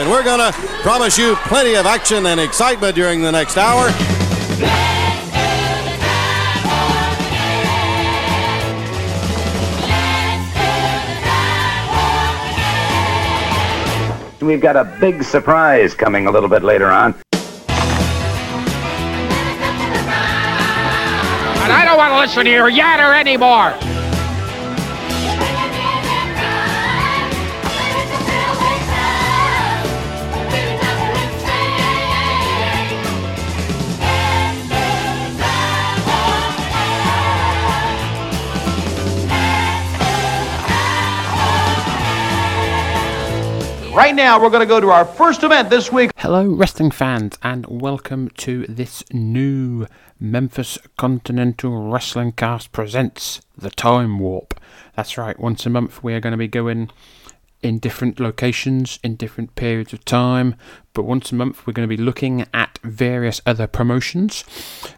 And 0.00 0.08
we're 0.08 0.24
going 0.24 0.38
to 0.38 0.50
promise 0.80 1.18
you 1.18 1.34
plenty 1.42 1.74
of 1.74 1.84
action 1.84 2.24
and 2.24 2.40
excitement 2.40 2.94
during 2.94 3.20
the 3.20 3.30
next 3.30 3.58
hour. 3.58 3.88
We've 14.40 14.62
got 14.62 14.76
a 14.76 14.84
big 15.00 15.22
surprise 15.22 15.92
coming 15.92 16.26
a 16.26 16.30
little 16.30 16.48
bit 16.48 16.62
later 16.62 16.86
on. 16.86 17.14
And 21.60 21.72
I 21.74 21.84
don't 21.84 21.98
want 21.98 22.12
to 22.12 22.18
listen 22.20 22.46
to 22.46 22.50
your 22.50 22.70
yatter 22.70 23.20
anymore. 23.20 23.89
Right 44.00 44.14
now, 44.14 44.40
we're 44.40 44.48
going 44.48 44.60
to 44.60 44.66
go 44.66 44.80
to 44.80 44.88
our 44.88 45.04
first 45.04 45.42
event 45.42 45.68
this 45.68 45.92
week. 45.92 46.10
Hello, 46.16 46.46
wrestling 46.46 46.90
fans, 46.90 47.36
and 47.42 47.66
welcome 47.66 48.30
to 48.38 48.64
this 48.66 49.04
new 49.12 49.86
Memphis 50.18 50.78
Continental 50.96 51.90
Wrestling 51.90 52.32
Cast 52.32 52.72
presents 52.72 53.42
the 53.58 53.68
Time 53.68 54.18
Warp. 54.18 54.58
That's 54.96 55.18
right, 55.18 55.38
once 55.38 55.66
a 55.66 55.70
month 55.70 56.02
we 56.02 56.14
are 56.14 56.20
going 56.20 56.30
to 56.30 56.38
be 56.38 56.48
going 56.48 56.90
in 57.60 57.78
different 57.78 58.18
locations 58.18 58.98
in 59.04 59.16
different 59.16 59.54
periods 59.54 59.92
of 59.92 60.02
time, 60.06 60.54
but 60.94 61.02
once 61.02 61.30
a 61.30 61.34
month 61.34 61.66
we're 61.66 61.74
going 61.74 61.86
to 61.86 61.94
be 61.94 62.02
looking 62.02 62.46
at 62.54 62.78
various 62.82 63.42
other 63.44 63.66
promotions. 63.66 64.44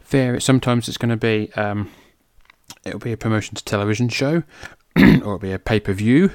Various, 0.05 0.45
sometimes 0.45 0.87
it's 0.87 0.97
going 0.97 1.11
to 1.11 1.17
be 1.17 1.53
um, 1.55 1.91
it'll 2.85 3.01
be 3.01 3.11
a 3.11 3.17
promotion 3.17 3.57
to 3.57 3.65
television 3.65 4.09
show, 4.09 4.45
or 4.97 5.03
it'll 5.03 5.39
be 5.39 5.51
a 5.51 5.59
pay 5.59 5.81
per 5.81 5.93
view 5.93 6.31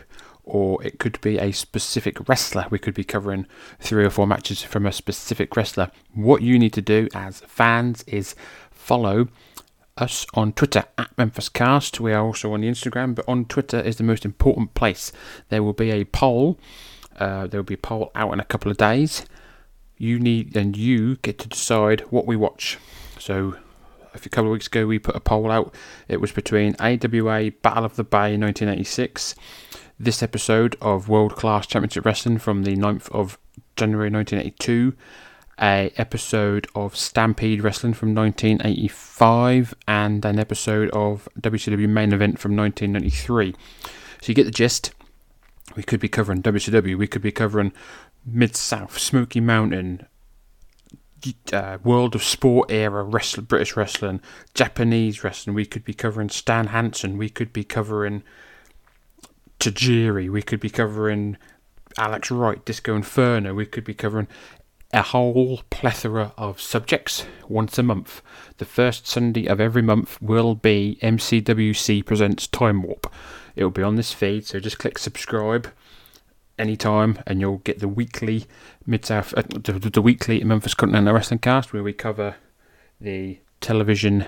or 0.48 0.82
it 0.84 0.98
could 0.98 1.20
be 1.22 1.38
a 1.38 1.52
specific 1.52 2.28
wrestler. 2.28 2.66
We 2.70 2.80
could 2.80 2.94
be 2.94 3.04
covering 3.04 3.46
three 3.80 4.06
or 4.06 4.10
four 4.10 4.26
matches 4.26 4.64
from 4.64 4.86
a 4.86 4.92
specific 4.92 5.56
wrestler. 5.56 5.92
What 6.14 6.42
you 6.42 6.58
need 6.58 6.74
to 6.74 6.82
do 6.82 7.10
as 7.14 7.42
fans 7.42 8.04
is 8.08 8.34
follow 8.72 9.28
us 9.98 10.26
on 10.34 10.54
Twitter 10.54 10.86
at 10.98 11.16
MemphisCast. 11.18 12.00
We 12.00 12.14
are 12.14 12.24
also 12.24 12.54
on 12.54 12.62
the 12.62 12.70
Instagram, 12.70 13.16
but 13.16 13.28
on 13.28 13.46
Twitter 13.46 13.80
is 13.80 13.98
the 13.98 14.04
most 14.04 14.26
important 14.26 14.74
place. 14.74 15.12
There 15.50 15.64
will 15.64 15.74
be 15.74 15.92
a 15.92 16.06
poll. 16.06 16.58
Uh, 17.18 17.48
there 17.48 17.60
will 17.60 17.66
be 17.66 17.74
a 17.74 17.80
poll 17.80 18.12
out 18.16 18.32
in 18.32 18.40
a 18.40 18.46
couple 18.46 18.72
of 18.72 18.78
days. 18.78 19.26
You 19.98 20.20
need 20.20 20.56
and 20.56 20.78
you 20.78 21.18
get 21.18 21.40
to 21.40 21.48
decide 21.48 22.02
what 22.10 22.26
we 22.26 22.36
watch. 22.36 22.78
So 23.20 23.56
a 24.14 24.30
couple 24.30 24.46
of 24.46 24.54
weeks 24.54 24.68
ago 24.68 24.86
we 24.86 25.00
put 25.00 25.16
a 25.16 25.20
poll 25.20 25.52
out. 25.52 25.74
It 26.08 26.22
was 26.22 26.32
between 26.32 26.76
AWA 26.80 27.52
Battle 27.62 27.86
of 27.86 27.96
the 27.96 28.04
Bay 28.04 28.38
1986 28.38 29.36
this 30.00 30.22
episode 30.22 30.76
of 30.82 31.10
World 31.10 31.36
Class 31.36 31.66
Championship 31.66 32.06
Wrestling 32.06 32.38
from 32.38 32.64
the 32.64 32.76
9th 32.76 33.10
of 33.12 33.40
January 33.76 34.10
1982, 34.10 34.96
a 35.60 35.92
episode 35.98 36.68
of 36.76 36.96
Stampede 36.96 37.64
Wrestling 37.64 37.94
from 37.94 38.14
1985, 38.14 39.74
and 39.88 40.24
an 40.24 40.40
episode 40.40 40.90
of 40.92 41.28
WCW 41.40 41.90
Main 41.90 42.14
Event 42.14 42.40
from 42.40 42.56
1993. 42.56 43.56
So 44.22 44.28
you 44.28 44.36
get 44.36 44.46
the 44.46 44.52
gist. 44.52 44.94
We 45.76 45.84
could 45.84 46.00
be 46.00 46.10
covering 46.10 46.42
WCW, 46.44 46.98
we 46.98 47.08
could 47.08 47.22
be 47.22 47.32
covering 47.32 47.74
Mid 48.26 48.56
South, 48.56 48.98
Smoky 48.98 49.40
Mountain, 49.40 50.06
uh, 51.52 51.78
World 51.84 52.14
of 52.16 52.24
Sport 52.24 52.72
era 52.72 53.04
wrestling, 53.04 53.46
British 53.46 53.76
wrestling, 53.76 54.22
Japanese 54.54 55.24
wrestling. 55.24 55.56
We 55.56 55.66
could 55.66 55.84
be 55.84 55.94
covering 55.94 56.30
Stan 56.30 56.68
Hansen. 56.68 57.18
We 57.18 57.30
could 57.30 57.52
be 57.52 57.64
covering 57.64 58.24
Tajiri. 59.60 60.30
We 60.30 60.42
could 60.42 60.60
be 60.60 60.70
covering 60.70 61.38
Alex 61.98 62.32
Wright, 62.32 62.64
Disco 62.66 62.96
Inferno. 62.96 63.54
We 63.54 63.66
could 63.66 63.84
be 63.84 63.94
covering 63.94 64.28
a 64.94 65.02
whole 65.02 65.62
plethora 65.70 66.34
of 66.38 66.62
subjects 66.62 67.26
once 67.48 67.78
a 67.78 67.84
month. 67.84 68.22
The 68.58 68.66
first 68.66 69.08
Sunday 69.08 69.48
of 69.48 69.60
every 69.60 69.82
month 69.82 70.22
will 70.22 70.56
be 70.56 70.98
MCWC 71.02 72.06
Presents 72.06 72.48
Time 72.48 72.82
Warp. 72.84 73.12
It 73.56 73.64
will 73.64 73.72
be 73.72 73.84
on 73.84 73.96
this 73.96 74.14
feed, 74.14 74.46
so 74.46 74.60
just 74.60 74.78
click 74.78 74.98
subscribe 74.98 75.72
anytime 76.58 77.20
and 77.28 77.40
you'll 77.40 77.58
get 77.58 77.80
the 77.80 77.88
weekly 77.88 78.46
Mid 78.86 79.06
South, 79.06 79.34
uh, 79.36 79.44
the, 79.50 79.74
the 79.74 80.02
weekly 80.02 80.44
Memphis 80.44 80.74
Continental 80.74 81.14
Wrestling 81.14 81.40
Cast 81.40 81.74
where 81.74 81.84
we 81.84 81.94
cover 81.94 82.36
the 83.00 83.40
television 83.62 84.26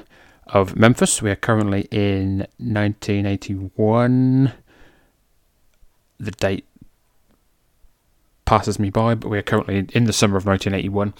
of 0.47 0.75
Memphis. 0.75 1.21
We 1.21 1.31
are 1.31 1.35
currently 1.35 1.87
in 1.91 2.39
1981 2.57 4.53
the 6.19 6.31
date 6.31 6.65
passes 8.45 8.79
me 8.79 8.89
by, 8.89 9.15
but 9.15 9.29
we 9.29 9.37
are 9.37 9.43
currently 9.43 9.87
in 9.93 10.05
the 10.05 10.13
summer 10.13 10.37
of 10.37 10.45
1981. 10.45 11.13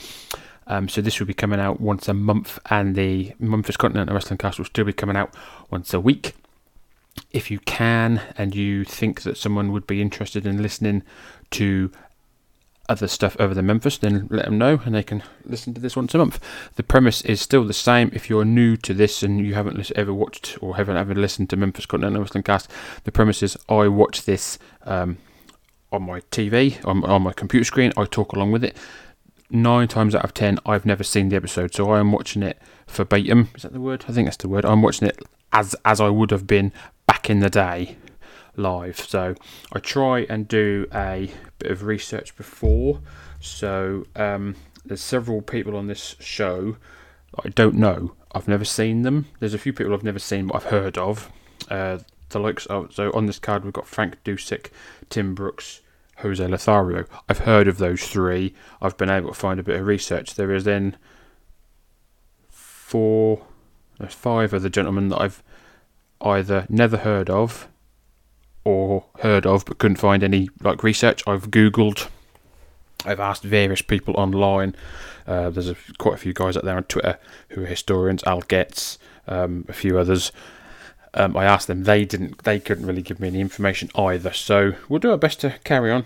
Um, 0.67 0.87
so 0.87 1.01
this 1.01 1.19
will 1.19 1.27
be 1.27 1.33
coming 1.33 1.59
out 1.59 1.81
once 1.81 2.07
a 2.07 2.13
month, 2.13 2.59
and 2.69 2.95
the 2.95 3.33
Memphis 3.39 3.77
Continental 3.77 4.13
Wrestling 4.13 4.37
Cast 4.37 4.59
will 4.59 4.65
still 4.65 4.85
be 4.85 4.93
coming 4.93 5.15
out 5.15 5.33
once 5.71 5.93
a 5.93 5.99
week. 5.99 6.35
If 7.31 7.49
you 7.49 7.59
can, 7.59 8.21
and 8.37 8.55
you 8.55 8.83
think 8.83 9.23
that 9.23 9.37
someone 9.37 9.71
would 9.71 9.87
be 9.87 10.01
interested 10.01 10.45
in 10.45 10.61
listening 10.61 11.03
to 11.51 11.91
other 12.89 13.07
stuff 13.07 13.37
over 13.39 13.53
the 13.53 13.61
Memphis, 13.61 13.97
then 13.97 14.27
let 14.29 14.45
them 14.45 14.57
know 14.57 14.81
and 14.83 14.95
they 14.95 15.03
can 15.03 15.23
listen 15.45 15.73
to 15.73 15.81
this 15.81 15.95
once 15.95 16.13
a 16.15 16.17
month. 16.17 16.39
The 16.75 16.83
premise 16.83 17.21
is 17.21 17.39
still 17.39 17.63
the 17.63 17.73
same. 17.73 18.09
If 18.13 18.29
you're 18.29 18.43
new 18.43 18.75
to 18.77 18.93
this 18.93 19.23
and 19.23 19.45
you 19.45 19.53
haven't 19.53 19.91
ever 19.95 20.13
watched 20.13 20.57
or 20.61 20.75
haven't 20.75 20.97
ever 20.97 21.13
listened 21.13 21.49
to 21.51 21.55
Memphis 21.55 21.85
Continental 21.85 22.21
Wrestling 22.21 22.43
Cast, 22.43 22.69
the 23.03 23.11
premise 23.11 23.41
is 23.43 23.57
I 23.69 23.87
watch 23.87 24.25
this 24.25 24.59
um, 24.83 25.19
on 25.91 26.03
my 26.03 26.21
TV, 26.31 26.83
on, 26.85 27.03
on 27.05 27.21
my 27.21 27.33
computer 27.33 27.63
screen, 27.63 27.93
I 27.95 28.05
talk 28.05 28.33
along 28.33 28.51
with 28.51 28.63
it. 28.63 28.75
Nine 29.51 29.87
times 29.87 30.13
out 30.13 30.23
of 30.23 30.33
ten, 30.33 30.59
I've 30.65 30.85
never 30.85 31.03
seen 31.03 31.29
the 31.29 31.35
episode, 31.35 31.73
so 31.73 31.91
I 31.91 31.99
am 31.99 32.11
watching 32.11 32.43
it 32.43 32.61
verbatim. 32.87 33.49
Is 33.55 33.63
that 33.63 33.73
the 33.73 33.81
word? 33.81 34.05
I 34.07 34.11
think 34.11 34.27
that's 34.27 34.37
the 34.37 34.49
word. 34.49 34.65
I'm 34.65 34.81
watching 34.81 35.07
it 35.07 35.19
as 35.51 35.75
as 35.83 35.99
I 35.99 36.09
would 36.09 36.29
have 36.29 36.45
been 36.45 36.71
back 37.07 37.31
in 37.31 37.39
the 37.39 37.49
day 37.49 37.97
live. 38.59 38.99
So 38.99 39.35
I 39.73 39.79
try 39.79 40.21
and 40.29 40.47
do 40.47 40.87
a 40.93 41.31
bit 41.57 41.71
of 41.71 41.83
research 41.83 42.35
before. 42.35 43.01
So 43.39 44.05
um, 44.15 44.55
there's 44.85 45.01
several 45.01 45.41
people 45.41 45.75
on 45.75 45.87
this 45.87 46.15
show 46.19 46.75
I 47.43 47.49
don't 47.49 47.75
know. 47.75 48.15
I've 48.31 48.47
never 48.47 48.65
seen 48.65 49.03
them. 49.03 49.27
There's 49.39 49.53
a 49.53 49.59
few 49.59 49.73
people 49.73 49.93
I've 49.93 50.03
never 50.03 50.19
seen, 50.19 50.47
but 50.47 50.55
I've 50.55 50.71
heard 50.71 50.97
of. 50.97 51.31
Uh, 51.69 51.99
the 52.29 52.39
likes 52.39 52.65
of 52.67 52.93
so 52.93 53.11
on 53.13 53.25
this 53.25 53.39
card 53.39 53.63
we've 53.63 53.73
got 53.73 53.87
Frank 53.87 54.23
Dusek, 54.23 54.69
Tim 55.09 55.33
Brooks, 55.33 55.81
Jose 56.17 56.45
Lothario. 56.45 57.05
I've 57.27 57.39
heard 57.39 57.67
of 57.67 57.77
those 57.77 58.07
three. 58.07 58.53
I've 58.81 58.97
been 58.97 59.09
able 59.09 59.29
to 59.29 59.35
find 59.35 59.59
a 59.59 59.63
bit 59.63 59.79
of 59.79 59.87
research. 59.87 60.35
There 60.35 60.53
is 60.53 60.63
then 60.63 60.97
four, 62.49 63.45
there's 63.99 64.13
five 64.13 64.53
other 64.53 64.69
gentlemen 64.69 65.09
that 65.09 65.21
I've 65.21 65.43
either 66.21 66.65
never 66.69 66.97
heard 66.97 67.29
of 67.29 67.67
or 68.69 69.05
heard 69.19 69.45
of 69.45 69.65
but 69.65 69.77
couldn't 69.77 69.97
find 69.97 70.23
any 70.23 70.49
like 70.61 70.83
research. 70.83 71.23
I've 71.27 71.49
googled. 71.49 72.07
I've 73.05 73.19
asked 73.19 73.43
various 73.43 73.81
people 73.81 74.13
online. 74.17 74.75
Uh, 75.25 75.49
there's 75.49 75.69
a, 75.69 75.75
quite 75.97 76.15
a 76.15 76.17
few 76.17 76.33
guys 76.33 76.57
out 76.57 76.65
there 76.65 76.75
on 76.75 76.83
Twitter 76.83 77.17
who 77.49 77.63
are 77.63 77.67
historians. 77.67 78.23
Al 78.25 78.41
Getz, 78.41 78.97
um, 79.27 79.65
a 79.69 79.73
few 79.73 79.97
others. 79.97 80.31
Um, 81.13 81.35
I 81.35 81.45
asked 81.45 81.67
them. 81.67 81.83
They 81.83 82.05
didn't. 82.05 82.43
They 82.43 82.59
couldn't 82.59 82.85
really 82.85 83.01
give 83.01 83.19
me 83.19 83.27
any 83.27 83.41
information 83.41 83.89
either. 83.95 84.33
So 84.33 84.73
we'll 84.87 84.99
do 84.99 85.11
our 85.11 85.17
best 85.17 85.39
to 85.41 85.55
carry 85.63 85.91
on 85.91 86.05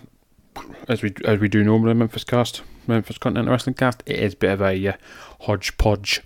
as 0.87 1.01
we 1.01 1.13
as 1.25 1.39
we 1.39 1.47
do 1.47 1.63
normally. 1.63 1.93
Memphis 1.93 2.23
Cast, 2.23 2.61
Memphis 2.87 3.17
Continental 3.17 3.51
Wrestling 3.51 3.75
Cast. 3.75 4.03
It 4.05 4.19
is 4.19 4.33
a 4.33 4.37
bit 4.37 4.51
of 4.51 4.61
a 4.61 4.87
uh, 4.87 4.93
hodgepodge 5.41 6.21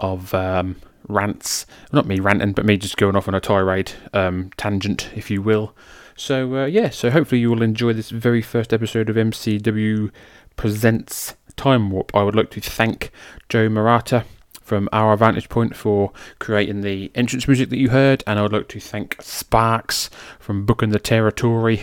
of 0.00 0.34
um, 0.34 0.76
rants. 1.08 1.66
Not 1.92 2.06
me 2.06 2.20
ranting, 2.20 2.52
but 2.52 2.64
me 2.64 2.76
just 2.76 2.96
going 2.96 3.16
off 3.16 3.28
on 3.28 3.34
a 3.34 3.40
tirade, 3.40 3.92
um, 4.12 4.50
tangent, 4.56 5.10
if 5.14 5.30
you 5.30 5.42
will. 5.42 5.74
So, 6.16 6.56
uh, 6.56 6.66
yeah, 6.66 6.90
so 6.90 7.10
hopefully 7.10 7.40
you 7.40 7.50
will 7.50 7.62
enjoy 7.62 7.92
this 7.92 8.10
very 8.10 8.42
first 8.42 8.72
episode 8.72 9.08
of 9.08 9.16
MCW 9.16 10.10
Presents 10.56 11.34
Time 11.56 11.90
Warp. 11.90 12.14
I 12.14 12.22
would 12.22 12.36
like 12.36 12.50
to 12.50 12.60
thank 12.60 13.10
Joe 13.48 13.68
Murata 13.68 14.24
from 14.70 14.88
Our 14.92 15.16
Vantage 15.16 15.48
Point 15.48 15.74
for 15.74 16.12
creating 16.38 16.82
the 16.82 17.10
entrance 17.14 17.48
music 17.48 17.70
that 17.70 17.78
you 17.78 17.90
heard, 17.90 18.22
and 18.26 18.38
I 18.38 18.42
would 18.42 18.52
like 18.52 18.68
to 18.68 18.80
thank 18.80 19.16
Sparks 19.20 20.10
from 20.38 20.66
Booking 20.66 20.90
the 20.90 21.00
Territory 21.00 21.82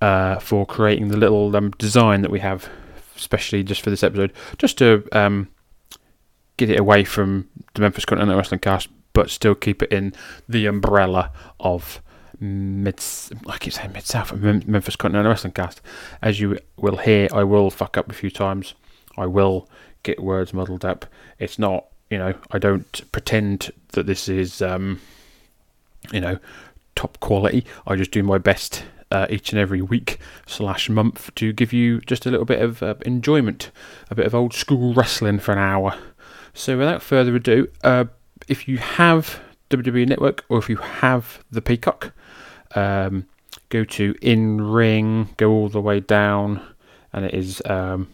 uh, 0.00 0.38
for 0.38 0.66
creating 0.66 1.08
the 1.08 1.16
little 1.16 1.54
um, 1.54 1.70
design 1.72 2.22
that 2.22 2.30
we 2.30 2.40
have, 2.40 2.68
especially 3.16 3.62
just 3.62 3.82
for 3.82 3.90
this 3.90 4.02
episode, 4.02 4.32
just 4.58 4.78
to 4.78 5.06
um, 5.12 5.48
get 6.56 6.70
it 6.70 6.78
away 6.78 7.04
from 7.04 7.48
the 7.74 7.80
Memphis 7.80 8.04
Continental 8.04 8.36
Wrestling 8.36 8.60
Cast, 8.60 8.88
but 9.12 9.30
still 9.30 9.54
keep 9.54 9.82
it 9.82 9.92
in 9.92 10.14
the 10.48 10.66
umbrella 10.66 11.30
of 11.60 12.00
mid. 12.40 13.02
I 13.46 13.58
keep 13.58 13.72
saying 13.72 13.92
mid 13.92 14.04
South 14.04 14.32
Memphis 14.32 14.96
Continental 14.96 15.30
Wrestling 15.30 15.52
Cast. 15.52 15.80
As 16.22 16.40
you 16.40 16.58
will 16.76 16.96
hear, 16.96 17.28
I 17.32 17.44
will 17.44 17.70
fuck 17.70 17.96
up 17.96 18.10
a 18.10 18.14
few 18.14 18.30
times. 18.30 18.74
I 19.16 19.26
will 19.26 19.68
get 20.02 20.22
words 20.22 20.52
muddled 20.52 20.84
up. 20.84 21.06
It's 21.38 21.58
not, 21.58 21.86
you 22.10 22.18
know, 22.18 22.34
I 22.50 22.58
don't 22.58 23.12
pretend 23.12 23.70
that 23.92 24.06
this 24.06 24.28
is, 24.28 24.62
um, 24.62 25.00
you 26.12 26.20
know, 26.20 26.38
top 26.94 27.18
quality. 27.20 27.64
I 27.86 27.96
just 27.96 28.10
do 28.10 28.22
my 28.22 28.38
best 28.38 28.84
uh, 29.10 29.26
each 29.30 29.52
and 29.52 29.58
every 29.58 29.82
week 29.82 30.18
slash 30.46 30.88
month 30.88 31.34
to 31.36 31.52
give 31.52 31.72
you 31.72 32.00
just 32.00 32.26
a 32.26 32.30
little 32.30 32.46
bit 32.46 32.60
of 32.60 32.82
uh, 32.82 32.94
enjoyment, 33.04 33.70
a 34.10 34.14
bit 34.14 34.26
of 34.26 34.34
old 34.34 34.52
school 34.52 34.94
wrestling 34.94 35.38
for 35.38 35.52
an 35.52 35.58
hour. 35.58 35.96
So 36.56 36.76
without 36.78 37.02
further 37.02 37.36
ado, 37.36 37.68
uh, 37.84 38.06
if 38.48 38.66
you 38.66 38.78
have 38.78 39.40
WWE 39.68 40.08
Network 40.08 40.46
or 40.48 40.58
if 40.58 40.70
you 40.70 40.76
have 40.76 41.44
the 41.50 41.60
Peacock, 41.60 42.14
um, 42.74 43.26
go 43.68 43.84
to 43.84 44.14
In 44.22 44.62
Ring, 44.62 45.28
go 45.36 45.50
all 45.50 45.68
the 45.68 45.82
way 45.82 46.00
down, 46.00 46.62
and 47.12 47.26
it 47.26 47.34
is 47.34 47.60
um, 47.66 48.08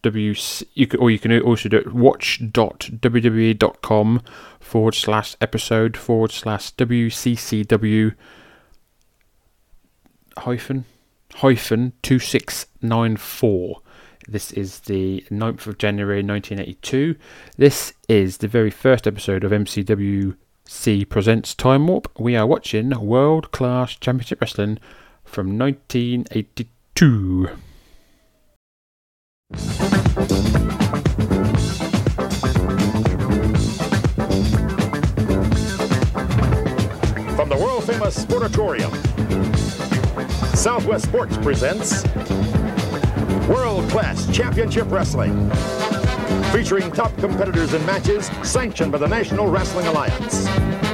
W. 0.00 0.34
You 0.72 0.86
can, 0.86 1.00
or 1.00 1.10
you 1.10 1.18
can 1.18 1.38
also 1.42 1.68
do 1.68 1.76
it 1.76 1.92
watch.wwe.com 1.92 4.22
forward 4.58 4.94
slash 4.94 5.36
episode 5.42 5.98
forward 5.98 6.32
slash 6.32 6.74
WCCW 6.74 8.14
hyphen 10.38 10.86
hyphen 11.34 11.92
2694. 12.02 13.82
This 14.28 14.52
is 14.52 14.80
the 14.80 15.24
9th 15.30 15.66
of 15.66 15.78
January 15.78 16.22
1982. 16.22 17.16
This 17.56 17.92
is 18.08 18.36
the 18.38 18.46
very 18.46 18.70
first 18.70 19.06
episode 19.08 19.42
of 19.42 19.50
MCWC 19.50 21.08
Presents 21.08 21.54
Time 21.54 21.88
Warp. 21.88 22.08
We 22.18 22.36
are 22.36 22.46
watching 22.46 22.90
World 22.90 23.50
Class 23.50 23.96
Championship 23.96 24.40
Wrestling 24.40 24.78
from 25.24 25.58
1982. 25.58 27.48
From 37.34 37.48
the 37.48 37.56
world 37.56 37.84
famous 37.84 38.24
Sportatorium, 38.24 38.92
Southwest 40.56 41.06
Sports 41.06 41.36
presents 41.38 42.04
World 43.48 43.90
Class 43.90 44.32
Championship 44.34 44.90
Wrestling. 44.90 45.50
Featuring 46.52 46.92
top 46.92 47.16
competitors 47.16 47.74
in 47.74 47.84
matches 47.84 48.26
sanctioned 48.42 48.92
by 48.92 48.98
the 48.98 49.08
National 49.08 49.48
Wrestling 49.48 49.86
Alliance. 49.88 50.91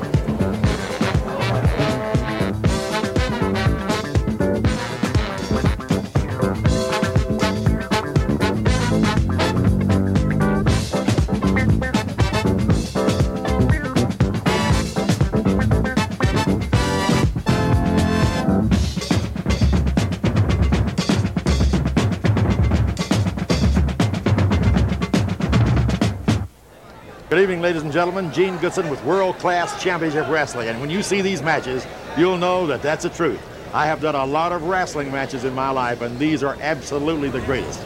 Evening, 27.59 27.75
ladies 27.75 27.83
and 27.83 27.93
gentlemen. 27.93 28.33
Gene 28.33 28.57
Goodson 28.59 28.89
with 28.89 29.03
World 29.05 29.37
Class 29.39 29.83
Championship 29.83 30.29
Wrestling. 30.29 30.69
And 30.69 30.81
when 30.81 30.91
you 30.91 31.03
see 31.03 31.23
these 31.23 31.43
matches, 31.43 31.85
you'll 32.17 32.37
know 32.37 32.69
that 32.69 32.83
that's 32.83 33.03
the 33.03 33.11
truth. 33.11 33.41
I 33.75 33.85
have 33.87 34.01
done 34.01 34.15
a 34.15 34.25
lot 34.25 34.53
of 34.53 34.63
wrestling 34.63 35.11
matches 35.11 35.45
in 35.45 35.55
my 35.55 35.71
life, 35.71 36.01
and 36.01 36.17
these 36.21 36.45
are 36.45 36.57
absolutely 36.61 37.31
the 37.31 37.41
greatest. 37.41 37.81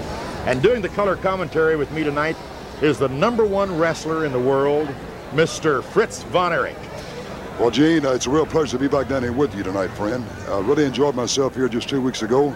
And 0.45 0.61
doing 0.61 0.83
the 0.83 0.91
color 0.91 1.17
commentary 1.17 1.77
with 1.77 1.91
me 1.91 2.05
tonight 2.05 2.37
is 2.83 2.99
the 2.99 3.09
number 3.09 3.47
one 3.47 3.79
wrestler 3.79 4.27
in 4.27 4.33
the 4.33 4.39
world, 4.39 4.89
Mr. 5.31 5.83
Fritz 5.83 6.23
Von 6.25 6.53
Erich. 6.53 6.77
Well, 7.59 7.71
Gene, 7.71 8.05
uh, 8.05 8.11
it's 8.11 8.27
a 8.27 8.31
real 8.31 8.45
pleasure 8.45 8.77
to 8.77 8.79
be 8.79 8.89
back 8.89 9.09
down 9.09 9.23
here 9.23 9.33
with 9.33 9.55
you 9.55 9.63
tonight, 9.63 9.89
friend. 9.89 10.23
I 10.49 10.61
really 10.61 10.85
enjoyed 10.85 11.15
myself 11.15 11.55
here 11.55 11.69
just 11.69 11.89
two 11.89 12.03
weeks 12.03 12.21
ago. 12.21 12.49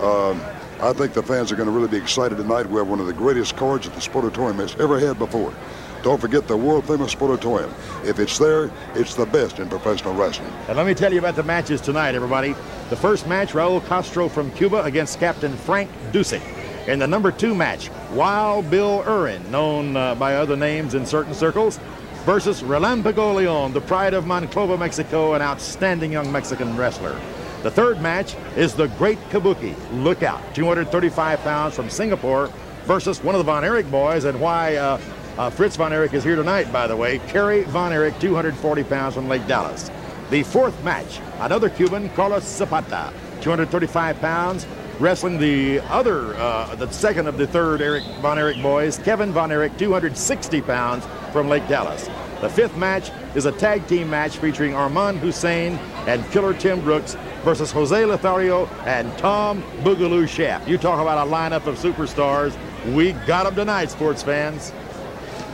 Um, 0.00 0.40
I 0.80 0.92
think 0.92 1.12
the 1.12 1.22
fans 1.24 1.50
are 1.50 1.56
going 1.56 1.68
to 1.68 1.74
really 1.74 1.88
be 1.88 1.96
excited 1.96 2.38
tonight. 2.38 2.66
We 2.66 2.78
have 2.78 2.88
one 2.88 3.00
of 3.00 3.06
the 3.06 3.12
greatest 3.12 3.56
cards 3.56 3.88
that 3.88 3.94
the 3.94 4.00
Sportatorium 4.00 4.56
has 4.56 4.76
ever 4.76 5.00
had 5.00 5.18
before. 5.18 5.52
Don't 6.02 6.20
forget 6.20 6.48
the 6.48 6.56
world 6.56 6.84
famous 6.84 7.14
Sportatorium. 7.14 7.72
If 8.04 8.18
it's 8.18 8.36
there, 8.38 8.70
it's 8.94 9.14
the 9.14 9.26
best 9.26 9.60
in 9.60 9.68
professional 9.68 10.14
wrestling. 10.14 10.52
And 10.66 10.76
let 10.76 10.86
me 10.86 10.94
tell 10.94 11.12
you 11.12 11.20
about 11.20 11.36
the 11.36 11.44
matches 11.44 11.80
tonight, 11.80 12.14
everybody. 12.16 12.54
The 12.90 12.96
first 12.96 13.28
match, 13.28 13.52
Raul 13.52 13.86
Castro 13.86 14.28
from 14.28 14.50
Cuba 14.52 14.82
against 14.82 15.20
Captain 15.20 15.56
Frank 15.56 15.90
Dusek. 16.10 16.42
In 16.88 16.98
the 16.98 17.06
number 17.06 17.30
two 17.30 17.54
match, 17.54 17.90
Wild 18.10 18.68
Bill 18.68 19.04
Irwin, 19.06 19.48
known 19.52 19.96
uh, 19.96 20.16
by 20.16 20.34
other 20.34 20.56
names 20.56 20.94
in 20.94 21.06
certain 21.06 21.34
circles, 21.34 21.78
versus 22.24 22.62
Relampago 22.62 23.34
Leon, 23.36 23.72
the 23.72 23.80
pride 23.80 24.14
of 24.14 24.24
Monclova, 24.24 24.76
Mexico, 24.76 25.34
an 25.34 25.42
outstanding 25.42 26.12
young 26.12 26.30
Mexican 26.32 26.76
wrestler. 26.76 27.20
The 27.62 27.70
third 27.70 28.00
match 28.00 28.34
is 28.56 28.74
the 28.74 28.88
Great 28.98 29.18
Kabuki. 29.30 29.76
Look 30.02 30.24
out, 30.24 30.40
235 30.54 31.40
pounds 31.40 31.76
from 31.76 31.88
Singapore 31.88 32.50
versus 32.84 33.22
one 33.22 33.36
of 33.36 33.38
the 33.38 33.44
Von 33.44 33.64
Erich 33.64 33.88
boys, 33.88 34.24
and 34.24 34.40
why 34.40 34.74
uh, 34.74 35.00
uh, 35.38 35.50
Fritz 35.50 35.76
Von 35.76 35.92
Erich 35.92 36.12
is 36.12 36.24
here 36.24 36.36
tonight, 36.36 36.72
by 36.72 36.86
the 36.86 36.96
way. 36.96 37.18
Kerry 37.28 37.62
Von 37.64 37.92
Erich, 37.92 38.18
240 38.18 38.84
pounds 38.84 39.14
from 39.14 39.28
Lake 39.28 39.46
Dallas. 39.46 39.90
The 40.30 40.42
fourth 40.42 40.82
match, 40.84 41.20
another 41.40 41.68
Cuban, 41.68 42.08
Carlos 42.10 42.44
Zapata, 42.44 43.12
235 43.40 44.20
pounds, 44.20 44.66
wrestling 44.98 45.38
the 45.38 45.80
other, 45.90 46.34
uh, 46.36 46.74
the 46.74 46.90
second 46.90 47.26
of 47.26 47.38
the 47.38 47.46
third 47.46 47.82
Eric 47.82 48.04
Von 48.20 48.38
Erich 48.38 48.62
boys, 48.62 48.98
Kevin 48.98 49.32
Von 49.32 49.50
Erich, 49.50 49.76
260 49.78 50.62
pounds 50.62 51.04
from 51.32 51.48
Lake 51.48 51.66
Dallas. 51.68 52.08
The 52.40 52.48
fifth 52.48 52.76
match 52.76 53.10
is 53.34 53.46
a 53.46 53.52
tag 53.52 53.86
team 53.86 54.10
match 54.10 54.36
featuring 54.36 54.74
Armand 54.74 55.18
Hussein 55.18 55.74
and 56.06 56.28
Killer 56.32 56.54
Tim 56.54 56.80
Brooks 56.80 57.14
versus 57.44 57.70
Jose 57.70 58.04
Lothario 58.04 58.66
and 58.84 59.16
Tom 59.18 59.62
Boogaloo 59.82 60.28
Shaft. 60.28 60.68
You 60.68 60.76
talk 60.76 61.00
about 61.00 61.26
a 61.26 61.30
lineup 61.30 61.66
of 61.66 61.78
superstars. 61.78 62.56
We 62.94 63.12
got 63.26 63.44
them 63.44 63.54
tonight, 63.54 63.90
sports 63.90 64.22
fans. 64.22 64.72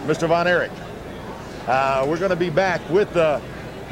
Mr. 0.08 0.26
Von 0.26 0.46
Erich. 0.46 0.72
Uh, 1.66 2.06
we're 2.08 2.16
going 2.16 2.31
to 2.31 2.37
be 2.37 2.49
back 2.49 2.81
with 2.88 3.14
uh, 3.14 3.38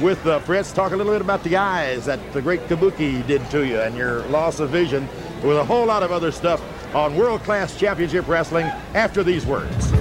with 0.00 0.24
uh, 0.26 0.38
Fritz. 0.40 0.72
Talk 0.72 0.92
a 0.92 0.96
little 0.96 1.12
bit 1.12 1.20
about 1.20 1.44
the 1.44 1.58
eyes 1.58 2.06
that 2.06 2.18
the 2.32 2.40
great 2.40 2.60
Kabuki 2.68 3.24
did 3.26 3.48
to 3.50 3.66
you 3.66 3.78
and 3.80 3.94
your 3.94 4.22
loss 4.28 4.58
of 4.58 4.70
vision, 4.70 5.06
with 5.44 5.58
a 5.58 5.64
whole 5.64 5.84
lot 5.84 6.02
of 6.02 6.12
other 6.12 6.32
stuff 6.32 6.62
on 6.94 7.14
World 7.16 7.42
Class 7.42 7.78
Championship 7.78 8.26
Wrestling 8.28 8.64
after 8.94 9.22
these 9.22 9.44
words. 9.44 9.92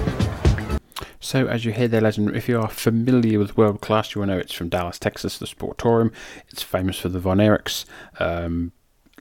So, 1.20 1.48
as 1.48 1.66
you 1.66 1.72
hear 1.72 1.86
there, 1.86 2.00
legend, 2.00 2.34
if 2.34 2.48
you 2.48 2.58
are 2.60 2.70
familiar 2.70 3.38
with 3.38 3.58
World 3.58 3.82
Class, 3.82 4.14
you 4.14 4.22
will 4.22 4.28
know 4.28 4.38
it's 4.38 4.54
from 4.54 4.70
Dallas, 4.70 4.98
Texas, 4.98 5.36
the 5.36 5.44
Sportatorium. 5.44 6.12
It's 6.48 6.62
famous 6.62 6.98
for 6.98 7.10
the 7.10 7.20
Von 7.20 7.38
Erichs. 7.38 7.84
Um, 8.18 8.72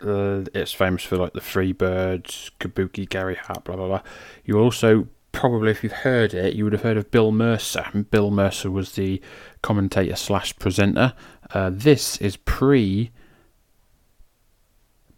uh, 0.01 0.45
it's 0.53 0.71
famous 0.71 1.03
for 1.03 1.17
like 1.17 1.33
the 1.33 1.41
Freebirds, 1.41 2.51
Kabuki, 2.61 3.09
Gary 3.09 3.35
Hart, 3.35 3.65
blah 3.65 3.75
blah 3.75 3.87
blah. 3.87 4.01
You 4.45 4.59
also 4.59 5.09
probably, 5.35 5.69
if 5.69 5.83
you've 5.83 5.91
heard 5.91 6.33
it, 6.33 6.55
you 6.55 6.63
would 6.63 6.73
have 6.73 6.81
heard 6.81 6.97
of 6.97 7.11
Bill 7.11 7.31
Mercer. 7.31 7.85
Bill 8.09 8.31
Mercer 8.31 8.71
was 8.71 8.93
the 8.93 9.21
commentator 9.61 10.15
slash 10.15 10.57
presenter. 10.57 11.13
Uh, 11.53 11.69
this 11.71 12.17
is 12.17 12.37
pre 12.37 13.11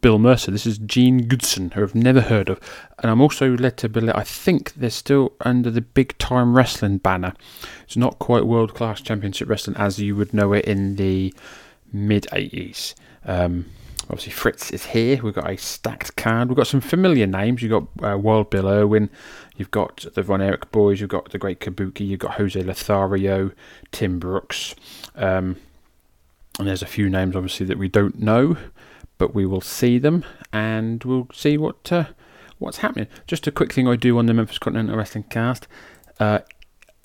Bill 0.01 0.19
Mercer. 0.19 0.51
This 0.51 0.65
is 0.65 0.79
Gene 0.79 1.27
Goodson, 1.27 1.71
who 1.71 1.83
I've 1.83 1.95
never 1.95 2.21
heard 2.21 2.49
of. 2.49 2.59
And 2.99 3.11
I'm 3.11 3.21
also 3.21 3.55
led 3.55 3.77
to 3.77 3.89
believe, 3.89 4.15
I 4.15 4.23
think 4.23 4.73
they're 4.73 4.89
still 4.89 5.33
under 5.41 5.69
the 5.69 5.81
Big 5.81 6.17
Time 6.17 6.55
Wrestling 6.55 6.97
banner. 6.97 7.33
It's 7.83 7.97
not 7.97 8.19
quite 8.19 8.45
World 8.45 8.73
Class 8.73 9.01
Championship 9.01 9.47
Wrestling 9.47 9.77
as 9.77 9.99
you 9.99 10.15
would 10.15 10.33
know 10.33 10.53
it 10.53 10.65
in 10.65 10.95
the 10.95 11.33
mid 11.93 12.27
80s. 12.31 12.95
Um, 13.25 13.65
obviously, 14.03 14.31
Fritz 14.31 14.71
is 14.71 14.85
here. 14.85 15.21
We've 15.21 15.33
got 15.33 15.49
a 15.49 15.57
stacked 15.57 16.15
card. 16.15 16.49
We've 16.49 16.57
got 16.57 16.67
some 16.67 16.81
familiar 16.81 17.27
names. 17.27 17.61
You've 17.61 17.71
got 17.71 18.13
uh, 18.13 18.17
Wild 18.17 18.49
Bill 18.49 18.67
Irwin. 18.67 19.09
You've 19.57 19.71
got 19.71 20.05
the 20.13 20.21
Von 20.21 20.41
Erich 20.41 20.71
boys. 20.71 21.01
You've 21.01 21.09
got 21.09 21.31
the 21.31 21.37
Great 21.37 21.59
Kabuki. 21.59 22.07
You've 22.07 22.19
got 22.19 22.35
Jose 22.35 22.61
Lothario, 22.61 23.51
Tim 23.91 24.19
Brooks. 24.19 24.75
Um, 25.15 25.57
and 26.59 26.67
there's 26.67 26.81
a 26.81 26.87
few 26.87 27.09
names, 27.09 27.35
obviously, 27.35 27.65
that 27.67 27.77
we 27.77 27.87
don't 27.87 28.19
know 28.19 28.57
but 29.17 29.33
we 29.33 29.45
will 29.45 29.61
see 29.61 29.97
them 29.97 30.23
and 30.53 31.03
we'll 31.03 31.27
see 31.33 31.57
what 31.57 31.91
uh, 31.91 32.05
what's 32.59 32.77
happening. 32.77 33.07
Just 33.25 33.47
a 33.47 33.51
quick 33.51 33.73
thing 33.73 33.87
I 33.87 33.95
do 33.95 34.17
on 34.17 34.25
the 34.25 34.33
Memphis 34.33 34.59
Continental 34.59 34.97
Wrestling 34.97 35.25
Cast. 35.29 35.67
Uh, 36.19 36.39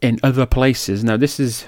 in 0.00 0.18
other 0.22 0.46
places, 0.46 1.04
now 1.04 1.16
this 1.16 1.38
is 1.38 1.66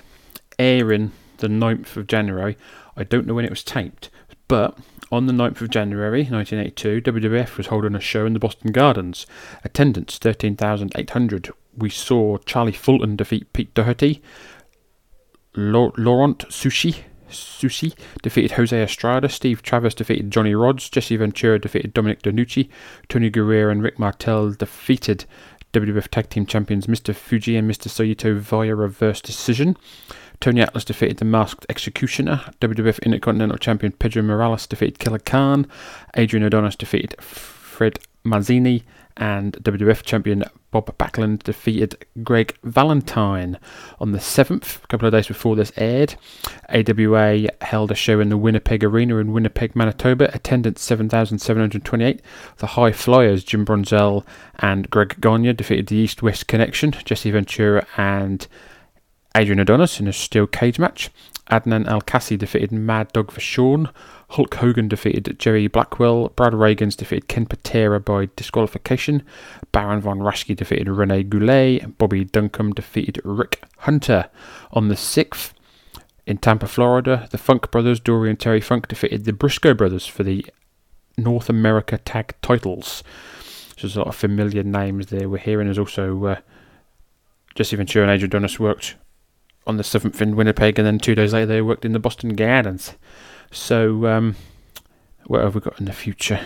airing 0.58 1.12
the 1.38 1.48
9th 1.48 1.96
of 1.96 2.06
January. 2.06 2.56
I 2.96 3.04
don't 3.04 3.26
know 3.26 3.34
when 3.34 3.44
it 3.44 3.50
was 3.50 3.62
taped, 3.62 4.10
but 4.48 4.78
on 5.12 5.26
the 5.26 5.32
9th 5.32 5.60
of 5.60 5.70
January 5.70 6.24
1982, 6.24 7.00
WWF 7.02 7.56
was 7.56 7.66
holding 7.68 7.94
a 7.94 8.00
show 8.00 8.26
in 8.26 8.32
the 8.32 8.38
Boston 8.38 8.72
Gardens. 8.72 9.26
Attendance 9.64 10.18
13,800. 10.18 11.50
We 11.76 11.90
saw 11.90 12.38
Charlie 12.38 12.72
Fulton 12.72 13.16
defeat 13.16 13.52
Pete 13.52 13.74
Doherty. 13.74 14.22
Laurent 15.56 16.38
Sushi 16.48 17.04
Susi 17.28 17.92
defeated 18.22 18.52
Jose 18.52 18.82
Estrada. 18.82 19.28
Steve 19.28 19.62
Travis 19.62 19.94
defeated 19.94 20.30
Johnny 20.30 20.52
Rodz. 20.52 20.90
Jesse 20.90 21.16
Ventura 21.16 21.58
defeated 21.58 21.94
Dominic 21.94 22.22
DeNucci. 22.22 22.68
Tony 23.08 23.30
Garea 23.30 23.70
and 23.70 23.82
Rick 23.82 23.98
Martel 23.98 24.52
defeated 24.52 25.24
WWF 25.74 26.06
Tag 26.06 26.30
Team 26.30 26.46
Champions 26.46 26.86
Mr. 26.86 27.12
Fuji 27.12 27.56
and 27.56 27.68
Mr. 27.68 27.88
Saito 27.88 28.38
via 28.38 28.76
reverse 28.76 29.20
decision. 29.20 29.76
Tony 30.38 30.60
Atlas 30.60 30.84
defeated 30.84 31.16
the 31.16 31.24
Masked 31.24 31.66
Executioner. 31.68 32.42
WWF 32.60 33.02
Intercontinental 33.02 33.58
Champion 33.58 33.90
Pedro 33.90 34.22
Morales 34.22 34.68
defeated 34.68 35.00
Killer 35.00 35.18
Khan. 35.18 35.66
Adrian 36.16 36.44
Adonis 36.44 36.76
defeated 36.76 37.20
Fred 37.20 37.98
Marzino. 38.24 38.82
And 39.16 39.52
WWF 39.62 40.02
Champion 40.02 40.44
Bob 40.72 40.98
Backlund 40.98 41.44
defeated 41.44 42.04
Greg 42.24 42.56
Valentine. 42.64 43.58
On 44.00 44.10
the 44.10 44.18
7th, 44.18 44.82
a 44.82 44.86
couple 44.88 45.06
of 45.06 45.12
days 45.12 45.28
before 45.28 45.54
this 45.54 45.70
aired, 45.76 46.16
AWA 46.68 47.46
held 47.60 47.92
a 47.92 47.94
show 47.94 48.18
in 48.18 48.28
the 48.28 48.36
Winnipeg 48.36 48.82
Arena 48.82 49.18
in 49.18 49.32
Winnipeg, 49.32 49.76
Manitoba. 49.76 50.34
Attendance 50.34 50.82
7,728. 50.82 52.20
The 52.56 52.66
High 52.66 52.90
Flyers, 52.90 53.44
Jim 53.44 53.64
Brunzell 53.64 54.24
and 54.58 54.90
Greg 54.90 55.20
Gagne, 55.20 55.52
defeated 55.52 55.86
the 55.86 55.96
East 55.96 56.22
West 56.22 56.48
Connection, 56.48 56.90
Jesse 57.04 57.30
Ventura 57.30 57.86
and 57.96 58.48
Adrian 59.36 59.58
Adonis 59.58 59.98
in 60.00 60.06
a 60.06 60.12
steel 60.12 60.46
cage 60.46 60.78
match. 60.78 61.10
Adnan 61.50 61.86
Al 61.86 62.00
Kaissie 62.00 62.38
defeated 62.38 62.72
Mad 62.72 63.12
Dog 63.12 63.30
for 63.30 63.40
Vachon. 63.40 63.92
Hulk 64.30 64.54
Hogan 64.54 64.88
defeated 64.88 65.38
Jerry 65.38 65.66
Blackwell. 65.66 66.30
Brad 66.30 66.54
Rheingans 66.54 66.96
defeated 66.96 67.28
Ken 67.28 67.44
Patera 67.44 68.00
by 68.00 68.28
disqualification. 68.36 69.22
Baron 69.72 70.00
von 70.00 70.20
Raschke 70.20 70.56
defeated 70.56 70.88
Rene 70.88 71.24
Goulet. 71.24 71.98
Bobby 71.98 72.24
Duncum 72.24 72.74
defeated 72.74 73.20
Rick 73.24 73.62
Hunter. 73.78 74.30
On 74.72 74.88
the 74.88 74.94
6th, 74.94 75.52
in 76.26 76.38
Tampa, 76.38 76.66
Florida, 76.66 77.28
the 77.30 77.38
Funk 77.38 77.70
Brothers, 77.70 78.00
Dory 78.00 78.30
and 78.30 78.40
Terry 78.40 78.60
Funk, 78.60 78.88
defeated 78.88 79.24
the 79.24 79.32
Briscoe 79.32 79.74
Brothers 79.74 80.06
for 80.06 80.22
the 80.22 80.46
North 81.18 81.50
America 81.50 81.98
Tag 81.98 82.34
Titles. 82.40 83.02
So 83.76 83.82
there's 83.82 83.96
a 83.96 84.00
lot 84.00 84.08
of 84.08 84.16
familiar 84.16 84.62
names 84.62 85.06
there 85.06 85.28
we're 85.28 85.38
hearing. 85.38 85.66
There's 85.66 85.78
also 85.78 86.24
uh, 86.24 86.36
Jesse 87.54 87.76
Ventura 87.76 88.04
and 88.04 88.12
Adrian 88.12 88.30
Adonis 88.30 88.58
worked 88.58 88.94
on 89.66 89.76
the 89.76 89.82
7th 89.82 90.20
in 90.20 90.36
Winnipeg, 90.36 90.78
and 90.78 90.86
then 90.86 90.98
two 90.98 91.14
days 91.14 91.32
later 91.32 91.46
they 91.46 91.62
worked 91.62 91.84
in 91.84 91.92
the 91.92 91.98
Boston 91.98 92.34
Gardens. 92.34 92.94
So, 93.50 94.06
um, 94.06 94.36
what 95.26 95.42
have 95.42 95.54
we 95.54 95.60
got 95.60 95.78
in 95.78 95.86
the 95.86 95.92
future? 95.92 96.40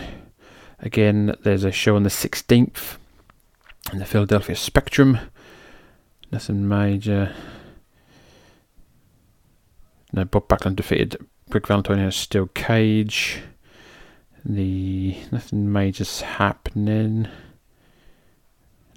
Again, 0.80 1.34
there's 1.42 1.64
a 1.64 1.72
show 1.72 1.96
on 1.96 2.04
the 2.04 2.10
16th 2.10 2.96
in 3.92 3.98
the 3.98 4.04
Philadelphia 4.04 4.54
Spectrum. 4.54 5.18
Nothing 6.30 6.68
major. 6.68 7.34
No, 10.12 10.24
Bob 10.24 10.48
Backlund 10.48 10.76
defeated 10.76 11.16
Greg 11.50 11.66
Valentine 11.66 11.98
in 11.98 12.06
a 12.06 12.12
steel 12.12 12.46
cage. 12.48 13.40
The 14.44 15.16
nothing 15.32 15.72
major's 15.72 16.20
happening. 16.20 17.28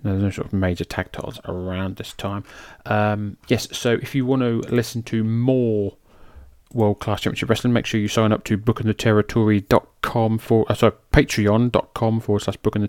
There's 0.03 0.21
no 0.21 0.29
sort 0.31 0.47
of 0.47 0.53
major 0.53 0.83
tag 0.83 1.11
titles 1.11 1.39
around 1.45 1.97
this 1.97 2.13
time. 2.13 2.43
Um, 2.85 3.37
yes, 3.47 3.67
so 3.77 3.93
if 3.93 4.15
you 4.15 4.25
want 4.25 4.41
to 4.41 4.61
listen 4.73 5.03
to 5.03 5.23
more 5.23 5.95
World 6.73 6.99
Class 6.99 7.21
Championship 7.21 7.49
Wrestling, 7.49 7.73
make 7.73 7.85
sure 7.85 7.99
you 7.99 8.07
sign 8.07 8.31
up 8.31 8.43
to 8.45 8.57
bookingtheterritory.com 8.57 10.37
for 10.39 10.65
uh, 10.69 10.73
sorry, 10.73 10.93
patreon.com 11.11 12.19
forward 12.19 12.39
slash 12.39 12.57
booking. 12.57 12.87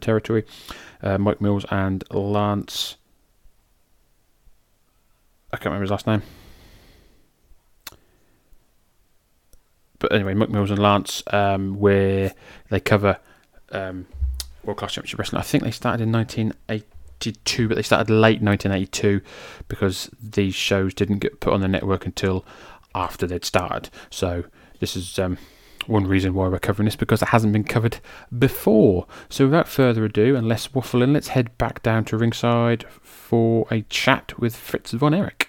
Uh, 1.02 1.18
Mike 1.18 1.40
Mills 1.40 1.66
and 1.70 2.04
Lance. 2.10 2.96
I 5.52 5.56
can't 5.56 5.66
remember 5.66 5.82
his 5.82 5.90
last 5.90 6.06
name. 6.06 6.22
But 9.98 10.12
anyway, 10.12 10.34
Mike 10.34 10.48
Mills 10.48 10.70
and 10.70 10.80
Lance, 10.80 11.22
um, 11.28 11.78
where 11.78 12.34
they 12.70 12.80
cover 12.80 13.18
um, 13.70 14.06
World 14.64 14.78
Class 14.78 14.94
Championship 14.94 15.18
Wrestling. 15.18 15.40
I 15.40 15.42
think 15.42 15.62
they 15.62 15.70
started 15.70 16.02
in 16.02 16.10
1982, 17.26 17.68
but 17.68 17.74
they 17.76 17.82
started 17.82 18.10
late 18.10 18.42
1982 18.42 19.20
because 19.68 20.10
these 20.20 20.54
shows 20.54 20.94
didn't 20.94 21.18
get 21.18 21.40
put 21.40 21.52
on 21.52 21.60
the 21.60 21.68
network 21.68 22.06
until 22.06 22.44
after 22.94 23.26
they'd 23.26 23.44
started. 23.44 23.90
So 24.10 24.44
this 24.80 24.96
is 24.96 25.18
um, 25.18 25.38
one 25.86 26.06
reason 26.06 26.34
why 26.34 26.48
we're 26.48 26.58
covering 26.58 26.86
this 26.86 26.96
because 26.96 27.22
it 27.22 27.28
hasn't 27.28 27.52
been 27.52 27.64
covered 27.64 27.98
before. 28.36 29.06
So 29.28 29.46
without 29.46 29.68
further 29.68 30.04
ado 30.04 30.36
and 30.36 30.48
less 30.48 30.68
waffling, 30.68 31.12
let's 31.12 31.28
head 31.28 31.56
back 31.58 31.82
down 31.82 32.04
to 32.06 32.16
ringside 32.16 32.84
for 33.02 33.66
a 33.70 33.82
chat 33.82 34.38
with 34.38 34.56
Fritz 34.56 34.92
von 34.92 35.14
Erich. 35.14 35.48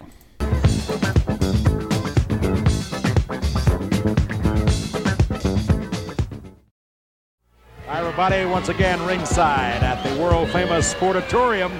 Everybody. 8.13 8.46
Once 8.46 8.70
again, 8.70 9.03
ringside 9.08 9.82
at 9.82 10.03
the 10.03 10.22
world 10.22 10.48
famous 10.51 10.93
Sportatorium. 10.93 11.72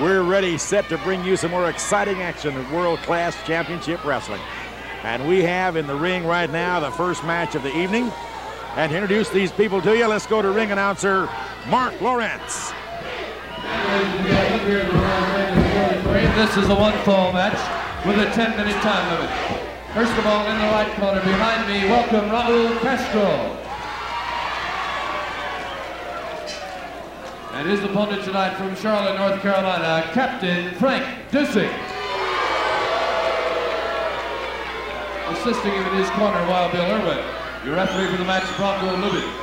We're 0.00 0.22
ready, 0.22 0.56
set 0.56 0.88
to 0.88 0.96
bring 0.96 1.22
you 1.22 1.36
some 1.36 1.50
more 1.50 1.68
exciting 1.68 2.22
action 2.22 2.54
World 2.72 2.98
Class 3.00 3.36
Championship 3.46 4.02
Wrestling. 4.02 4.40
And 5.02 5.28
we 5.28 5.42
have 5.42 5.76
in 5.76 5.86
the 5.86 5.94
ring 5.94 6.24
right 6.24 6.50
now 6.50 6.80
the 6.80 6.90
first 6.92 7.24
match 7.24 7.54
of 7.56 7.62
the 7.62 7.76
evening. 7.76 8.10
And 8.76 8.90
to 8.90 8.96
introduce 8.96 9.28
these 9.28 9.52
people 9.52 9.82
to 9.82 9.94
you, 9.94 10.06
let's 10.06 10.26
go 10.26 10.40
to 10.40 10.50
ring 10.50 10.70
announcer 10.70 11.28
Mark 11.68 12.00
Lawrence. 12.00 12.72
This 16.36 16.56
is 16.56 16.70
a 16.70 16.74
one-fall 16.74 17.34
match 17.34 18.06
with 18.06 18.16
a 18.16 18.30
10-minute 18.30 18.80
time 18.80 19.12
limit. 19.12 19.30
First 19.92 20.18
of 20.18 20.26
all, 20.26 20.46
in 20.46 20.56
the 20.56 20.68
right 20.68 20.90
corner 20.96 21.20
behind 21.20 21.68
me, 21.68 21.86
welcome 21.86 22.30
Raul 22.30 22.80
Castro. 22.80 23.55
And 27.56 27.68
his 27.68 27.82
opponent 27.84 28.22
tonight 28.24 28.54
from 28.56 28.74
Charlotte, 28.76 29.18
North 29.18 29.40
Carolina, 29.40 30.06
Captain 30.12 30.74
Frank 30.74 31.04
Dusek. 31.30 31.72
Assisting 35.32 35.72
him 35.72 35.86
in 35.86 35.94
his 35.98 36.10
corner, 36.10 36.38
Wild 36.46 36.72
Bill 36.72 36.82
Irwin. 36.84 37.18
Your 37.64 37.74
referee 37.76 38.06
for 38.10 38.16
the 38.18 38.24
match, 38.24 38.44
Bronko 38.58 38.94
Lubich. 39.02 39.42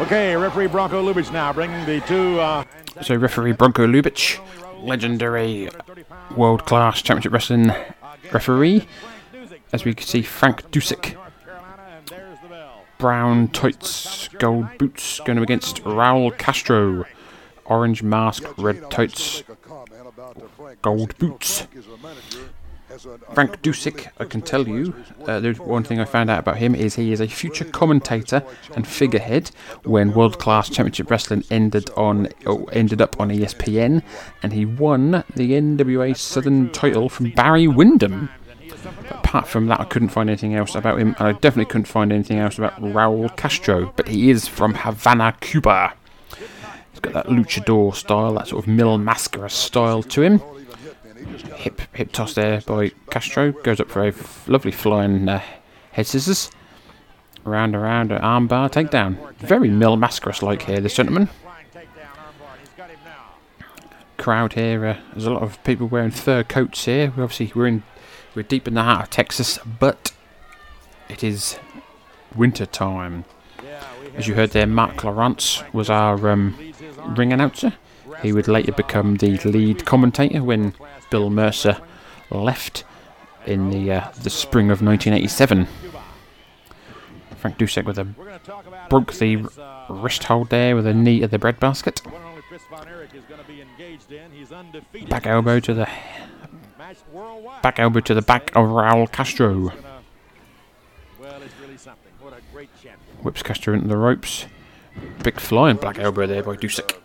Okay, 0.00 0.36
referee 0.36 0.66
Bronko 0.66 1.02
Lubich 1.02 1.32
now 1.32 1.52
bringing 1.52 1.84
the 1.86 2.00
two. 2.02 2.38
Uh, 2.40 2.64
So 3.02 3.14
referee 3.14 3.52
Bronko 3.52 3.86
Lubich, 3.86 4.38
legendary 4.82 5.70
world 6.36 6.66
class 6.66 7.00
championship 7.02 7.32
wrestling 7.32 7.72
referee. 8.32 8.86
As 9.72 9.84
we 9.84 9.94
can 9.94 10.06
see, 10.06 10.22
Frank 10.22 10.68
Dusek, 10.72 11.16
brown 12.98 13.48
tights, 13.48 14.28
gold 14.38 14.66
boots, 14.78 15.20
going 15.20 15.38
against 15.38 15.82
Raul 15.84 16.36
Castro, 16.36 17.04
orange 17.64 18.02
mask, 18.02 18.44
red 18.58 18.90
tights, 18.90 19.42
gold 20.82 21.16
boots. 21.18 21.66
Frank 23.34 23.60
Dusek, 23.62 24.08
I 24.18 24.24
can 24.24 24.40
tell 24.40 24.66
you, 24.66 24.94
uh, 25.26 25.40
there's 25.40 25.60
one 25.60 25.84
thing 25.84 26.00
I 26.00 26.04
found 26.04 26.30
out 26.30 26.40
about 26.40 26.56
him 26.56 26.74
is 26.74 26.94
he 26.94 27.12
is 27.12 27.20
a 27.20 27.28
future 27.28 27.66
commentator 27.66 28.42
and 28.74 28.86
figurehead 28.86 29.50
when 29.84 30.14
World 30.14 30.38
Class 30.38 30.70
Championship 30.70 31.10
Wrestling 31.10 31.44
ended 31.50 31.90
on 31.96 32.28
oh, 32.46 32.64
ended 32.72 33.02
up 33.02 33.20
on 33.20 33.28
ESPN, 33.28 34.02
and 34.42 34.52
he 34.54 34.64
won 34.64 35.22
the 35.36 35.52
NWA 35.52 36.16
Southern 36.16 36.70
title 36.70 37.08
from 37.08 37.30
Barry 37.30 37.68
Windham. 37.68 38.30
Apart 39.10 39.46
from 39.46 39.66
that, 39.66 39.80
I 39.80 39.84
couldn't 39.84 40.08
find 40.08 40.30
anything 40.30 40.54
else 40.54 40.74
about 40.74 40.98
him, 40.98 41.14
and 41.18 41.28
I 41.28 41.32
definitely 41.32 41.66
couldn't 41.66 41.86
find 41.86 42.12
anything 42.12 42.38
else 42.38 42.58
about 42.58 42.80
Raul 42.80 43.34
Castro. 43.36 43.92
But 43.96 44.08
he 44.08 44.30
is 44.30 44.48
from 44.48 44.74
Havana, 44.74 45.36
Cuba. 45.40 45.94
He's 46.92 47.00
got 47.00 47.12
that 47.12 47.26
luchador 47.26 47.94
style, 47.94 48.34
that 48.34 48.48
sort 48.48 48.64
of 48.64 48.68
Mil 48.68 48.98
Mascara 48.98 49.50
style 49.50 50.02
to 50.04 50.22
him 50.22 50.42
hip 51.56 51.82
hip 51.92 52.12
toss 52.12 52.34
there 52.34 52.60
by 52.62 52.90
Castro. 53.10 53.52
Goes 53.52 53.80
up 53.80 53.90
for 53.90 54.02
a 54.02 54.08
f- 54.08 54.48
lovely 54.48 54.72
flying 54.72 55.28
uh, 55.28 55.42
head 55.92 56.06
scissors. 56.06 56.50
Around, 57.46 57.74
around, 57.74 58.12
an 58.12 58.20
armbar 58.20 58.70
takedown. 58.70 59.34
Very 59.36 59.70
Mil 59.70 59.96
Mascaras 59.96 60.42
like 60.42 60.62
here, 60.62 60.80
this 60.80 60.94
gentleman. 60.94 61.28
Crowd 64.16 64.52
here. 64.54 64.84
Uh, 64.84 64.96
there's 65.12 65.26
a 65.26 65.30
lot 65.32 65.42
of 65.42 65.62
people 65.64 65.86
wearing 65.86 66.10
fur 66.10 66.42
coats 66.42 66.84
here. 66.84 67.12
We 67.16 67.22
obviously 67.22 67.52
we're 67.54 67.68
in 67.68 67.82
we're 68.38 68.44
deep 68.44 68.68
in 68.68 68.74
the 68.74 68.84
heart 68.84 69.02
of 69.02 69.10
Texas, 69.10 69.58
but 69.80 70.12
it 71.08 71.24
is 71.24 71.58
winter 72.36 72.66
time. 72.66 73.24
As 74.14 74.28
you 74.28 74.34
heard 74.34 74.50
there, 74.50 74.64
Mark 74.64 75.02
Lawrence 75.02 75.64
was 75.72 75.90
our 75.90 76.30
um, 76.30 76.56
ring 77.16 77.32
announcer. 77.32 77.72
He 78.22 78.32
would 78.32 78.46
later 78.46 78.70
become 78.70 79.16
the 79.16 79.38
lead 79.38 79.84
commentator 79.84 80.44
when 80.44 80.72
Bill 81.10 81.30
Mercer 81.30 81.78
left 82.30 82.84
in 83.44 83.70
the 83.70 83.90
uh, 83.90 84.12
the 84.22 84.30
spring 84.30 84.70
of 84.70 84.82
1987. 84.82 85.66
Frank 87.38 87.58
Dusek 87.58 87.86
with 87.86 87.98
a 87.98 88.04
broke 88.88 89.14
the 89.14 89.48
wrist 89.90 90.22
hold 90.22 90.50
there 90.50 90.76
with 90.76 90.86
a 90.86 90.94
knee 90.94 91.18
to 91.20 91.26
the 91.26 91.40
breadbasket. 91.40 92.02
Back 95.08 95.26
elbow 95.26 95.58
to 95.58 95.74
the 95.74 95.88
Back 97.62 97.78
elbow 97.78 98.00
to 98.00 98.14
the 98.14 98.22
back 98.22 98.50
of 98.50 98.66
Raul 98.66 99.10
Castro. 99.10 99.72
Whips 103.22 103.42
Castro 103.42 103.74
into 103.74 103.88
the 103.88 103.96
ropes. 103.96 104.46
Big 105.22 105.38
flying 105.38 105.76
black 105.76 105.98
elbow 105.98 106.26
there 106.26 106.42
by 106.42 106.56
Dusek. 106.56 106.96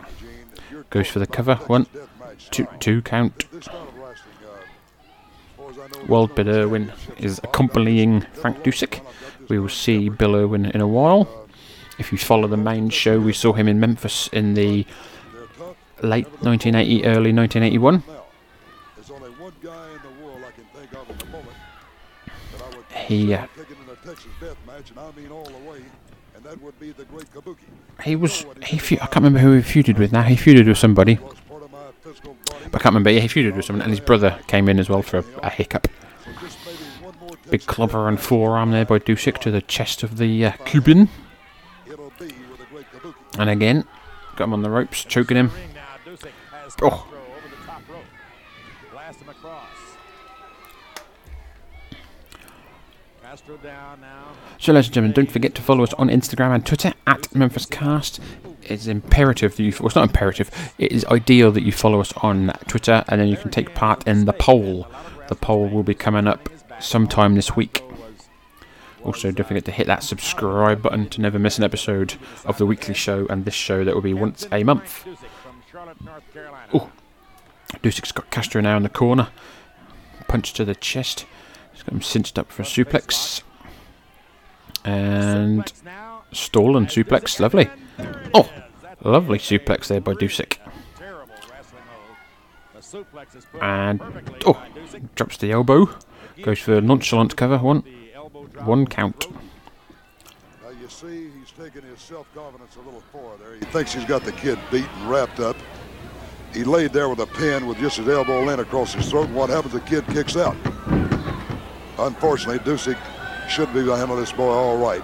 Goes 0.90 1.08
for 1.08 1.18
the 1.18 1.26
cover. 1.26 1.56
One, 1.66 1.86
two, 2.50 2.66
two 2.80 3.02
count. 3.02 3.44
Wild 6.08 6.34
Bill 6.34 6.48
Irwin 6.48 6.92
is 7.18 7.40
accompanying 7.42 8.22
Frank 8.32 8.62
Dusek. 8.62 9.00
We 9.48 9.58
will 9.58 9.68
see 9.68 10.08
Bill 10.08 10.36
Irwin 10.36 10.66
in 10.66 10.80
a 10.80 10.88
while. 10.88 11.28
If 11.98 12.12
you 12.12 12.18
follow 12.18 12.48
the 12.48 12.56
main 12.56 12.90
show, 12.90 13.20
we 13.20 13.32
saw 13.32 13.52
him 13.52 13.68
in 13.68 13.78
Memphis 13.78 14.28
in 14.28 14.54
the 14.54 14.86
late 16.02 16.26
1980, 16.42 17.04
early 17.04 17.32
1981. 17.32 18.02
Great 27.04 27.32
Kabuki. 27.32 27.56
He 28.02 28.16
was. 28.16 28.44
He 28.64 28.78
fe- 28.78 28.96
I 28.96 29.06
can't 29.06 29.16
remember 29.16 29.38
who 29.38 29.52
he 29.52 29.62
feuded 29.62 29.98
with 29.98 30.12
now. 30.12 30.22
He 30.22 30.36
feuded 30.36 30.66
with 30.66 30.78
somebody. 30.78 31.14
Was 31.16 31.34
part 31.48 31.62
of 31.62 31.70
my 31.70 31.78
physical 32.02 32.36
body. 32.50 32.64
But 32.70 32.80
I 32.80 32.82
can't 32.82 32.84
remember. 32.86 33.10
Yeah, 33.10 33.20
he 33.20 33.28
feuded 33.28 33.54
with 33.56 33.64
someone, 33.64 33.82
and 33.82 33.90
his 33.90 34.00
brother 34.00 34.38
came 34.46 34.68
in 34.68 34.78
as 34.78 34.88
well 34.88 35.02
for 35.02 35.18
a, 35.18 35.24
a 35.42 35.50
hiccup. 35.50 35.88
So 36.24 36.30
just 36.40 36.58
maybe 36.66 36.78
one 37.02 37.14
more 37.20 37.30
Big 37.50 37.60
Texas 37.60 37.66
clobber 37.66 38.08
and 38.08 38.20
forearm 38.20 38.70
there 38.72 38.84
by 38.84 38.98
Dusek 38.98 39.38
to 39.38 39.50
the 39.50 39.62
chest 39.62 40.02
of 40.02 40.18
the 40.18 40.46
uh, 40.46 40.52
Cuban. 40.64 41.08
It'll 41.86 42.10
be 42.18 42.26
with 42.26 42.58
the 42.58 42.66
great 42.70 42.86
Kabuki. 42.92 43.14
And 43.38 43.50
again, 43.50 43.84
got 44.36 44.44
him 44.44 44.52
on 44.54 44.62
the 44.62 44.70
ropes, 44.70 45.04
choking 45.04 45.36
him. 45.36 45.50
Ring 45.50 45.74
now, 45.74 46.12
Dusek 46.12 46.30
has 46.52 46.76
Oh. 46.82 47.06
So, 54.58 54.72
ladies 54.72 54.86
and 54.86 54.94
gentlemen, 54.94 55.12
don't 55.12 55.30
forget 55.30 55.54
to 55.56 55.62
follow 55.62 55.82
us 55.82 55.92
on 55.94 56.08
Instagram 56.08 56.54
and 56.54 56.64
Twitter 56.64 56.92
at 57.06 57.34
Memphis 57.34 57.66
Cast. 57.66 58.20
It's 58.62 58.86
imperative 58.86 59.56
that 59.56 59.62
you. 59.62 59.72
Well, 59.72 59.86
it's 59.86 59.96
not 59.96 60.08
imperative. 60.08 60.50
It 60.78 60.92
is 60.92 61.04
ideal 61.06 61.50
that 61.52 61.62
you 61.62 61.72
follow 61.72 62.00
us 62.00 62.12
on 62.18 62.52
Twitter, 62.68 63.04
and 63.08 63.20
then 63.20 63.28
you 63.28 63.36
can 63.36 63.50
take 63.50 63.74
part 63.74 64.06
in 64.06 64.24
the 64.24 64.32
poll. 64.32 64.86
The 65.28 65.34
poll 65.34 65.68
will 65.68 65.82
be 65.82 65.94
coming 65.94 66.26
up 66.26 66.48
sometime 66.78 67.34
this 67.34 67.56
week. 67.56 67.82
Also, 69.02 69.30
don't 69.30 69.46
forget 69.46 69.64
to 69.66 69.72
hit 69.72 69.86
that 69.86 70.02
subscribe 70.02 70.80
button 70.82 71.08
to 71.10 71.20
never 71.20 71.38
miss 71.38 71.58
an 71.58 71.64
episode 71.64 72.14
of 72.46 72.56
the 72.56 72.64
weekly 72.64 72.94
show 72.94 73.26
and 73.28 73.44
this 73.44 73.54
show 73.54 73.84
that 73.84 73.94
will 73.94 74.00
be 74.00 74.14
once 74.14 74.46
a 74.50 74.64
month. 74.64 75.06
Oh, 76.72 76.90
Dusek's 77.82 78.12
got 78.12 78.30
Castro 78.30 78.62
now 78.62 78.76
in 78.76 78.82
the 78.82 78.88
corner. 78.88 79.28
Punch 80.26 80.54
to 80.54 80.64
the 80.64 80.74
chest. 80.74 81.26
He's 81.74 81.82
got 81.82 81.92
him 81.92 82.02
cinched 82.02 82.38
up 82.38 82.50
for 82.50 82.62
a 82.62 82.64
suplex. 82.64 83.42
And 84.84 85.70
and 86.76 86.88
suplex. 86.88 87.40
Lovely. 87.40 87.68
Oh, 88.32 88.50
lovely 89.02 89.38
suplex 89.38 89.88
there 89.88 90.00
by 90.00 90.14
put 90.14 90.58
And 93.60 94.00
oh, 94.46 94.62
drops 95.14 95.36
the 95.36 95.52
elbow. 95.52 95.88
Goes 96.42 96.58
for 96.60 96.74
a 96.74 96.80
nonchalant 96.80 97.36
cover. 97.36 97.58
One, 97.58 97.80
one 98.64 98.86
count. 98.86 99.26
You 100.80 100.88
see, 100.90 101.30
he's 101.30 101.50
taking 101.50 101.88
his 101.88 102.00
self-confidence 102.00 102.76
a 102.76 102.80
little 102.80 103.02
far 103.10 103.38
there. 103.38 103.54
He 103.54 103.64
thinks 103.66 103.94
he's 103.94 104.04
got 104.04 104.22
the 104.22 104.32
kid 104.32 104.58
beat 104.70 104.86
and 104.98 105.10
wrapped 105.10 105.40
up. 105.40 105.56
He 106.52 106.62
laid 106.62 106.92
there 106.92 107.08
with 107.08 107.20
a 107.20 107.26
pin 107.26 107.66
with 107.66 107.78
just 107.78 107.96
his 107.96 108.06
elbow 108.06 108.48
in 108.50 108.60
across 108.60 108.92
his 108.92 109.08
throat. 109.08 109.30
What 109.30 109.48
happens? 109.48 109.72
The 109.72 109.80
kid 109.80 110.06
kicks 110.08 110.36
out. 110.36 110.56
Unfortunately, 111.98 112.58
Dusek 112.58 112.98
should 113.48 113.72
be 113.72 113.84
to 113.84 113.96
handle 113.96 114.16
this 114.16 114.32
boy 114.32 114.50
all 114.50 114.76
right. 114.76 115.02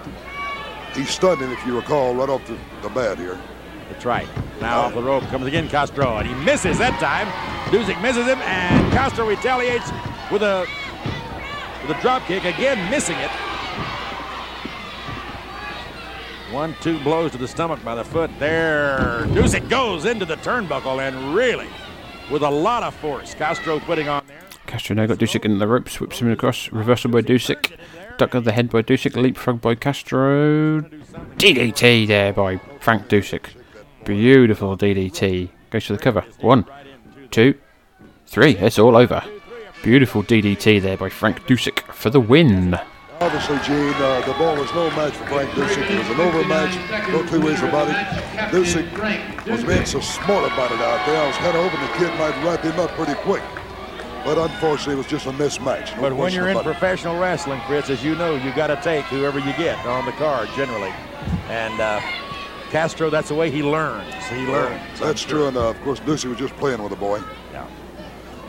He 0.93 1.05
stunned 1.05 1.41
him, 1.41 1.51
if 1.51 1.65
you 1.65 1.75
recall, 1.75 2.13
right 2.15 2.29
off 2.29 2.45
the, 2.47 2.57
the 2.81 2.89
bat 2.89 3.17
here. 3.17 3.39
That's 3.89 4.05
right. 4.05 4.27
Now 4.59 4.81
off 4.81 4.93
the 4.93 5.01
rope 5.01 5.23
comes 5.25 5.47
again 5.47 5.69
Castro, 5.69 6.17
and 6.17 6.27
he 6.27 6.33
misses 6.45 6.77
that 6.77 6.99
time. 6.99 7.27
Dusek 7.71 8.01
misses 8.01 8.25
him, 8.25 8.39
and 8.39 8.91
Castro 8.91 9.27
retaliates 9.27 9.89
with 10.31 10.43
a 10.43 10.67
with 11.81 11.97
a 11.97 12.01
drop 12.01 12.23
kick 12.23 12.43
again, 12.43 12.89
missing 12.91 13.17
it. 13.17 13.31
One, 16.51 16.75
two 16.81 16.99
blows 16.99 17.31
to 17.31 17.37
the 17.37 17.47
stomach 17.47 17.83
by 17.83 17.95
the 17.95 18.03
foot. 18.03 18.29
There, 18.37 19.25
Dusek 19.27 19.69
goes 19.69 20.03
into 20.03 20.25
the 20.25 20.35
turnbuckle, 20.37 20.99
and 20.99 21.33
really, 21.33 21.69
with 22.29 22.43
a 22.43 22.49
lot 22.49 22.83
of 22.83 22.93
force, 22.95 23.33
Castro 23.33 23.79
putting 23.79 24.09
on. 24.09 24.21
Castro 24.67 24.95
now 24.95 25.05
got 25.05 25.17
Dusek 25.17 25.45
in 25.45 25.59
the 25.59 25.67
ropes. 25.67 25.99
Whips 25.99 26.19
him 26.19 26.31
across. 26.31 26.71
Reversal 26.71 27.11
by 27.11 27.21
Dusek. 27.21 27.77
Duck 28.17 28.33
of 28.33 28.45
the 28.45 28.51
head 28.51 28.69
by 28.69 28.81
Dusek. 28.81 29.15
Leapfrog 29.15 29.61
by 29.61 29.75
Castro. 29.75 30.81
DDT 31.37 32.07
there 32.07 32.33
by 32.33 32.57
Frank 32.79 33.07
Dusek. 33.09 33.49
Beautiful 34.05 34.77
DDT. 34.77 35.49
Goes 35.69 35.85
for 35.85 35.93
the 35.93 35.99
cover. 35.99 36.23
One, 36.39 36.65
two, 37.31 37.55
three. 38.25 38.55
It's 38.57 38.79
all 38.79 38.95
over. 38.95 39.23
Beautiful 39.83 40.23
DDT 40.23 40.81
there 40.81 40.97
by 40.97 41.09
Frank 41.09 41.45
Dusek 41.47 41.79
for 41.93 42.09
the 42.09 42.19
win. 42.19 42.79
Obviously, 43.19 43.57
Gene, 43.59 43.93
uh, 43.95 44.21
the 44.25 44.33
ball 44.33 44.55
was 44.55 44.71
no 44.73 44.89
match 44.91 45.13
for 45.13 45.25
Frank 45.27 45.49
Dusek. 45.51 45.89
It 45.89 45.99
was 45.99 46.09
an 46.09 46.19
overmatch. 46.19 47.09
No 47.09 47.25
two 47.27 47.45
ways 47.45 47.61
about 47.61 47.87
it. 47.87 47.95
Dusek 48.51 49.47
was 49.47 49.63
being 49.63 49.85
so 49.85 49.99
smart 49.99 50.51
about 50.51 50.71
it 50.71 50.79
out 50.79 51.05
there. 51.05 51.21
I 51.21 51.27
was 51.27 51.37
kind 51.37 51.55
of 51.55 51.69
hoping 51.69 51.81
the 51.81 51.93
kid 51.97 52.19
might 52.19 52.35
wrap 52.43 52.63
him 52.63 52.79
up 52.79 52.89
pretty 52.91 53.13
quick. 53.21 53.43
But 54.23 54.37
unfortunately, 54.37 54.93
it 54.93 54.97
was 54.97 55.07
just 55.07 55.25
a 55.25 55.31
mismatch. 55.31 55.95
No 55.95 56.03
But 56.03 56.15
when 56.15 56.31
you're 56.31 56.49
in 56.49 56.57
it. 56.57 56.63
professional 56.63 57.19
wrestling, 57.19 57.59
Fritz, 57.67 57.89
as 57.89 58.03
you 58.03 58.15
know, 58.15 58.35
you 58.35 58.53
got 58.53 58.67
to 58.67 58.79
take 58.83 59.05
whoever 59.05 59.39
you 59.39 59.51
get 59.53 59.83
on 59.85 60.05
the 60.05 60.11
card 60.13 60.47
generally. 60.55 60.93
And 61.49 61.79
uh, 61.81 61.99
Castro, 62.69 63.09
that's 63.09 63.29
the 63.29 63.35
way 63.35 63.49
he 63.49 63.63
learns. 63.63 64.13
He 64.27 64.45
learns. 64.45 64.99
That's 64.99 65.23
true, 65.23 65.47
and 65.47 65.57
uh, 65.57 65.69
of 65.69 65.81
course, 65.81 65.99
Dusek 65.99 66.29
was 66.29 66.37
just 66.37 66.55
playing 66.57 66.81
with 66.83 66.93
a 66.93 66.95
boy. 66.95 67.21
Yeah. 67.51 67.67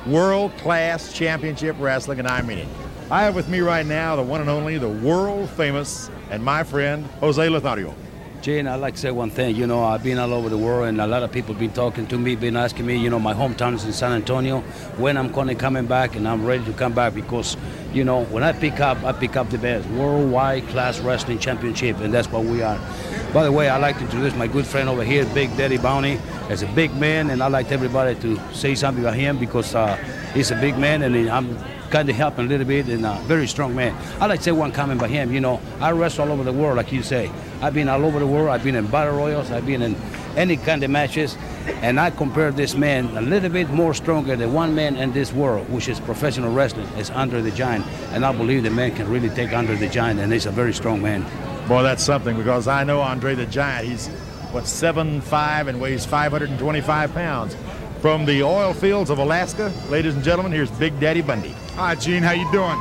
World 0.07 0.57
class 0.59 1.13
championship 1.13 1.77
wrestling, 1.79 2.19
and 2.19 2.29
I 2.29 2.43
mean 2.43 2.59
it. 2.59 2.69
I 3.11 3.25
have 3.25 3.35
with 3.35 3.49
me 3.49 3.61
right 3.61 3.85
now 3.85 4.15
the 4.17 4.23
one 4.23 4.41
and 4.41 4.49
only, 4.51 4.79
the 4.79 4.89
world 4.89 5.49
famous, 5.51 6.11
and 6.31 6.45
my 6.45 6.63
friend 6.65 7.05
Jose 7.21 7.49
Lothario. 7.49 7.95
Gene, 8.43 8.67
I'd 8.67 8.81
like 8.81 8.95
to 8.95 9.01
say 9.01 9.13
one 9.13 9.31
thing. 9.31 9.55
You 9.55 9.69
know, 9.69 9.85
I've 9.85 10.03
been 10.03 10.19
all 10.19 10.35
over 10.35 10.49
the 10.49 10.59
world, 10.59 10.89
and 10.89 11.01
a 11.01 11.07
lot 11.07 11.23
of 11.23 11.31
people 11.31 11.55
been 11.55 11.71
talking 11.71 12.09
to 12.09 12.19
me, 12.19 12.35
been 12.35 12.57
asking 12.57 12.85
me. 12.85 12.97
You 12.97 13.09
know, 13.09 13.21
my 13.21 13.33
hometown 13.33 13.73
is 13.75 13.85
in 13.85 13.93
San 13.93 14.11
Antonio. 14.11 14.63
When 14.99 15.17
I'm 15.17 15.31
going 15.31 15.47
to 15.47 15.55
coming 15.55 15.87
back, 15.87 16.17
and 16.17 16.27
I'm 16.27 16.45
ready 16.45 16.65
to 16.65 16.73
come 16.73 16.93
back 16.93 17.15
because, 17.15 17.57
you 17.93 18.03
know, 18.03 18.25
when 18.25 18.43
I 18.43 18.51
pick 18.51 18.81
up, 18.81 19.01
I 19.05 19.13
pick 19.13 19.37
up 19.37 19.49
the 19.51 19.59
best 19.59 19.89
worldwide 19.91 20.67
class 20.71 20.99
wrestling 20.99 21.39
championship, 21.39 22.01
and 22.01 22.13
that's 22.13 22.33
what 22.33 22.45
we 22.45 22.63
are. 22.63 22.81
By 23.33 23.45
the 23.45 23.53
way, 23.53 23.69
I'd 23.69 23.81
like 23.81 23.99
to 23.99 24.05
introduce 24.07 24.35
my 24.35 24.49
good 24.49 24.67
friend 24.67 24.89
over 24.89 25.05
here, 25.05 25.25
Big 25.27 25.57
Daddy 25.57 25.79
Bundy, 25.79 26.19
as 26.51 26.65
a 26.65 26.67
big 26.73 26.93
man, 26.97 27.31
and 27.31 27.45
I'd 27.45 27.53
like 27.53 27.71
everybody 27.71 28.17
to 28.23 28.41
say 28.53 28.75
something 28.75 29.05
about 29.05 29.15
him 29.15 29.39
because 29.39 29.73
uh, 29.77 29.95
he's 30.35 30.51
a 30.51 30.57
big 30.57 30.77
man, 30.77 31.03
and 31.03 31.31
I'm 31.31 31.57
kind 31.93 32.09
of 32.09 32.17
helping 32.17 32.47
a 32.47 32.49
little 32.49 32.67
bit, 32.67 32.89
and 32.89 33.05
a 33.05 33.15
very 33.25 33.47
strong 33.47 33.77
man. 33.77 33.95
I'd 34.21 34.27
like 34.27 34.41
to 34.41 34.45
say 34.45 34.53
one 34.53 34.73
comment 34.73 34.99
about 34.99 35.11
him. 35.11 35.33
You 35.33 35.41
know, 35.41 35.61
I 35.79 35.93
wrestle 35.93 36.25
all 36.25 36.33
over 36.33 36.43
the 36.43 36.53
world, 36.53 36.79
like 36.79 36.91
you 36.91 37.03
say. 37.03 37.31
I've 37.61 37.75
been 37.75 37.89
all 37.89 38.05
over 38.05 38.19
the 38.19 38.27
world. 38.27 38.49
I've 38.49 38.65
been 38.65 38.75
in 38.75 38.87
battle 38.87 39.17
royals. 39.17 39.51
I've 39.53 39.67
been 39.67 39.83
in 39.83 39.95
any 40.37 40.57
kind 40.57 40.83
of 40.83 40.91
matches, 40.91 41.37
and 41.83 42.01
I 42.01 42.11
compare 42.11 42.51
this 42.51 42.75
man 42.75 43.15
a 43.17 43.21
little 43.21 43.51
bit 43.51 43.69
more 43.69 43.93
stronger 43.93 44.35
than 44.35 44.55
one 44.55 44.75
man 44.75 44.97
in 44.97 45.13
this 45.13 45.33
world, 45.33 45.69
which 45.71 45.89
is 45.89 46.01
professional 46.01 46.53
wrestling, 46.53 46.89
is 46.97 47.11
Andre 47.11 47.43
the 47.43 47.51
Giant, 47.51 47.87
and 48.13 48.25
I 48.25 48.33
believe 48.33 48.63
the 48.63 48.71
man 48.71 48.97
can 48.97 49.09
really 49.11 49.29
take 49.29 49.53
Andre 49.53 49.77
the 49.77 49.89
Giant, 49.89 50.19
and 50.19 50.33
he's 50.33 50.47
a 50.47 50.51
very 50.51 50.73
strong 50.73 51.03
man. 51.03 51.23
Boy, 51.69 51.83
that's 51.83 52.03
something 52.03 52.37
because 52.37 52.67
I 52.67 52.85
know 52.85 53.03
Andre 53.03 53.35
the 53.35 53.47
Giant. 53.47 53.87
He's, 53.87 54.09
what, 54.53 54.65
7'5 54.65 55.69
and 55.69 55.81
weighs 55.81 56.07
525 56.07 57.15
pounds. 57.15 57.55
From 58.03 58.25
the 58.25 58.43
oil 58.43 58.75
fields 58.75 59.11
of 59.11 59.19
Alaska, 59.19 59.73
ladies 59.89 60.17
and 60.17 60.25
gentlemen, 60.25 60.51
here's 60.51 60.73
Big 60.73 60.99
Daddy 60.99 61.23
Bundy. 61.23 61.55
Hi, 61.77 61.95
Gene. 61.95 62.25
How 62.25 62.33
you 62.33 62.51
doing? 62.51 62.77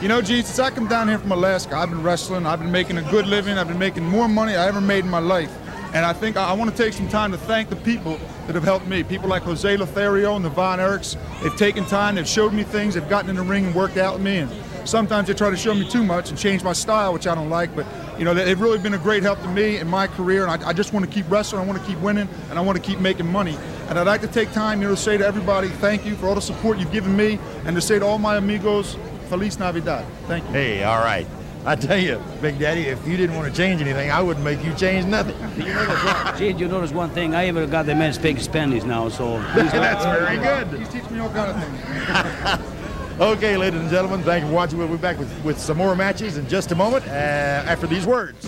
You 0.00 0.08
know, 0.08 0.22
Gene, 0.22 0.42
since 0.42 0.58
I 0.58 0.70
come 0.70 0.88
down 0.88 1.06
here 1.06 1.18
from 1.18 1.32
Alaska, 1.32 1.76
I've 1.76 1.90
been 1.90 2.02
wrestling. 2.02 2.46
I've 2.46 2.60
been 2.60 2.72
making 2.72 2.96
a 2.96 3.02
good 3.10 3.26
living. 3.26 3.58
I've 3.58 3.68
been 3.68 3.78
making 3.78 4.04
more 4.04 4.26
money 4.26 4.56
I 4.56 4.66
ever 4.66 4.80
made 4.80 5.04
in 5.04 5.10
my 5.10 5.18
life. 5.18 5.54
And 5.92 6.06
I 6.06 6.14
think 6.14 6.38
I, 6.38 6.48
I 6.48 6.52
want 6.54 6.70
to 6.70 6.76
take 6.82 6.94
some 6.94 7.10
time 7.10 7.30
to 7.32 7.36
thank 7.36 7.68
the 7.68 7.76
people 7.76 8.18
that 8.46 8.54
have 8.54 8.64
helped 8.64 8.86
me. 8.86 9.02
People 9.02 9.28
like 9.28 9.42
Jose 9.42 9.76
Lothario 9.76 10.34
and 10.34 10.42
the 10.42 10.48
Von 10.48 10.78
Erichs. 10.78 11.18
They've 11.42 11.54
taken 11.56 11.84
time. 11.84 12.14
They've 12.14 12.26
showed 12.26 12.54
me 12.54 12.62
things. 12.62 12.94
They've 12.94 13.06
gotten 13.06 13.28
in 13.28 13.36
the 13.36 13.42
ring 13.42 13.66
and 13.66 13.74
worked 13.74 13.98
out 13.98 14.14
with 14.14 14.22
me. 14.22 14.38
And 14.38 14.50
sometimes 14.84 15.28
they 15.28 15.34
try 15.34 15.50
to 15.50 15.56
show 15.56 15.74
me 15.74 15.88
too 15.88 16.02
much 16.04 16.30
and 16.30 16.38
change 16.38 16.62
my 16.62 16.72
style, 16.72 17.12
which 17.12 17.26
I 17.26 17.34
don't 17.34 17.50
like. 17.50 17.74
But 17.74 17.86
you 18.18 18.24
know, 18.24 18.34
they- 18.34 18.44
they've 18.44 18.60
really 18.60 18.78
been 18.78 18.94
a 18.94 18.98
great 18.98 19.22
help 19.22 19.40
to 19.42 19.48
me 19.48 19.78
in 19.78 19.88
my 19.88 20.06
career. 20.06 20.46
And 20.46 20.64
I, 20.64 20.68
I 20.68 20.72
just 20.72 20.92
want 20.92 21.04
to 21.06 21.10
keep 21.10 21.30
wrestling. 21.30 21.62
I 21.62 21.64
want 21.66 21.80
to 21.80 21.86
keep 21.86 21.98
winning, 22.00 22.28
and 22.50 22.58
I 22.58 22.62
want 22.62 22.76
to 22.76 22.82
keep 22.82 23.00
making 23.00 23.30
money. 23.30 23.56
And 23.88 23.98
I'd 23.98 24.06
like 24.06 24.20
to 24.22 24.28
take 24.28 24.52
time, 24.52 24.80
you 24.80 24.88
know, 24.88 24.94
to 24.94 25.00
say 25.00 25.16
to 25.16 25.26
everybody, 25.26 25.68
thank 25.68 26.04
you 26.06 26.14
for 26.16 26.26
all 26.26 26.34
the 26.34 26.40
support 26.40 26.78
you've 26.78 26.92
given 26.92 27.16
me, 27.16 27.38
and 27.66 27.74
to 27.76 27.80
say 27.82 27.98
to 27.98 28.04
all 28.06 28.18
my 28.18 28.36
amigos, 28.36 28.96
Feliz 29.28 29.58
Navidad. 29.58 30.04
Thank 30.26 30.44
you. 30.46 30.50
Hey, 30.52 30.84
all 30.84 30.98
right. 31.00 31.26
I 31.66 31.76
tell 31.76 31.96
you, 31.96 32.22
Big 32.42 32.58
Daddy, 32.58 32.82
if 32.82 33.06
you 33.08 33.16
didn't 33.16 33.36
want 33.36 33.50
to 33.50 33.56
change 33.56 33.80
anything, 33.80 34.10
I 34.10 34.20
wouldn't 34.20 34.44
make 34.44 34.62
you 34.62 34.74
change 34.74 35.06
nothing. 35.06 35.34
Gene, 36.36 36.58
you 36.58 36.68
notice 36.68 36.92
one 36.92 37.08
thing? 37.10 37.34
I 37.34 37.48
even 37.48 37.70
got 37.70 37.86
the 37.86 37.94
man 37.94 38.12
speak 38.12 38.38
Spanish 38.40 38.84
now, 38.84 39.08
so. 39.08 39.38
That's 39.54 40.04
very 40.04 40.38
uh, 40.38 40.64
good. 40.64 40.78
He's 40.78 40.88
teaching 40.90 41.14
me 41.14 41.20
all 41.20 41.30
kind 41.30 41.50
of 41.50 42.58
things. 42.60 42.70
Okay, 43.20 43.56
ladies 43.56 43.78
and 43.78 43.88
gentlemen, 43.88 44.24
thank 44.24 44.42
you 44.42 44.48
for 44.48 44.56
watching. 44.56 44.76
We'll 44.76 44.88
be 44.88 44.96
back 44.96 45.20
with, 45.20 45.32
with 45.44 45.56
some 45.56 45.76
more 45.76 45.94
matches 45.94 46.36
in 46.36 46.48
just 46.48 46.72
a 46.72 46.74
moment 46.74 47.06
uh, 47.06 47.10
after 47.10 47.86
these 47.86 48.06
words. 48.06 48.44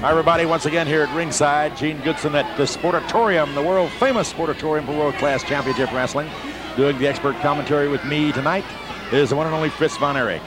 Hi, 0.00 0.10
everybody, 0.10 0.46
once 0.46 0.64
again 0.64 0.86
here 0.86 1.02
at 1.02 1.14
ringside. 1.14 1.76
Gene 1.76 2.00
Goodson 2.00 2.34
at 2.34 2.56
the 2.56 2.62
Sportatorium, 2.62 3.54
the 3.54 3.62
world 3.62 3.90
famous 4.00 4.32
Sportatorium 4.32 4.86
for 4.86 4.92
world 4.92 5.16
class 5.16 5.42
championship 5.42 5.92
wrestling. 5.92 6.30
Doing 6.78 6.98
the 6.98 7.06
expert 7.06 7.36
commentary 7.40 7.90
with 7.90 8.02
me 8.06 8.32
tonight 8.32 8.64
is 9.12 9.28
the 9.28 9.36
one 9.36 9.44
and 9.44 9.54
only 9.54 9.68
Fritz 9.68 9.98
Von 9.98 10.16
Erich. 10.16 10.40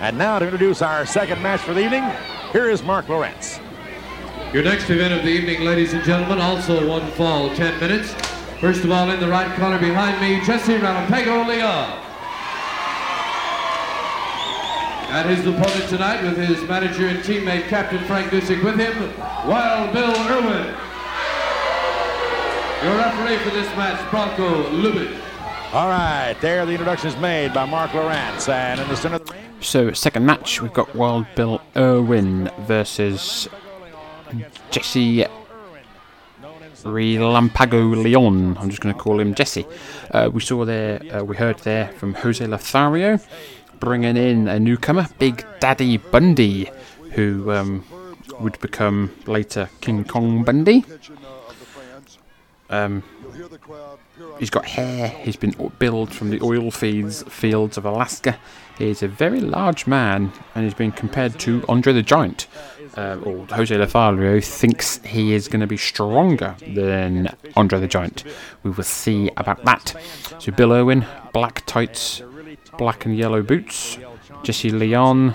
And 0.00 0.18
now 0.18 0.38
to 0.38 0.44
introduce 0.44 0.82
our 0.82 1.06
second 1.06 1.40
match 1.42 1.60
for 1.60 1.72
the 1.72 1.82
evening, 1.82 2.04
here 2.56 2.70
is 2.70 2.82
Mark 2.82 3.06
Lawrence. 3.10 3.60
Your 4.54 4.62
next 4.62 4.88
event 4.88 5.12
of 5.12 5.22
the 5.24 5.28
evening, 5.28 5.60
ladies 5.60 5.92
and 5.92 6.02
gentlemen, 6.02 6.40
also 6.40 6.88
one 6.88 7.06
fall, 7.10 7.54
10 7.54 7.78
minutes. 7.80 8.14
First 8.62 8.82
of 8.82 8.90
all, 8.90 9.10
in 9.10 9.20
the 9.20 9.28
right 9.28 9.54
corner 9.58 9.78
behind 9.78 10.18
me, 10.22 10.42
Jesse 10.42 10.78
Relampago 10.78 11.46
Leon. 11.46 12.02
And 15.10 15.28
his 15.28 15.46
opponent 15.46 15.86
tonight 15.90 16.22
with 16.22 16.38
his 16.38 16.66
manager 16.66 17.08
and 17.08 17.18
teammate 17.18 17.68
Captain 17.68 18.02
Frank 18.06 18.30
Dusek 18.30 18.64
with 18.64 18.78
him, 18.78 19.14
Wild 19.46 19.92
Bill 19.92 20.08
Irwin. 20.08 20.74
Your 22.82 22.96
referee 22.96 23.36
for 23.44 23.50
this 23.50 23.68
match, 23.76 24.10
Bronco 24.10 24.70
Lubin. 24.70 25.20
All 25.74 25.90
right, 25.90 26.34
there 26.40 26.64
the 26.64 26.72
introduction 26.72 27.08
is 27.08 27.16
made 27.18 27.52
by 27.52 27.66
Mark 27.66 27.92
Lawrence. 27.92 28.48
And 28.48 28.80
in 28.80 28.88
the 28.88 28.96
center 28.96 29.16
of 29.16 29.26
the 29.26 29.34
ring, 29.34 29.45
So, 29.60 29.92
second 29.92 30.24
match, 30.24 30.62
we've 30.62 30.72
got 30.72 30.94
Wild 30.94 31.26
Bill 31.34 31.60
Irwin 31.76 32.50
versus 32.60 33.48
Jesse 34.70 35.26
Relampago 36.82 38.02
Leon. 38.02 38.56
I'm 38.58 38.70
just 38.70 38.80
going 38.80 38.94
to 38.94 39.00
call 39.00 39.18
him 39.18 39.34
Jesse. 39.34 39.66
Uh, 40.10 40.30
we 40.32 40.40
saw 40.40 40.64
there, 40.64 41.02
uh, 41.12 41.24
we 41.24 41.36
heard 41.36 41.58
there 41.60 41.88
from 41.92 42.14
Jose 42.14 42.46
Lothario 42.46 43.18
bringing 43.80 44.16
in 44.16 44.48
a 44.48 44.60
newcomer, 44.60 45.08
Big 45.18 45.44
Daddy 45.60 45.96
Bundy, 45.96 46.70
who 47.12 47.50
um, 47.50 47.84
would 48.40 48.58
become 48.60 49.12
later 49.26 49.68
King 49.80 50.04
Kong 50.04 50.44
Bundy. 50.44 50.84
Um, 52.68 53.02
he's 54.38 54.50
got 54.50 54.66
hair. 54.66 55.08
He's 55.08 55.36
been 55.36 55.54
billed 55.78 56.12
from 56.12 56.30
the 56.30 56.40
oil 56.42 56.70
fields 56.70 57.22
fields 57.24 57.76
of 57.76 57.84
Alaska. 57.84 58.38
He's 58.78 59.02
a 59.02 59.08
very 59.08 59.40
large 59.40 59.86
man, 59.86 60.32
and 60.54 60.64
he's 60.64 60.74
been 60.74 60.92
compared 60.92 61.38
to 61.40 61.64
Andre 61.68 61.92
the 61.92 62.02
Giant. 62.02 62.46
Uh, 62.96 63.18
or 63.24 63.46
Jose 63.48 63.76
Lothario 63.76 64.40
thinks 64.40 64.98
he 64.98 65.34
is 65.34 65.48
going 65.48 65.60
to 65.60 65.66
be 65.66 65.76
stronger 65.76 66.56
than 66.66 67.34
Andre 67.56 67.80
the 67.80 67.88
Giant. 67.88 68.24
We 68.62 68.70
will 68.70 68.84
see 68.84 69.30
about 69.36 69.64
that. 69.64 69.94
So 70.38 70.52
Bill 70.52 70.72
Irwin, 70.72 71.04
black 71.32 71.64
tights, 71.66 72.22
black 72.78 73.04
and 73.04 73.16
yellow 73.16 73.42
boots. 73.42 73.98
Jesse 74.42 74.70
Leon, 74.70 75.34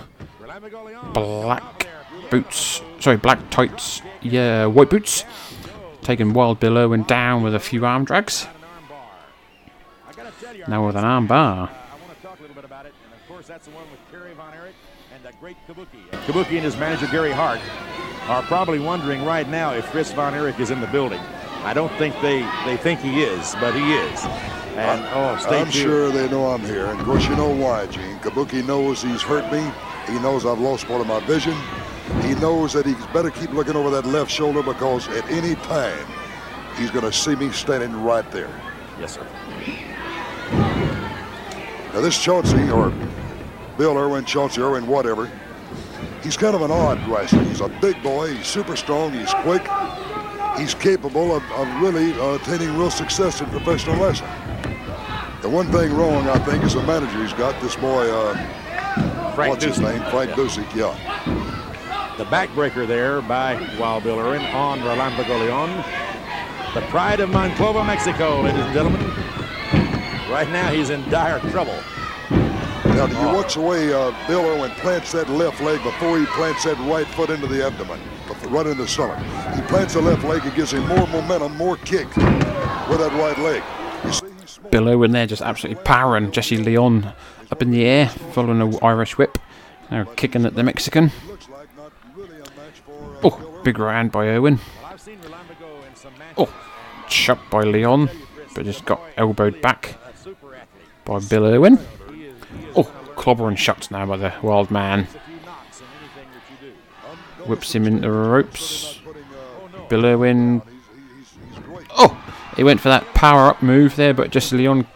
black 1.13 1.87
boots. 2.29 2.81
Sorry, 2.99 3.17
black 3.17 3.49
tights, 3.49 4.01
yeah, 4.21 4.65
white 4.65 4.89
boots. 4.89 5.25
Taking 6.01 6.33
Wild 6.33 6.59
Bill 6.59 6.77
Irwin 6.77 7.03
down 7.03 7.43
with 7.43 7.53
a 7.53 7.59
few 7.59 7.85
arm 7.85 8.05
drags. 8.05 8.47
Now 10.67 10.85
with 10.85 10.95
an 10.95 11.05
arm 11.05 11.27
bar. 11.27 11.69
I 11.69 11.95
want 11.95 12.15
to 12.15 12.21
talk 12.27 12.39
a 12.39 12.41
little 12.41 12.55
bit 12.55 12.65
about 12.65 12.85
it. 12.85 12.93
And 13.05 13.13
of 13.13 13.27
course, 13.27 13.50
that's 13.61 13.69
the 13.69 13.75
one 13.75 13.91
with 13.91 13.99
Kerry 14.11 14.33
Von 14.33 14.55
Erich 14.55 14.73
and 15.13 15.23
the 15.23 15.31
great 15.39 15.55
Kabuki. 15.67 16.09
Kabuki 16.25 16.53
and 16.53 16.63
his 16.63 16.75
manager, 16.77 17.05
Gary 17.11 17.31
Hart, 17.31 17.59
are 18.27 18.41
probably 18.43 18.79
wondering 18.79 19.23
right 19.23 19.47
now 19.47 19.71
if 19.71 19.85
Fritz 19.85 20.11
Von 20.13 20.33
Erich 20.33 20.59
is 20.59 20.71
in 20.71 20.81
the 20.81 20.87
building. 20.87 21.19
I 21.63 21.71
don't 21.75 21.91
think 21.99 22.19
they, 22.23 22.41
they 22.65 22.77
think 22.77 23.01
he 23.01 23.21
is, 23.21 23.53
but 23.61 23.75
he 23.75 23.93
is. 23.93 24.25
And, 24.77 25.05
oh, 25.13 25.37
stay 25.39 25.59
I'm 25.59 25.65
tuned. 25.65 25.73
sure 25.73 26.09
they 26.09 26.27
know 26.27 26.47
I'm 26.47 26.61
here. 26.61 26.87
And 26.87 26.99
of 26.99 27.05
course, 27.05 27.27
you 27.27 27.35
know 27.35 27.49
why, 27.49 27.85
Gene. 27.85 28.17
Kabuki 28.19 28.65
knows 28.65 29.03
he's 29.03 29.21
hurt 29.21 29.51
me. 29.51 29.61
He 30.11 30.19
knows 30.21 30.43
I've 30.43 30.59
lost 30.59 30.87
part 30.87 31.01
of 31.01 31.05
my 31.05 31.19
vision. 31.19 31.55
He 32.23 32.33
knows 32.33 32.73
that 32.73 32.87
he's 32.87 33.05
better 33.07 33.29
keep 33.29 33.51
looking 33.51 33.75
over 33.75 33.91
that 33.91 34.07
left 34.07 34.31
shoulder 34.31 34.63
because 34.63 35.07
at 35.09 35.29
any 35.29 35.53
time, 35.53 36.07
he's 36.77 36.89
going 36.89 37.05
to 37.05 37.13
see 37.13 37.35
me 37.35 37.51
standing 37.51 38.01
right 38.01 38.29
there. 38.31 38.49
Yes, 38.99 39.13
sir. 39.13 39.27
Now, 41.93 41.99
this 41.99 42.17
Chauncey, 42.17 42.71
or 42.71 42.91
Bill 43.81 43.97
Irwin, 43.97 44.25
Chauncey 44.25 44.61
Irwin, 44.61 44.85
whatever, 44.85 45.27
he's 46.21 46.37
kind 46.37 46.53
of 46.55 46.61
an 46.61 46.69
odd 46.69 46.99
wrestler. 47.07 47.41
He's 47.45 47.61
a 47.61 47.67
big 47.81 47.99
boy. 48.03 48.31
He's 48.31 48.45
super 48.45 48.75
strong. 48.75 49.11
He's 49.11 49.33
quick. 49.41 49.67
He's 50.55 50.75
capable 50.75 51.35
of, 51.35 51.41
of 51.53 51.67
really 51.81 52.13
uh, 52.13 52.35
attaining 52.35 52.77
real 52.77 52.91
success 52.91 53.41
in 53.41 53.47
professional 53.47 53.95
wrestling. 53.95 54.29
The 55.41 55.49
one 55.49 55.65
thing 55.71 55.95
wrong, 55.95 56.29
I 56.29 56.37
think, 56.45 56.63
is 56.63 56.75
the 56.75 56.83
manager 56.83 57.23
he's 57.23 57.33
got. 57.33 57.59
This 57.59 57.75
boy, 57.75 58.07
uh, 58.07 58.37
what's 59.33 59.63
his 59.63 59.79
name? 59.79 59.99
Frank 60.11 60.29
Yeah. 60.29 60.35
Dusek, 60.35 60.75
yeah. 60.75 62.15
The 62.19 62.25
backbreaker 62.25 62.85
there 62.85 63.19
by 63.23 63.55
Wild 63.79 64.03
Bill 64.03 64.19
Irwin 64.19 64.43
on 64.53 64.81
Relampago 64.81 65.39
Leon. 65.41 65.75
The 66.75 66.81
pride 66.91 67.19
of 67.19 67.31
Monclova, 67.31 67.83
Mexico, 67.83 68.41
ladies 68.41 68.61
and 68.61 68.73
gentlemen. 68.75 69.01
Right 70.29 70.47
now, 70.51 70.69
he's 70.69 70.91
in 70.91 71.09
dire 71.09 71.39
trouble. 71.49 71.79
Now, 73.01 73.07
did 73.07 73.17
you 73.17 73.33
watch 73.33 73.55
the 73.55 73.61
way 73.61 73.91
uh, 73.91 74.13
Bill 74.27 74.45
Irwin 74.45 74.69
plants 74.75 75.11
that 75.13 75.27
left 75.27 75.59
leg 75.59 75.81
before 75.81 76.19
he 76.19 76.25
plants 76.27 76.65
that 76.65 76.77
right 76.87 77.07
foot 77.07 77.31
into 77.31 77.47
the 77.47 77.65
abdomen, 77.65 77.99
right 78.51 78.67
in 78.67 78.77
the 78.77 78.87
stomach? 78.87 79.17
He 79.55 79.61
plants 79.63 79.95
the 79.95 80.01
left 80.03 80.23
leg, 80.23 80.45
it 80.45 80.53
gives 80.53 80.71
him 80.71 80.87
more 80.87 81.07
momentum, 81.07 81.57
more 81.57 81.77
kick 81.77 82.05
with 82.15 82.99
that 82.99 83.11
right 83.13 83.35
leg. 83.39 83.63
You 84.05 84.11
see. 84.11 84.59
Bill 84.69 84.87
Irwin 84.87 85.13
there 85.13 85.25
just 85.25 85.41
absolutely 85.41 85.81
powering 85.83 86.29
Jesse 86.31 86.57
Leon 86.57 87.11
up 87.49 87.63
in 87.63 87.71
the 87.71 87.85
air, 87.85 88.07
following 88.07 88.61
an 88.61 88.77
Irish 88.83 89.17
whip. 89.17 89.39
Now 89.89 90.03
kicking 90.15 90.45
at 90.45 90.53
the 90.53 90.61
Mexican. 90.61 91.11
Looks 91.27 91.49
like 91.49 91.75
not 91.75 91.91
really 92.15 92.35
a 92.35 92.43
match 92.55 92.81
for 92.85 92.91
uh, 92.93 93.19
Oh, 93.23 93.29
Bill 93.31 93.47
Irwin. 93.49 93.63
big 93.63 93.79
round 93.79 94.11
by 94.11 94.27
Irwin. 94.27 94.59
Well, 94.83 94.91
I've 94.93 95.01
seen 95.01 95.17
Relampago 95.21 95.87
in 95.89 95.95
some 95.95 96.15
matches. 96.19 96.35
Oh, 96.37 96.53
shot 97.09 97.39
by 97.49 97.61
Leon, 97.63 98.11
but 98.53 98.63
just 98.65 98.85
got 98.85 99.01
elbowed 99.17 99.59
back 99.59 99.95
A 100.13 100.15
super 100.15 100.53
athlete. 100.53 100.67
by 101.03 101.17
Bill 101.17 101.45
Irwin. 101.47 101.79
Oh, 102.75 102.91
clobbering 103.15 103.57
shots 103.57 103.91
now 103.91 104.05
by 104.05 104.17
the 104.17 104.33
wild 104.41 104.71
man. 104.71 105.07
Whips 107.45 107.73
him 107.73 107.85
into 107.87 108.01
the 108.01 108.11
ropes. 108.11 108.99
Putting, 109.03 109.23
Bill 109.89 110.05
Irwin. 110.05 110.61
he's, 110.61 111.29
he's, 111.31 111.37
he's 111.49 111.63
great. 111.63 111.87
Oh, 111.91 112.33
he 112.55 112.63
went 112.63 112.79
for 112.79 112.89
that 112.89 113.05
power 113.13 113.47
up 113.49 113.61
move 113.61 113.95
there, 113.95 114.13
but 114.13 114.29
Jesse 114.31 114.55
Leon 114.55 114.87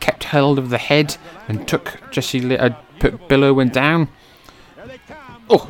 kept 0.00 0.24
hold 0.24 0.58
of 0.58 0.70
the 0.70 0.78
head 0.78 1.16
and 1.48 1.68
took 1.68 2.00
Jesse 2.10 2.40
Le- 2.40 2.56
uh, 2.56 2.76
put 2.98 3.28
Bill 3.28 3.44
Irwin 3.44 3.68
down. 3.68 4.08
Oh, 5.50 5.68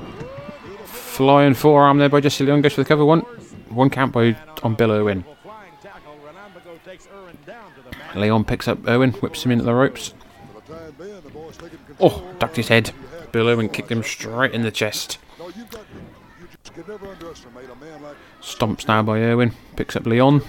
flying 0.84 1.54
forearm 1.54 1.98
there 1.98 2.08
by 2.08 2.20
Jesse 2.20 2.44
Leon 2.44 2.62
goes 2.62 2.74
for 2.74 2.82
the 2.82 2.88
cover 2.88 3.04
one. 3.04 3.20
One 3.68 3.90
count 3.90 4.12
by 4.12 4.36
on 4.62 4.74
Bill 4.74 4.92
Irwin. 4.92 5.24
Flying 5.42 5.72
tackle. 5.82 6.16
Relampago 6.24 6.82
takes 6.84 7.08
Irwin 7.08 7.36
down 7.46 7.70
to 7.74 7.82
the 7.90 7.96
mat. 7.96 8.16
Leon 8.16 8.44
picks 8.44 8.68
up 8.68 8.86
Irwin, 8.86 9.12
whips 9.14 9.44
him 9.44 9.50
into 9.50 9.64
the 9.64 9.74
ropes. 9.74 10.14
For 10.54 10.60
the 10.60 10.78
time 10.78 10.94
being, 10.98 11.20
the 11.22 11.30
boy's 11.30 11.56
taking 11.56 11.78
control. 11.78 11.85
Oh, 12.00 12.22
ducked 12.38 12.56
his 12.56 12.68
head. 12.68 12.92
Bill 13.32 13.48
and 13.48 13.72
kicked 13.72 13.90
him 13.90 14.02
straight 14.02 14.52
in 14.52 14.62
the 14.62 14.70
chest. 14.70 15.18
Stomps 18.40 18.86
now 18.86 19.02
by 19.02 19.20
Irwin. 19.20 19.52
Picks 19.76 19.96
up 19.96 20.06
Leon 20.06 20.42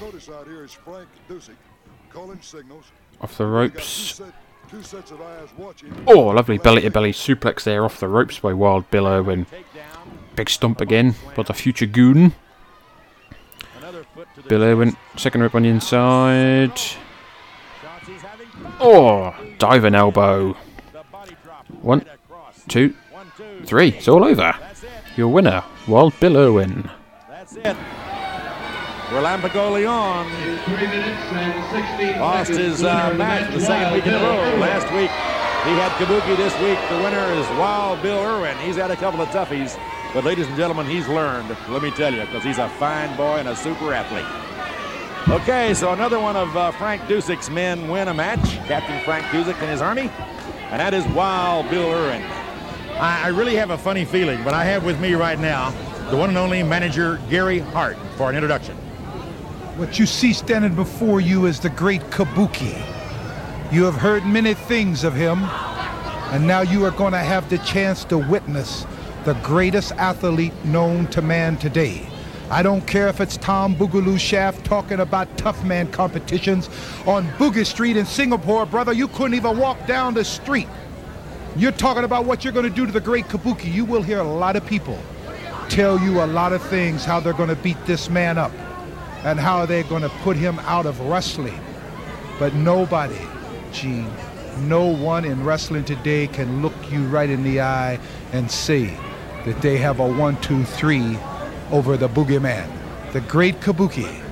off 3.21 3.37
the 3.37 3.45
ropes. 3.45 4.21
Oh, 6.05 6.19
lovely 6.19 6.57
belly 6.57 6.81
to 6.81 6.91
belly 6.91 7.13
suplex 7.13 7.63
there 7.63 7.85
off 7.85 7.99
the 7.99 8.07
ropes 8.07 8.39
by 8.39 8.53
Wild 8.53 8.89
Bill 8.91 9.07
Irwin. 9.07 9.45
Big 10.35 10.49
stump 10.49 10.81
again 10.81 11.15
by 11.35 11.43
the 11.43 11.53
future 11.53 11.85
goon. 11.85 12.33
Bill 14.47 14.63
Irwin, 14.63 14.97
second 15.15 15.41
rope 15.41 15.55
on 15.55 15.63
the 15.63 15.69
inside. 15.69 16.79
Oh, 18.79 19.35
diving 19.57 19.95
elbow. 19.95 20.57
One, 21.87 22.03
two, 22.67 22.93
three. 23.63 23.91
It's 23.91 24.09
all 24.09 24.25
over. 24.25 24.53
Your 25.15 25.29
winner, 25.29 25.63
Bill 25.85 26.11
Irwin. 26.35 26.91
That's 27.29 27.55
it. 27.55 27.77
Relampago 29.07 29.71
Leon 29.71 30.29
Three 30.65 30.85
minutes 30.85 31.21
and 31.31 31.87
16 31.97 32.19
lost 32.19 32.49
his 32.49 32.83
uh, 32.83 33.13
match 33.13 33.53
the 33.53 33.61
second 33.61 33.93
week 33.93 34.05
in 34.05 34.13
a 34.13 34.19
row. 34.19 34.57
Last 34.57 34.91
week 34.91 35.09
he 35.63 35.79
had 35.79 35.89
Kabuki. 35.93 36.35
This 36.35 36.53
week 36.59 36.77
the 36.89 37.01
winner 37.01 37.25
is 37.39 37.47
Wild 37.57 38.01
Bill 38.01 38.21
Irwin. 38.21 38.57
He's 38.57 38.75
had 38.75 38.91
a 38.91 38.97
couple 38.97 39.21
of 39.21 39.29
toughies, 39.29 39.79
but 40.13 40.25
ladies 40.25 40.47
and 40.47 40.57
gentlemen, 40.57 40.87
he's 40.87 41.07
learned. 41.07 41.55
Let 41.69 41.81
me 41.81 41.91
tell 41.91 42.13
you, 42.13 42.19
because 42.19 42.43
he's 42.43 42.57
a 42.57 42.67
fine 42.67 43.15
boy 43.15 43.37
and 43.37 43.47
a 43.47 43.55
super 43.55 43.93
athlete. 43.93 44.25
Okay, 45.29 45.73
so 45.73 45.93
another 45.93 46.19
one 46.19 46.35
of 46.35 46.55
uh, 46.57 46.71
Frank 46.71 47.01
Dusek's 47.03 47.49
men 47.49 47.87
win 47.87 48.09
a 48.09 48.13
match. 48.13 48.55
Captain 48.67 49.01
Frank 49.05 49.25
Dusek 49.27 49.55
and 49.61 49.71
his 49.71 49.81
army, 49.81 50.09
and 50.69 50.81
that 50.81 50.93
is 50.93 51.05
Wild 51.07 51.69
Bill 51.69 51.89
Irwin. 51.89 52.21
I, 52.99 53.25
I 53.25 53.27
really 53.29 53.55
have 53.55 53.69
a 53.69 53.77
funny 53.77 54.03
feeling, 54.03 54.43
but 54.43 54.53
I 54.53 54.65
have 54.65 54.83
with 54.83 54.99
me 54.99 55.13
right 55.13 55.39
now 55.39 55.71
the 56.09 56.17
one 56.17 56.29
and 56.29 56.37
only 56.37 56.61
manager 56.61 57.21
Gary 57.29 57.59
Hart 57.59 57.97
for 58.17 58.29
an 58.29 58.35
introduction. 58.35 58.75
What 59.77 59.97
you 59.97 60.05
see 60.05 60.33
standing 60.33 60.75
before 60.75 61.21
you 61.21 61.45
is 61.45 61.59
the 61.59 61.69
great 61.69 62.01
Kabuki. 62.09 62.75
You 63.71 63.85
have 63.85 63.95
heard 63.95 64.25
many 64.25 64.53
things 64.53 65.03
of 65.03 65.13
him, 65.13 65.43
and 66.33 66.45
now 66.45 66.61
you 66.61 66.83
are 66.83 66.91
going 66.91 67.13
to 67.13 67.19
have 67.19 67.49
the 67.49 67.59
chance 67.59 68.03
to 68.05 68.17
witness 68.17 68.85
the 69.23 69.35
greatest 69.35 69.93
athlete 69.93 70.53
known 70.65 71.07
to 71.07 71.21
man 71.21 71.57
today. 71.57 72.07
I 72.49 72.63
don't 72.63 72.87
care 72.87 73.09
if 73.09 73.19
it's 73.19 73.35
Tom 73.35 73.75
Boogaloo 73.75 74.17
Shaft 74.17 74.65
talking 74.65 75.01
about 75.01 75.37
tough 75.37 75.61
man 75.65 75.91
competitions 75.91 76.69
on 77.05 77.27
Boogie 77.31 77.65
Street 77.65 77.97
in 77.97 78.05
Singapore, 78.05 78.65
brother. 78.65 78.93
You 78.93 79.09
couldn't 79.09 79.33
even 79.33 79.57
walk 79.57 79.85
down 79.85 80.13
the 80.13 80.23
street. 80.23 80.69
You're 81.57 81.73
talking 81.73 82.05
about 82.05 82.23
what 82.23 82.45
you're 82.45 82.53
going 82.53 82.69
to 82.69 82.73
do 82.73 82.85
to 82.85 82.91
the 82.91 83.01
great 83.01 83.25
Kabuki. 83.25 83.73
You 83.73 83.83
will 83.83 84.01
hear 84.01 84.19
a 84.19 84.23
lot 84.23 84.55
of 84.55 84.65
people 84.65 84.97
tell 85.67 85.99
you 85.99 86.23
a 86.23 86.25
lot 86.25 86.53
of 86.53 86.61
things 86.63 87.03
how 87.03 87.19
they're 87.19 87.33
going 87.33 87.49
to 87.49 87.55
beat 87.57 87.83
this 87.85 88.09
man 88.09 88.37
up 88.37 88.53
and 89.25 89.37
how 89.37 89.65
they're 89.65 89.83
going 89.83 90.03
to 90.03 90.09
put 90.23 90.37
him 90.37 90.57
out 90.59 90.85
of 90.85 91.01
wrestling. 91.01 91.59
But 92.39 92.53
nobody, 92.53 93.19
Gene, 93.73 94.09
no 94.61 94.85
one 94.85 95.25
in 95.25 95.43
wrestling 95.43 95.83
today 95.83 96.27
can 96.27 96.61
look 96.61 96.73
you 96.89 97.03
right 97.07 97.29
in 97.29 97.43
the 97.43 97.59
eye 97.59 97.99
and 98.31 98.49
say 98.49 98.97
that 99.43 99.61
they 99.61 99.77
have 99.77 99.99
a 99.99 100.07
one, 100.07 100.39
two, 100.39 100.63
three 100.63 101.17
over 101.71 101.97
the 101.97 102.09
boogeyman. 102.09 102.69
The 103.13 103.21
great 103.21 103.59
Kabuki 103.59 104.23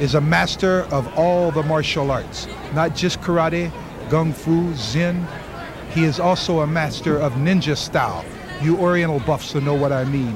is 0.00 0.14
a 0.14 0.20
master 0.20 0.82
of 0.90 1.06
all 1.18 1.50
the 1.50 1.62
martial 1.62 2.10
arts, 2.10 2.46
not 2.74 2.94
just 2.94 3.20
karate, 3.20 3.70
gung 4.08 4.34
fu, 4.34 4.74
zen. 4.74 5.26
He 5.90 6.04
is 6.04 6.18
also 6.18 6.60
a 6.60 6.66
master 6.66 7.18
of 7.18 7.34
ninja 7.34 7.76
style. 7.76 8.24
You 8.60 8.76
Oriental 8.78 9.20
buffs 9.20 9.54
will 9.54 9.62
know 9.62 9.74
what 9.74 9.92
I 9.92 10.04
mean 10.04 10.34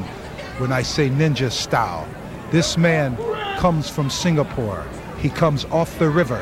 when 0.59 0.73
I 0.73 0.83
say 0.83 1.09
ninja 1.09 1.51
style. 1.51 2.07
This 2.51 2.77
man 2.77 3.17
comes 3.59 3.89
from 3.89 4.11
Singapore. 4.11 4.87
He 5.19 5.29
comes 5.29 5.65
off 5.67 5.99
the 5.99 6.09
river 6.09 6.41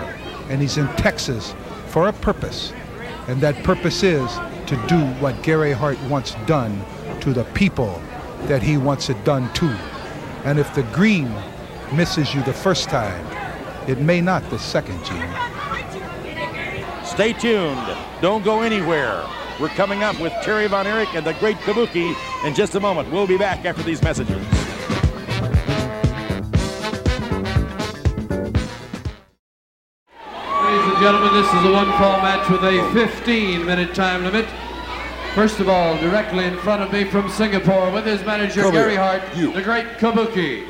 and 0.49 0.61
he's 0.61 0.77
in 0.77 0.89
Texas 0.97 1.55
for 1.87 2.09
a 2.09 2.13
purpose. 2.13 2.73
And 3.29 3.41
that 3.41 3.63
purpose 3.65 4.03
is 4.03 4.31
to 4.67 4.77
do 4.89 5.01
what 5.21 5.43
Gary 5.43 5.73
Hart 5.73 6.01
wants 6.05 6.35
done 6.47 6.85
to 7.21 7.33
the 7.33 7.45
people 7.55 8.03
that 8.47 8.63
he 8.63 8.77
wants 8.77 9.09
it 9.09 9.23
done 9.25 9.53
to. 9.55 9.94
And 10.45 10.59
if 10.59 10.75
the 10.75 10.83
green 10.85 11.33
misses 11.93 12.35
you 12.35 12.43
the 12.43 12.53
first 12.53 12.91
time, 12.91 13.27
it 13.89 13.99
may 13.99 14.21
not 14.21 14.49
the 14.51 14.59
second, 14.59 15.03
Gene. 15.03 15.27
Stay 17.03 17.33
tuned. 17.33 17.97
Don't 18.21 18.45
go 18.45 18.61
anywhere. 18.61 19.25
We're 19.59 19.69
coming 19.69 20.03
up 20.03 20.21
with 20.21 20.35
Kerry 20.43 20.67
Von 20.67 20.87
Erich 20.87 21.15
and 21.15 21.25
the 21.25 21.33
Great 21.35 21.57
Kabuki 21.59 22.15
in 22.45 22.55
just 22.55 22.75
a 22.75 22.81
moment. 22.81 23.11
We'll 23.11 23.27
be 23.27 23.39
back 23.39 23.65
after 23.65 23.83
these 23.83 24.03
messages. 24.03 24.37
Ladies 30.65 30.89
and 30.91 30.99
gentlemen, 31.01 31.33
this 31.33 31.47
is 31.47 31.65
a 31.65 31.73
one-fall 31.73 32.21
match 32.21 32.51
with 32.51 32.65
a 32.65 32.81
15-minute 32.93 33.95
time 33.95 34.25
limit. 34.25 34.47
First 35.35 35.59
of 35.59 35.69
all, 35.69 35.99
directly 35.99 36.45
in 36.45 36.57
front 36.59 36.81
of 36.81 36.93
me 36.93 37.03
from 37.03 37.29
Singapore 37.29 37.91
with 37.91 38.07
his 38.07 38.25
manager 38.25 38.63
Come 38.63 38.73
Gary 38.73 38.95
Hart, 38.95 39.21
you. 39.37 39.53
the 39.53 39.63
great 39.63 39.87
Kabuki. 39.99 40.65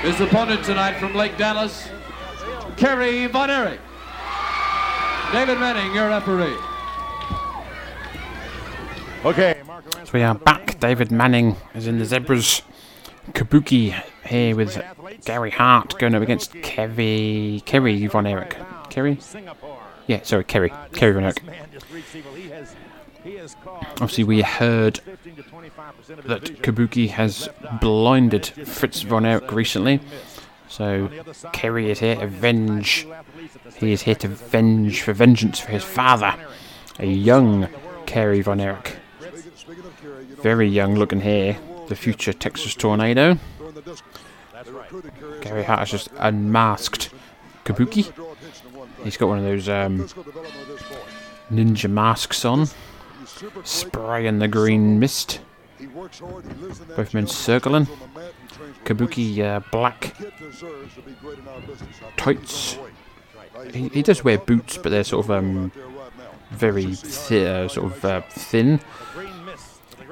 His 0.00 0.18
opponent 0.18 0.64
tonight 0.64 0.94
from 0.94 1.14
Lake 1.14 1.36
Dallas, 1.36 1.90
Kerry 2.78 3.26
Von 3.26 3.50
Erich. 3.50 3.80
David 5.30 5.60
Manning, 5.60 5.94
your 5.94 6.08
referee. 6.08 6.56
Okay, 9.26 9.60
So 10.04 10.10
we 10.14 10.22
are 10.22 10.34
back. 10.34 10.80
David 10.80 11.12
Manning 11.12 11.56
is 11.74 11.86
in 11.86 11.98
the 11.98 12.06
Zebras. 12.06 12.62
Kabuki 13.32 13.94
here 14.24 14.56
with 14.56 14.82
Gary 15.26 15.50
Hart 15.50 15.98
going 15.98 16.14
up 16.14 16.22
against 16.22 16.54
Kerry 16.62 17.62
Kerry 17.66 18.06
Von 18.06 18.26
Erich. 18.26 18.56
Kerry? 18.88 19.18
Yeah, 20.10 20.22
sorry, 20.24 20.42
Kerry. 20.42 20.72
Kerry 20.92 21.12
Von 21.12 21.22
Erich. 21.22 21.40
Obviously, 24.00 24.24
we 24.24 24.42
heard 24.42 24.98
that 26.24 26.42
Kabuki 26.62 27.10
has 27.10 27.48
blinded 27.80 28.44
Fritz 28.44 29.02
Von 29.02 29.24
Erich 29.24 29.52
recently. 29.52 30.00
So 30.68 31.08
Kerry 31.52 31.92
is 31.92 32.00
here 32.00 32.16
to 32.16 32.22
avenge. 32.22 33.06
He 33.76 33.92
is 33.92 34.02
here 34.02 34.16
to 34.16 34.26
avenge 34.26 35.00
for 35.02 35.12
vengeance 35.12 35.60
for 35.60 35.70
his 35.70 35.84
father, 35.84 36.34
a 36.98 37.06
young 37.06 37.68
Kerry 38.06 38.40
Von 38.40 38.58
Erich. 38.58 38.96
Very 40.42 40.66
young 40.66 40.96
looking 40.96 41.20
here, 41.20 41.56
the 41.86 41.94
future 41.94 42.32
Texas 42.32 42.74
Tornado. 42.74 43.38
Gary 45.40 45.62
Hart 45.62 45.78
has 45.78 45.90
just 45.92 46.08
unmasked 46.16 47.10
Kabuki. 47.64 48.12
He's 49.02 49.16
got 49.16 49.28
one 49.28 49.38
of 49.38 49.44
those 49.44 49.68
um, 49.68 50.06
ninja 51.50 51.90
masks 51.90 52.44
on, 52.44 52.68
spraying 53.64 54.38
the 54.38 54.48
green 54.48 54.98
mist. 54.98 55.40
Both 56.96 57.14
men 57.14 57.26
circling. 57.26 57.86
Kabuki 58.84 59.40
uh, 59.40 59.60
black 59.70 60.14
tights. 62.16 62.78
He, 63.72 63.88
he 63.88 64.02
does 64.02 64.24
wear 64.24 64.38
boots, 64.38 64.76
but 64.76 64.90
they're 64.90 65.04
sort 65.04 65.26
of 65.26 65.30
um, 65.30 65.72
very 66.50 66.86
uh, 66.86 67.68
sort 67.68 67.76
of 67.78 68.04
uh, 68.04 68.22
thin. 68.30 68.80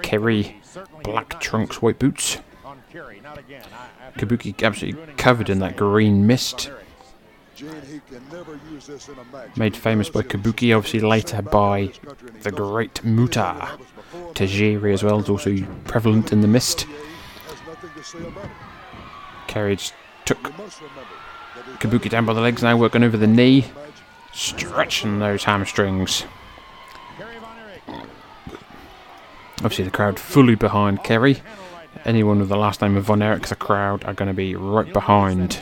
Kerry 0.03 0.61
black 1.03 1.41
trunks, 1.41 1.83
white 1.83 1.99
boots. 1.99 2.39
Kabuki 4.17 4.65
absolutely 4.65 5.15
covered 5.15 5.51
in 5.51 5.59
that 5.59 5.77
green 5.77 6.27
mist. 6.27 6.71
Made 9.57 9.77
famous 9.77 10.09
by 10.09 10.23
Kabuki, 10.23 10.77
obviously 10.77 11.01
later 11.01 11.43
by 11.43 11.91
the 12.43 12.53
great 12.53 13.05
Muta. 13.05 13.79
Tajiri 14.35 14.93
as 14.93 15.03
well 15.03 15.19
is 15.19 15.29
also 15.29 15.57
prevalent 15.85 16.33
in 16.33 16.41
the 16.41 16.49
mist. 16.49 16.87
Carriage 19.49 19.93
took 20.25 20.43
Kabuki 21.79 22.09
down 22.09 22.27
by 22.27 22.33
the 22.33 22.41
legs 22.41 22.63
now, 22.63 22.77
working 22.77 23.03
over 23.03 23.17
the 23.17 23.27
knee, 23.27 23.65
stretching 24.33 25.19
those 25.19 25.45
hamstrings. 25.45 26.25
Obviously, 29.59 29.85
the 29.85 29.91
crowd 29.91 30.21
fully 30.21 30.55
behind 30.55 31.03
Kerry. 31.03 31.43
Anyone 32.05 32.39
with 32.39 32.49
the 32.49 32.57
last 32.57 32.81
name 32.81 32.97
of 32.97 33.05
Von 33.05 33.23
Erich, 33.23 33.49
the 33.49 33.57
crowd 33.57 34.05
are 34.05 34.15
going 34.15 34.29
to 34.29 34.35
be 34.35 34.55
right 34.55 34.93
behind. 34.93 35.61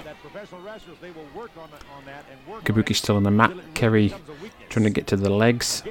Kabuki 2.67 2.95
still 2.97 3.17
on 3.17 3.23
the 3.23 3.31
mat. 3.31 3.53
Kerry 3.75 4.13
trying 4.69 4.85
to 4.85 4.91
get 4.91 5.07
to 5.07 5.17
the 5.17 5.31
legs. 5.31 5.85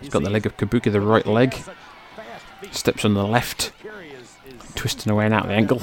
He's 0.00 0.08
got 0.08 0.24
the 0.24 0.30
leg 0.30 0.46
of 0.46 0.56
Kabuki, 0.56 0.90
the 0.90 1.00
right 1.00 1.24
leg. 1.26 1.56
Steps 2.72 3.04
on 3.04 3.14
the 3.14 3.24
left, 3.24 3.72
twisting 4.74 5.12
away 5.12 5.26
and 5.26 5.34
out 5.34 5.46
the 5.46 5.54
ankle. 5.54 5.80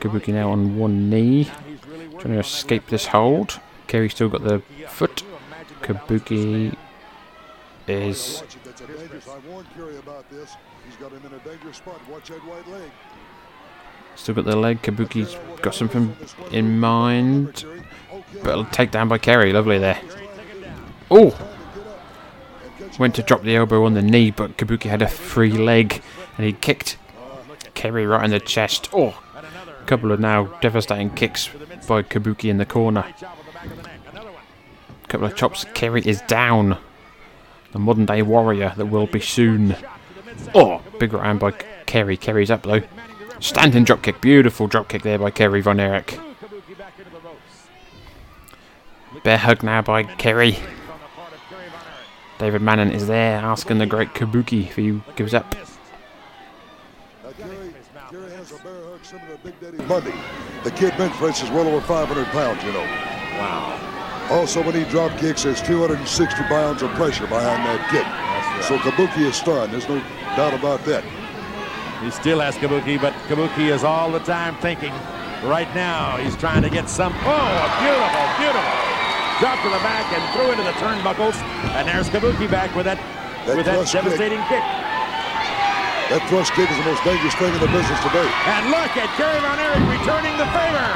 Kabuki 0.00 0.32
now 0.32 0.50
on 0.50 0.78
one 0.78 1.10
knee, 1.10 1.50
trying 2.18 2.34
to 2.34 2.38
escape 2.38 2.86
this 2.86 3.06
hold. 3.06 3.60
Kerry 3.88 4.08
still 4.08 4.28
got 4.28 4.44
the 4.44 4.60
foot. 4.88 5.24
Kabuki 5.82 6.76
is 7.88 8.42
still 14.16 14.34
got 14.34 14.44
the 14.44 14.56
leg. 14.56 14.82
Kabuki's 14.82 15.36
got 15.62 15.74
something 15.74 16.16
in 16.50 16.78
mind, 16.80 17.64
but 18.42 18.72
take 18.72 18.90
down 18.90 19.08
by 19.08 19.18
Kerry. 19.18 19.52
Lovely 19.52 19.78
there. 19.78 20.00
Oh, 21.10 21.36
went 22.98 23.14
to 23.16 23.22
drop 23.22 23.42
the 23.42 23.56
elbow 23.56 23.84
on 23.84 23.94
the 23.94 24.02
knee, 24.02 24.30
but 24.30 24.56
Kabuki 24.56 24.88
had 24.88 25.02
a 25.02 25.08
free 25.08 25.52
leg, 25.52 26.02
and 26.36 26.46
he 26.46 26.52
kicked 26.52 26.96
Kerry 27.74 28.06
right 28.06 28.24
in 28.24 28.30
the 28.30 28.40
chest. 28.40 28.88
Oh, 28.92 29.20
a 29.36 29.84
couple 29.86 30.12
of 30.12 30.20
now 30.20 30.46
devastating 30.60 31.10
kicks 31.10 31.48
by 31.88 32.02
Kabuki 32.02 32.48
in 32.50 32.58
the 32.58 32.66
corner. 32.66 33.04
A 35.04 35.08
couple 35.08 35.26
of 35.26 35.36
chops. 35.36 35.64
Kerry 35.74 36.02
is 36.02 36.20
down. 36.22 36.78
The 37.72 37.78
modern 37.78 38.06
day 38.06 38.22
warrior 38.22 38.72
that 38.76 38.86
will 38.86 39.06
be 39.06 39.20
soon. 39.20 39.76
Oh, 40.54 40.82
big 40.98 41.12
right 41.12 41.24
hand 41.24 41.40
by 41.40 41.52
Kerry. 41.86 42.16
Kerry's 42.16 42.50
up 42.50 42.62
though. 42.62 42.82
Standing 43.42 43.82
drop 43.82 44.02
kick. 44.02 44.20
Beautiful 44.20 44.68
drop 44.68 44.88
kick 44.88 45.02
there 45.02 45.18
by 45.18 45.32
Kerry 45.32 45.60
Von 45.60 45.80
Erich. 45.80 46.16
Bear 49.24 49.36
hug 49.36 49.64
now 49.64 49.82
by 49.82 50.04
Kerry. 50.04 50.58
David 52.38 52.62
Manning 52.62 52.92
is 52.92 53.08
there 53.08 53.38
asking 53.38 53.78
the 53.78 53.86
great 53.86 54.14
Kabuki 54.14 54.66
if 54.66 54.76
he 54.76 55.02
gives 55.16 55.34
up. 55.34 55.56
Monday. 59.88 60.14
The 60.62 60.70
kid 60.70 60.96
bench 60.96 61.12
press 61.14 61.42
is 61.42 61.50
well 61.50 61.66
over 61.66 61.84
500 61.84 62.24
pounds, 62.26 62.62
you 62.62 62.72
know. 62.72 62.84
Wow. 63.38 64.28
Also, 64.30 64.62
when 64.62 64.76
he 64.76 64.84
drop 64.84 65.18
kicks, 65.18 65.42
there's 65.42 65.60
260 65.62 66.42
pounds 66.44 66.82
of 66.82 66.90
pressure 66.92 67.26
behind 67.26 67.66
that 67.66 67.90
kick. 67.90 68.06
So 68.68 68.78
Kabuki 68.78 69.26
is 69.26 69.34
stunned. 69.34 69.72
There's 69.72 69.88
no 69.88 69.98
doubt 70.36 70.54
about 70.54 70.84
that. 70.84 71.02
He 72.02 72.10
still 72.10 72.40
has 72.40 72.56
Kabuki, 72.56 73.00
but 73.00 73.12
Kabuki 73.28 73.70
is 73.70 73.84
all 73.84 74.10
the 74.10 74.18
time 74.20 74.56
thinking 74.56 74.92
Right 75.42 75.66
now, 75.74 76.18
he's 76.22 76.36
trying 76.36 76.62
to 76.62 76.70
get 76.70 76.88
some. 76.88 77.10
Oh, 77.26 77.50
beautiful, 77.82 78.24
beautiful. 78.38 78.78
Drop 79.42 79.58
to 79.66 79.70
the 79.74 79.82
back 79.82 80.06
and 80.14 80.22
through 80.30 80.54
into 80.54 80.62
the 80.62 80.70
turnbuckles. 80.78 81.34
And 81.74 81.88
there's 81.88 82.06
Kabuki 82.08 82.48
back 82.48 82.70
with 82.76 82.86
that, 82.86 82.94
That 83.46 83.56
with 83.56 83.66
that 83.66 83.74
thrust 83.74 83.90
kick. 83.90 84.02
devastating 84.06 84.38
kick. 84.46 84.62
That 86.14 86.22
thrust 86.30 86.54
kick 86.54 86.70
is 86.70 86.78
the 86.78 86.86
most 86.86 87.02
dangerous 87.02 87.34
thing 87.34 87.50
in 87.50 87.58
the 87.58 87.66
business 87.74 87.98
today. 88.06 88.22
And 88.22 88.70
look 88.70 88.94
at 88.94 89.10
Kerry 89.18 89.40
Von 89.42 89.58
Erich 89.58 89.82
returning 89.90 90.34
the 90.38 90.46
favor. 90.54 90.90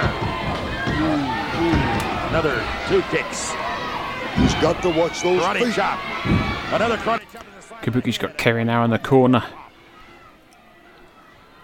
Another 2.30 2.62
two 2.86 3.02
kicks. 3.10 3.50
He's 4.38 4.54
got 4.62 4.78
to 4.82 4.90
watch 4.90 5.22
those 5.26 5.42
Karate 5.42 5.64
feet. 5.66 5.74
chop. 5.74 5.98
Another 6.70 6.98
karate 6.98 7.26
chop. 7.32 7.42
in 7.42 7.50
the 7.56 7.62
side. 7.62 7.82
Kabuki's 7.82 8.18
got 8.18 8.38
Kerry 8.38 8.62
now 8.62 8.84
in 8.84 8.90
the 8.90 8.98
corner. 9.00 9.42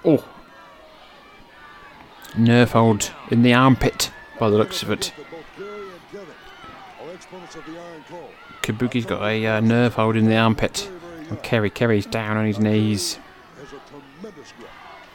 Oh. 0.04 0.24
Nerve 2.36 2.72
hold 2.72 3.12
in 3.30 3.42
the 3.42 3.54
armpit 3.54 4.10
by 4.38 4.50
the 4.50 4.56
looks 4.56 4.82
of 4.82 4.90
it. 4.90 5.12
That 5.16 5.30
both 5.30 5.44
Gary 5.56 5.90
and 5.92 6.00
Kevin 6.10 6.34
are 7.00 7.14
exponents 7.14 7.54
of 7.54 7.64
the 7.66 7.78
Iron 7.78 8.04
Claw. 8.08 8.28
Kabuki's 8.62 9.06
got 9.06 9.22
a 9.22 9.46
uh, 9.46 9.60
nerve 9.60 9.94
hold 9.94 10.16
in 10.16 10.26
the 10.26 10.36
armpit. 10.36 10.90
And 11.28 11.40
Kerry, 11.42 11.70
Kerry's 11.70 12.06
down 12.06 12.36
on 12.36 12.46
his 12.46 12.58
knees. 12.58 13.18
Has 13.60 13.72
a 13.72 13.80
tremendous 13.86 14.52
grip. 14.58 14.70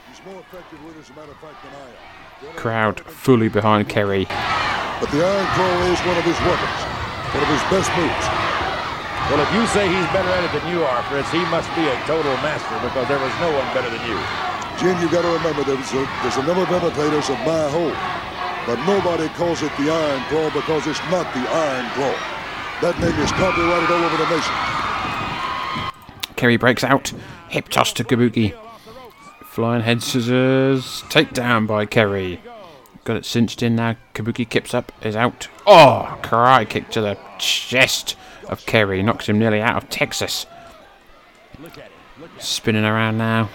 He's 0.07 0.23
more 0.25 0.39
effective 0.39 0.83
with 0.85 0.95
it, 0.95 1.01
as 1.01 1.09
a 1.09 1.13
matter 1.13 1.31
of 1.31 1.37
fact, 1.37 1.61
than 1.63 1.73
I 1.75 2.49
am. 2.49 2.55
Crowd 2.55 2.99
fully 3.01 3.49
behind 3.49 3.89
Kerry. 3.89 4.23
But 4.23 5.11
the 5.11 5.19
Iron 5.19 5.47
Claw 5.51 5.91
is 5.91 5.99
one 6.07 6.17
of 6.17 6.23
his 6.23 6.39
weapons, 6.47 6.79
one 7.35 7.43
of 7.43 7.51
his 7.51 7.63
best 7.67 7.91
moves. 7.99 8.27
Well, 9.27 9.43
if 9.43 9.51
you 9.51 9.67
say 9.67 9.83
he's 9.91 10.07
better 10.15 10.31
at 10.31 10.47
it 10.47 10.53
than 10.55 10.71
you 10.71 10.85
are, 10.85 11.03
Fritz, 11.11 11.29
he 11.29 11.43
must 11.51 11.67
be 11.75 11.83
a 11.83 11.95
total 12.07 12.31
master 12.39 12.79
because 12.79 13.07
there 13.11 13.19
was 13.19 13.33
no 13.43 13.51
one 13.51 13.67
better 13.75 13.91
than 13.91 13.99
you. 14.07 14.15
Gene, 14.79 14.99
you've 15.01 15.11
got 15.11 15.23
to 15.23 15.29
remember 15.29 15.63
there's 15.63 15.91
a, 15.93 16.07
there's 16.21 16.37
a 16.37 16.43
number 16.43 16.61
of 16.61 16.69
imitators 16.69 17.29
of 17.29 17.37
my 17.39 17.67
hold, 17.69 17.97
but 18.67 18.77
nobody 18.85 19.27
calls 19.29 19.63
it 19.63 19.71
the 19.77 19.89
Iron 19.89 20.23
Claw 20.29 20.51
because 20.51 20.85
it's 20.85 20.99
not 21.09 21.25
the 21.33 21.39
Iron 21.49 21.89
Claw. 21.95 22.13
That 22.81 22.99
name 23.01 23.19
is 23.19 23.31
copyrighted 23.31 23.89
all 23.89 24.03
over 24.03 24.17
the 24.17 24.29
nation. 24.29 24.53
Kerry 26.35 26.57
breaks 26.57 26.83
out. 26.83 27.11
Hip 27.49 27.69
toss 27.69 27.91
to 27.93 28.03
Kabuki. 28.03 28.53
Flying 29.45 29.81
head 29.81 30.03
scissors. 30.03 31.01
Takedown 31.09 31.65
by 31.65 31.87
Kerry. 31.87 32.39
Got 33.03 33.17
it 33.17 33.25
cinched 33.25 33.63
in 33.63 33.75
now. 33.75 33.95
Kabuki 34.13 34.47
kips 34.47 34.75
up. 34.75 34.91
Is 35.01 35.15
out. 35.15 35.47
Oh! 35.65 36.19
Karate 36.21 36.69
kick 36.69 36.91
to 36.91 37.01
the 37.01 37.17
chest 37.39 38.15
of 38.47 38.63
Kerry. 38.67 39.01
Knocks 39.01 39.27
him 39.27 39.39
nearly 39.39 39.59
out 39.59 39.81
of 39.81 39.89
Texas. 39.89 40.45
Spinning 42.37 42.85
around 42.85 43.17
now. 43.17 43.49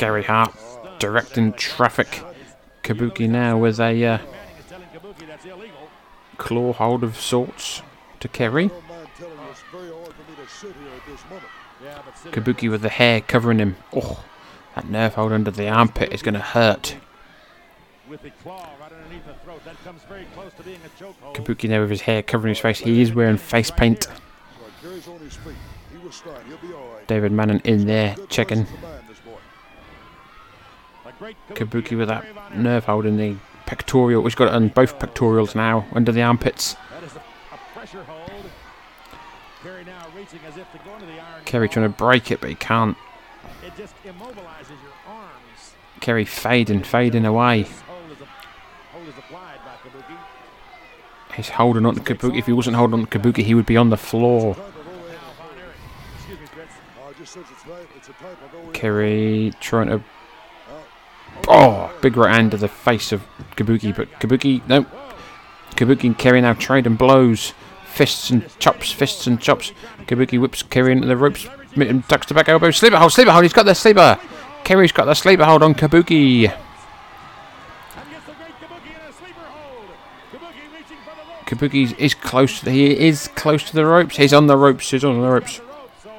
Gary 0.00 0.24
Hart 0.24 0.56
directing 0.98 1.52
traffic. 1.52 2.24
Kabuki 2.82 3.28
now 3.28 3.58
with 3.58 3.78
a 3.78 4.02
uh, 4.06 4.18
claw 6.38 6.72
hold 6.72 7.04
of 7.04 7.20
sorts 7.20 7.82
to 8.20 8.26
Kerry. 8.26 8.70
Kabuki 12.28 12.70
with 12.70 12.80
the 12.80 12.88
hair 12.88 13.20
covering 13.20 13.58
him. 13.58 13.76
Oh, 13.94 14.24
that 14.74 14.88
nerve 14.88 15.16
hold 15.16 15.32
under 15.32 15.50
the 15.50 15.68
armpit 15.68 16.14
is 16.14 16.22
going 16.22 16.32
to 16.32 16.40
hurt. 16.40 16.96
Kabuki 21.34 21.68
now 21.68 21.82
with 21.82 21.90
his 21.90 22.00
hair 22.00 22.22
covering 22.22 22.54
his 22.54 22.60
face. 22.60 22.78
He 22.78 23.02
is 23.02 23.12
wearing 23.12 23.36
face 23.36 23.70
paint. 23.70 24.08
David 27.06 27.32
Manning 27.32 27.60
in 27.64 27.86
there 27.86 28.16
checking. 28.30 28.66
Kabuki 31.54 31.96
with 31.98 32.08
that 32.08 32.24
nerve 32.56 32.84
hold 32.86 33.06
in 33.06 33.16
the 33.16 33.36
pectoral. 33.66 34.24
He's 34.24 34.34
got 34.34 34.48
it 34.48 34.54
on 34.54 34.68
both 34.68 34.98
pectorals 34.98 35.54
now, 35.54 35.86
under 35.92 36.12
the 36.12 36.22
armpits. 36.22 36.76
Kerry 41.44 41.68
trying 41.68 41.86
to 41.92 41.96
break 41.96 42.30
it, 42.30 42.40
but 42.40 42.48
he 42.48 42.56
can't. 42.56 42.96
It 43.64 43.72
just 43.76 43.94
immobilizes 44.04 44.70
your 44.82 44.92
arms. 45.06 45.74
Kerry 46.00 46.24
fading, 46.24 46.82
fading 46.82 47.26
away. 47.26 47.66
He's 51.34 51.50
holding 51.50 51.86
on 51.86 51.94
to 51.94 52.00
Kabuki. 52.00 52.38
If 52.38 52.46
he 52.46 52.52
wasn't 52.52 52.76
holding 52.76 53.00
on 53.00 53.06
to 53.06 53.18
Kabuki, 53.18 53.44
he 53.44 53.54
would 53.54 53.66
be 53.66 53.76
on 53.76 53.90
the 53.90 53.96
floor. 53.96 54.56
Kerry 58.72 59.52
trying 59.60 59.88
to. 59.88 60.02
Oh, 61.48 61.92
big 62.00 62.16
right 62.16 62.34
hand 62.34 62.52
to 62.52 62.56
the 62.56 62.68
face 62.68 63.12
of 63.12 63.22
Kabuki, 63.56 63.94
but 63.94 64.10
Kabuki, 64.20 64.66
no. 64.68 64.86
Kabuki 65.76 66.04
and 66.04 66.18
Kerry 66.18 66.40
now 66.40 66.52
trade 66.54 66.86
and 66.86 66.96
blows. 66.98 67.52
Fists 67.86 68.30
and 68.30 68.46
chops, 68.60 68.92
fists 68.92 69.26
and 69.26 69.40
chops. 69.40 69.72
Kabuki 70.06 70.40
whips 70.40 70.62
Kerry 70.62 70.92
into 70.92 71.08
the 71.08 71.16
ropes, 71.16 71.48
mitten 71.74 72.04
ducks 72.08 72.26
the 72.26 72.34
back 72.34 72.48
elbow. 72.48 72.70
Sleeper 72.70 72.96
hold, 72.96 73.12
sleeper 73.12 73.32
hold, 73.32 73.42
he's 73.42 73.52
got 73.52 73.66
the 73.66 73.74
sleeper. 73.74 74.18
Kerry's 74.64 74.92
got 74.92 75.06
the 75.06 75.14
sleeper 75.14 75.44
hold 75.44 75.62
on 75.62 75.74
Kabuki. 75.74 76.48
And 76.48 76.58
Kabuki 81.46 81.98
is 81.98 82.14
close. 82.14 82.60
He 82.60 82.96
is 82.96 83.28
close 83.34 83.64
to 83.70 83.74
the 83.74 83.84
ropes. 83.84 84.16
He's 84.16 84.32
on 84.32 84.46
the 84.46 84.56
ropes. 84.56 84.88
He's 84.90 85.04
on 85.04 85.20
the 85.20 85.28
ropes. 85.28 85.58
The 85.58 85.64
rope. 85.64 85.90
So 86.00 86.10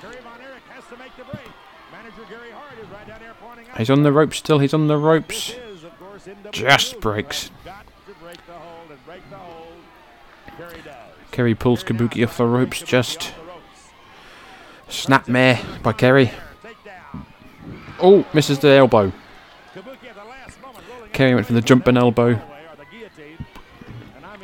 Kerry 0.00 0.20
Von 0.22 0.40
Erich 0.40 0.62
has 0.68 0.84
to 0.86 0.96
make 0.96 1.16
the 1.16 1.24
break. 1.24 1.48
Manager 1.90 2.22
Gary 2.30 2.52
Hart 2.52 2.78
is 2.80 2.88
right 2.90 3.08
down 3.08 3.18
there 3.18 3.34
pointing 3.40 3.61
out. 3.61 3.61
He's 3.76 3.90
on 3.90 4.02
the 4.02 4.12
ropes 4.12 4.38
still. 4.38 4.58
He's 4.58 4.74
on 4.74 4.86
the 4.86 4.98
ropes. 4.98 5.50
Is, 5.50 5.84
of 5.84 5.98
course, 5.98 6.26
NWA 6.26 6.52
Just 6.52 7.00
breaks. 7.00 7.50
Got 7.64 7.86
to 8.06 8.14
break 8.22 8.46
the 8.46 8.52
hold 8.52 8.90
and 8.90 9.06
break 9.06 9.28
the 9.30 9.36
hold. 9.36 9.72
Kerry 11.30 11.54
pulls 11.54 11.82
Kabuki 11.82 12.24
off 12.24 12.36
the 12.36 12.44
ropes. 12.44 12.82
Just 12.82 13.32
snap 14.88 15.26
snapmare 15.26 15.82
by 15.82 15.92
Kerry. 15.92 16.30
Oh, 18.00 18.26
misses 18.34 18.58
the 18.58 18.68
elbow. 18.68 19.12
Kabuki 19.74 20.08
at 20.08 20.14
the 20.14 20.24
last 20.24 20.60
moment 20.60 20.84
rolling 20.92 21.10
Kerry 21.12 21.34
went 21.34 21.46
for 21.46 21.54
the 21.54 21.62
jumping 21.62 21.96
elbow. 21.96 22.32
away 22.32 22.64
or 22.70 22.76
the. 22.76 22.84
And 24.16 24.26
I. 24.26 24.36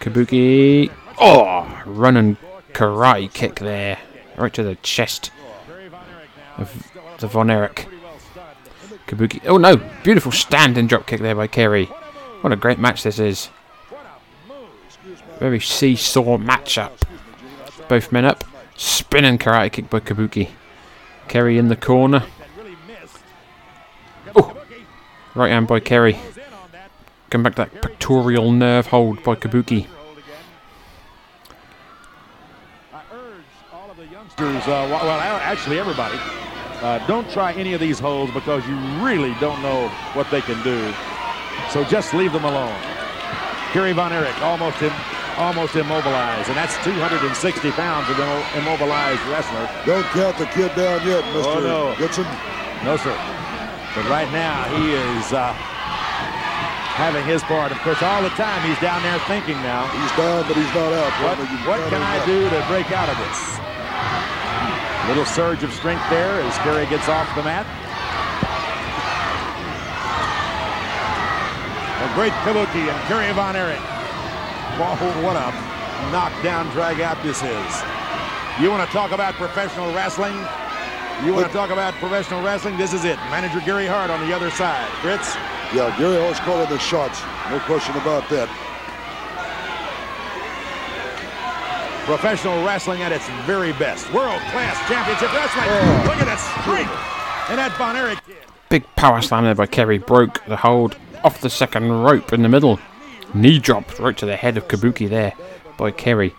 Kabuki. 0.00 0.90
Oh, 1.18 1.82
running 1.86 2.36
karate 2.72 3.32
kick 3.32 3.56
there. 3.56 3.98
Right 4.36 4.52
to 4.52 4.62
the 4.62 4.74
chest 4.76 5.30
Kerry 5.66 5.88
Von 5.88 6.02
Erich 6.14 6.28
now. 6.36 6.62
of 6.62 6.90
the 7.20 7.26
Von 7.28 7.50
Erich. 7.50 7.86
Kabuki. 9.06 9.40
Oh 9.46 9.56
no, 9.56 9.76
beautiful 10.02 10.32
standing 10.32 10.86
drop 10.86 11.06
kick 11.06 11.20
there 11.20 11.34
by 11.34 11.46
Kerry. 11.46 11.86
What 12.40 12.52
a 12.52 12.56
great 12.56 12.78
match 12.78 13.02
this 13.02 13.18
is. 13.18 13.50
Very 15.38 15.60
seesaw 15.60 16.38
matchup. 16.38 16.92
Both 17.88 18.10
men 18.12 18.24
up. 18.24 18.44
Spinning 18.76 19.38
karate 19.38 19.72
kick 19.72 19.90
by 19.90 20.00
Kabuki. 20.00 20.50
Kerry 21.28 21.58
in 21.58 21.68
the 21.68 21.76
corner. 21.76 22.24
Oh. 24.34 24.56
Right 25.34 25.50
hand 25.50 25.66
by 25.66 25.80
Kerry. 25.80 26.18
Come 27.30 27.42
back 27.42 27.54
to 27.56 27.62
that 27.64 27.82
pectoral 27.82 28.52
nerve 28.52 28.86
hold 28.86 29.22
by 29.22 29.34
Kabuki. 29.34 29.86
Uh, 34.38 34.62
well, 34.66 35.10
actually 35.10 35.78
everybody, 35.78 36.18
uh, 36.82 37.04
don't 37.06 37.28
try 37.30 37.52
any 37.54 37.72
of 37.74 37.80
these 37.80 37.98
holds 37.98 38.32
because 38.32 38.66
you 38.66 38.76
really 39.04 39.34
don't 39.40 39.60
know 39.62 39.88
what 40.14 40.30
they 40.30 40.40
can 40.42 40.62
do. 40.62 40.92
So 41.70 41.84
just 41.84 42.14
leave 42.14 42.32
them 42.32 42.44
alone. 42.44 42.76
Kerry 43.72 43.92
Von 43.92 44.12
Erich 44.12 44.36
almost 44.42 44.80
im- 44.82 44.92
almost 45.36 45.74
immobilized, 45.76 46.48
and 46.48 46.56
that's 46.56 46.76
260 46.84 47.70
pounds 47.72 48.08
of 48.08 48.18
immo- 48.18 48.46
immobilized 48.56 49.20
wrestler. 49.28 49.68
Don't 49.84 50.04
count 50.16 50.38
the 50.38 50.46
kid 50.46 50.74
down 50.76 51.04
yet, 51.06 51.24
Mr. 51.34 51.44
Oh, 51.44 51.60
no. 51.60 51.94
Goodson. 51.98 52.24
No, 52.84 52.96
sir. 52.96 53.12
But 53.94 54.08
right 54.08 54.30
now, 54.32 54.64
he 54.76 54.92
is 54.92 55.32
uh, 55.32 55.52
having 56.96 57.24
his 57.24 57.42
part. 57.44 57.72
Of 57.72 57.78
course, 57.80 58.00
all 58.02 58.22
the 58.22 58.32
time 58.36 58.60
he's 58.68 58.78
down 58.80 59.02
there 59.02 59.18
thinking 59.28 59.56
now, 59.64 59.88
He's 59.88 60.12
down, 60.16 60.44
but 60.48 60.56
he's 60.56 60.72
not 60.76 60.92
out. 60.92 61.12
what, 61.24 61.36
what 61.68 61.80
can 61.88 62.00
I 62.00 62.20
do 62.24 62.44
to 62.48 62.58
break 62.68 62.92
out 62.92 63.08
of 63.08 63.16
this? 63.16 63.40
Little 65.08 65.24
surge 65.24 65.62
of 65.62 65.72
strength 65.72 66.02
there 66.10 66.40
as 66.40 66.58
Kerry 66.58 66.84
gets 66.86 67.08
off 67.08 67.32
the 67.36 67.42
mat. 67.42 67.64
A 72.02 72.14
great 72.14 72.32
Kabuki 72.42 72.90
and 72.90 72.98
Kerry 73.06 73.32
Von 73.32 73.54
Erich. 73.54 73.78
Whoa, 74.76 75.22
what 75.22 75.36
a 75.36 75.54
knockdown 76.10 76.68
drag 76.70 77.00
out 77.00 77.22
this 77.22 77.38
is. 77.38 77.82
You 78.60 78.70
want 78.70 78.84
to 78.84 78.92
talk 78.92 79.12
about 79.12 79.34
professional 79.34 79.94
wrestling? 79.94 80.34
You 81.24 81.32
want 81.32 81.46
to 81.46 81.52
talk 81.52 81.70
about 81.70 81.94
professional 81.94 82.42
wrestling? 82.42 82.76
This 82.76 82.92
is 82.92 83.04
it. 83.04 83.16
Manager 83.30 83.60
Gary 83.64 83.86
Hart 83.86 84.10
on 84.10 84.26
the 84.26 84.34
other 84.34 84.50
side. 84.50 84.88
Fritz? 85.00 85.36
Yeah, 85.72 85.94
Gary 85.98 86.20
Hart's 86.20 86.40
calling 86.40 86.68
the 86.68 86.78
shots. 86.78 87.22
No 87.48 87.60
question 87.60 87.94
about 87.96 88.28
that. 88.30 88.50
Professional 92.06 92.64
wrestling 92.64 93.02
at 93.02 93.10
its 93.10 93.28
very 93.46 93.72
best. 93.72 94.06
World 94.12 94.40
class 94.52 94.78
championship 94.88 95.32
wrestling. 95.32 95.66
Oh. 95.66 96.04
Look 96.06 96.16
at 96.18 96.26
that 96.26 96.38
strength. 96.62 97.50
And 97.50 97.58
that 97.58 97.76
Von 97.76 97.96
Erich 97.96 98.24
kid. 98.24 98.36
Big 98.68 98.84
power 98.94 99.20
slam 99.20 99.42
there 99.42 99.56
by 99.56 99.66
Kerry. 99.66 99.98
Broke 99.98 100.40
the 100.46 100.56
hold 100.56 100.96
off 101.24 101.40
the 101.40 101.50
second 101.50 101.90
rope 101.90 102.32
in 102.32 102.42
the 102.42 102.48
middle. 102.48 102.78
Knee 103.34 103.58
drop 103.58 103.98
right 103.98 104.16
to 104.18 104.24
the 104.24 104.36
head 104.36 104.56
of 104.56 104.68
Kabuki 104.68 105.08
there 105.08 105.32
by 105.76 105.90
Kerry. 105.90 106.32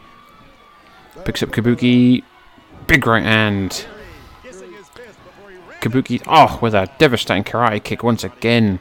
Picks 1.25 1.43
up 1.43 1.49
Kabuki. 1.49 2.23
Big 2.87 3.05
right 3.05 3.23
hand. 3.23 3.85
Kabuki, 5.81 6.23
oh, 6.27 6.57
with 6.61 6.73
a 6.73 6.89
devastating 6.97 7.43
karate 7.43 7.83
kick 7.83 8.03
once 8.03 8.23
again. 8.23 8.79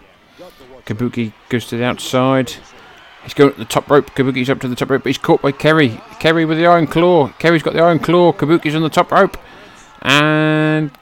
Kabuki 0.86 1.32
goes 1.48 1.66
to 1.66 1.76
the 1.76 1.84
outside. 1.84 2.52
He's 3.26 3.34
going 3.34 3.52
to 3.52 3.58
the 3.58 3.64
top 3.64 3.90
rope. 3.90 4.10
Kabuki's 4.14 4.48
up 4.48 4.60
to 4.60 4.68
the 4.68 4.76
top 4.76 4.88
rope, 4.88 5.02
but 5.02 5.08
he's 5.08 5.18
caught 5.18 5.42
by 5.42 5.50
Kerry. 5.50 6.00
Kerry 6.20 6.44
with 6.44 6.58
the 6.58 6.66
iron 6.66 6.86
claw. 6.86 7.26
Kerry's 7.40 7.60
got 7.60 7.74
the 7.74 7.82
iron 7.82 7.98
claw. 7.98 8.32
Kabuki's 8.32 8.76
on 8.76 8.82
the 8.82 8.88
top 8.88 9.10
rope. 9.10 9.36
And 10.02 10.92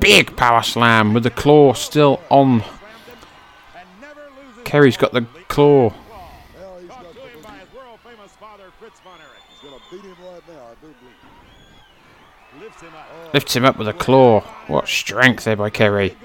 big 0.00 0.36
power 0.36 0.64
slam 0.64 1.14
with 1.14 1.22
the 1.22 1.30
claw 1.30 1.74
still 1.74 2.20
on. 2.28 2.64
Kerry's 4.64 4.96
got 4.96 5.12
the 5.12 5.24
claw. 5.46 5.94
Lifts 13.32 13.54
him 13.54 13.64
up 13.64 13.78
with 13.78 13.86
a 13.86 13.92
claw. 13.92 14.40
What 14.66 14.88
strength 14.88 15.44
there 15.44 15.54
by 15.54 15.70
Kerry. 15.70 16.16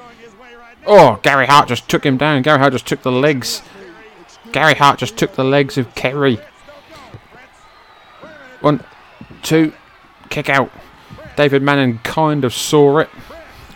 Oh, 0.87 1.19
Gary 1.21 1.45
Hart 1.45 1.67
just 1.67 1.87
took 1.87 2.03
him 2.03 2.17
down. 2.17 2.41
Gary 2.41 2.57
Hart 2.57 2.73
just 2.73 2.87
took 2.87 3.03
the 3.03 3.11
legs. 3.11 3.61
Gary 4.51 4.75
Hart 4.75 4.99
just 4.99 5.17
took 5.17 5.33
the 5.35 5.43
legs 5.43 5.77
of 5.77 5.93
Kerry. 5.95 6.39
One, 8.59 8.83
two, 9.43 9.73
kick 10.29 10.49
out. 10.49 10.71
David 11.35 11.61
Manning 11.61 11.99
kind 11.99 12.43
of 12.45 12.53
saw 12.53 12.99
it. 12.99 13.09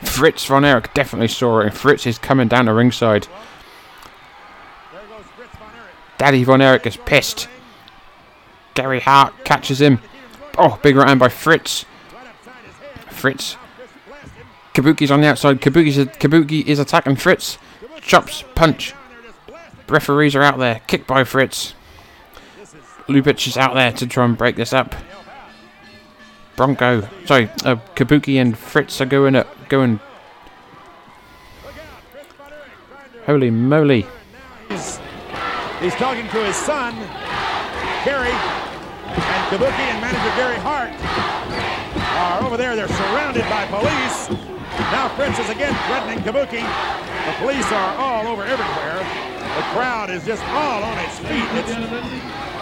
Fritz 0.04 0.46
von 0.46 0.64
Erich 0.64 0.94
definitely 0.94 1.28
saw 1.28 1.60
it, 1.60 1.68
and 1.68 1.76
Fritz 1.76 2.06
is 2.06 2.20
coming 2.20 2.48
down 2.48 2.66
the 2.66 2.74
ringside. 2.74 3.28
Daddy 6.18 6.44
von 6.44 6.62
Erich 6.62 6.86
is 6.86 6.98
pissed. 6.98 7.48
Gary 8.74 9.00
Hart 9.00 9.34
catches 9.44 9.82
him. 9.82 10.00
Oh, 10.58 10.80
big 10.84 10.96
right 10.96 11.08
hand 11.08 11.20
by 11.20 11.30
Fritz. 11.30 11.86
Fritz. 13.10 13.58
Kabuki's 14.74 15.12
on 15.12 15.22
the 15.22 15.28
outside. 15.28 15.62
Kabuki's 15.62 15.98
Kabuki 16.18 16.66
is 16.66 16.80
attacking 16.80 17.16
Fritz. 17.16 17.58
Chops, 18.02 18.44
punch. 18.54 18.94
Referees 19.88 20.36
are 20.36 20.42
out 20.42 20.58
there. 20.58 20.82
Kick 20.88 21.06
by 21.06 21.24
Fritz. 21.24 21.74
Lubich 23.08 23.48
is 23.48 23.56
out 23.56 23.76
there 23.76 23.92
to 23.92 24.08
try 24.08 24.26
and 24.26 24.38
break 24.38 24.56
this 24.56 24.74
up. 24.74 24.96
Bronko, 26.56 27.08
sorry, 27.28 27.50
uh, 27.66 27.76
Kabuki 27.96 28.42
and 28.42 28.58
Fritz 28.58 29.02
are 29.02 29.06
going 29.06 29.36
up, 29.36 29.48
going. 29.68 30.00
Holy 33.26 33.52
moly! 33.52 34.06
He's, 34.70 35.00
talking 35.96 36.28
to 36.30 36.44
his 36.46 36.56
son, 36.56 36.94
Kerry, 38.04 38.32
and 38.32 39.44
Kabuki 39.52 39.86
and 39.92 40.02
manager 40.02 40.36
Gary 40.38 40.58
Hart 40.60 40.94
are 42.16 42.48
over 42.48 42.56
there. 42.56 42.76
They're 42.76 42.88
surrounded 42.88 43.44
by 43.44 43.66
police. 43.68 44.30
Now 44.92 45.10
Fritz 45.16 45.38
is 45.40 45.50
again 45.50 45.76
threatening 45.88 46.20
Kabuki. 46.20 46.64
The 47.26 47.34
police 47.40 47.70
are 47.72 47.98
all 47.98 48.28
over 48.28 48.44
everywhere. 48.44 49.35
The 49.56 49.62
crowd 49.72 50.10
is 50.10 50.26
just 50.26 50.44
all 50.50 50.84
on 50.84 50.98
its 51.00 51.18
feet. 51.20 51.48
It's, 51.56 51.72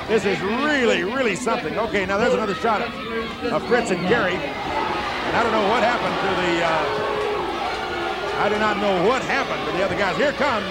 this 0.07 0.25
is 0.25 0.39
really, 0.41 1.03
really 1.03 1.35
something. 1.35 1.75
Okay, 1.75 2.05
now 2.05 2.19
there's 2.19 2.35
another 2.35 2.53
shot 2.53 2.81
of, 2.83 3.67
Fritz 3.67 3.89
and 3.89 4.07
Gary. 4.07 4.35
And 4.35 5.35
I 5.35 5.41
don't 5.41 5.51
know 5.51 5.67
what 5.69 5.81
happened 5.81 6.13
to 6.13 6.29
the, 6.37 6.61
uh, 6.61 8.43
I 8.43 8.49
do 8.49 8.59
not 8.59 8.77
know 8.77 9.07
what 9.07 9.23
happened 9.23 9.65
to 9.65 9.71
the 9.75 9.83
other 9.83 9.97
guys. 9.97 10.15
Here 10.17 10.33
comes, 10.33 10.69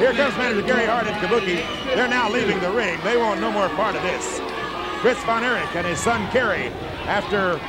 here 0.00 0.14
comes 0.14 0.34
manager 0.38 0.66
Gary 0.66 0.86
Hart 0.86 1.06
and 1.06 1.16
Kabuki. 1.20 1.60
They're 1.94 2.08
now 2.08 2.30
leaving 2.30 2.60
the 2.60 2.70
ring. 2.70 2.98
They 3.04 3.18
want 3.18 3.40
no 3.42 3.52
more 3.52 3.68
part 3.70 3.94
of 3.94 4.02
this. 4.02 4.40
Fritz 5.02 5.22
von 5.24 5.44
Erich 5.44 5.76
and 5.76 5.86
his 5.86 6.00
son 6.00 6.30
Kerry, 6.30 6.68
after 7.04 7.60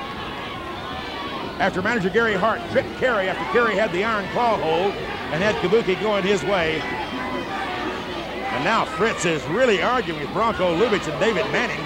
after 1.62 1.80
manager 1.84 2.09
Gary 2.09 2.34
Hart 2.34 2.59
tricked 2.72 2.89
Kerry 2.97 3.30
after 3.30 3.45
Kerry 3.53 3.76
had 3.76 3.91
the 3.91 4.03
iron 4.03 4.28
claw 4.34 4.57
hold 4.57 4.93
and 5.30 5.43
had 5.43 5.53
Kabuki 5.57 5.93
going 6.01 6.24
his 6.24 6.43
way. 6.43 6.82
And 6.82 8.64
now 8.64 8.84
Fritz 8.84 9.26
is 9.26 9.45
really 9.45 9.80
arguing 9.80 10.20
with 10.20 10.30
Bronko 10.30 10.76
Lubich 10.76 11.07
and 11.07 11.20
David 11.20 11.45
Manning 11.51 11.78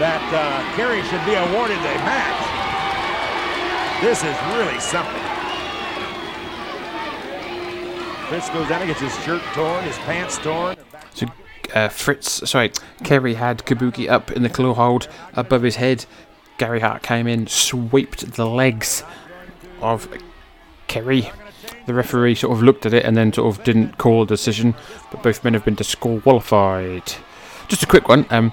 that 0.00 0.24
uh, 0.32 0.76
Kerry 0.76 1.02
should 1.02 1.22
be 1.26 1.34
awarded 1.34 1.76
a 1.76 1.94
match. 2.08 2.40
This 4.00 4.24
is 4.24 4.36
really 4.56 4.80
something. 4.80 5.22
Fritz 8.28 8.48
goes 8.48 8.66
down 8.70 8.80
and 8.80 8.88
gets 8.88 9.00
his 9.00 9.24
shirt 9.24 9.42
torn, 9.52 9.84
his 9.84 9.98
pants 9.98 10.38
torn. 10.38 10.74
So 11.12 11.26
uh, 11.74 11.88
Fritz, 11.90 12.48
sorry, 12.48 12.72
Kerry 13.04 13.34
had 13.34 13.58
Kabuki 13.58 14.08
up 14.08 14.32
in 14.32 14.42
the 14.42 14.48
claw 14.48 14.72
hold 14.72 15.06
above 15.34 15.60
his 15.62 15.76
head. 15.76 16.06
Gary 16.58 16.80
Hart 16.80 17.02
came 17.02 17.26
in, 17.26 17.46
swept 17.46 18.32
the 18.32 18.46
legs 18.46 19.02
of 19.80 20.08
Kerry. 20.86 21.30
The 21.86 21.94
referee 21.94 22.34
sort 22.34 22.56
of 22.56 22.62
looked 22.62 22.86
at 22.86 22.94
it 22.94 23.04
and 23.04 23.16
then 23.16 23.32
sort 23.32 23.56
of 23.56 23.64
didn't 23.64 23.98
call 23.98 24.22
a 24.22 24.26
decision, 24.26 24.74
but 25.10 25.22
both 25.22 25.44
men 25.44 25.54
have 25.54 25.64
been 25.64 25.74
disqualified. 25.74 27.12
Just 27.68 27.82
a 27.82 27.86
quick 27.86 28.08
one. 28.08 28.26
Um, 28.30 28.52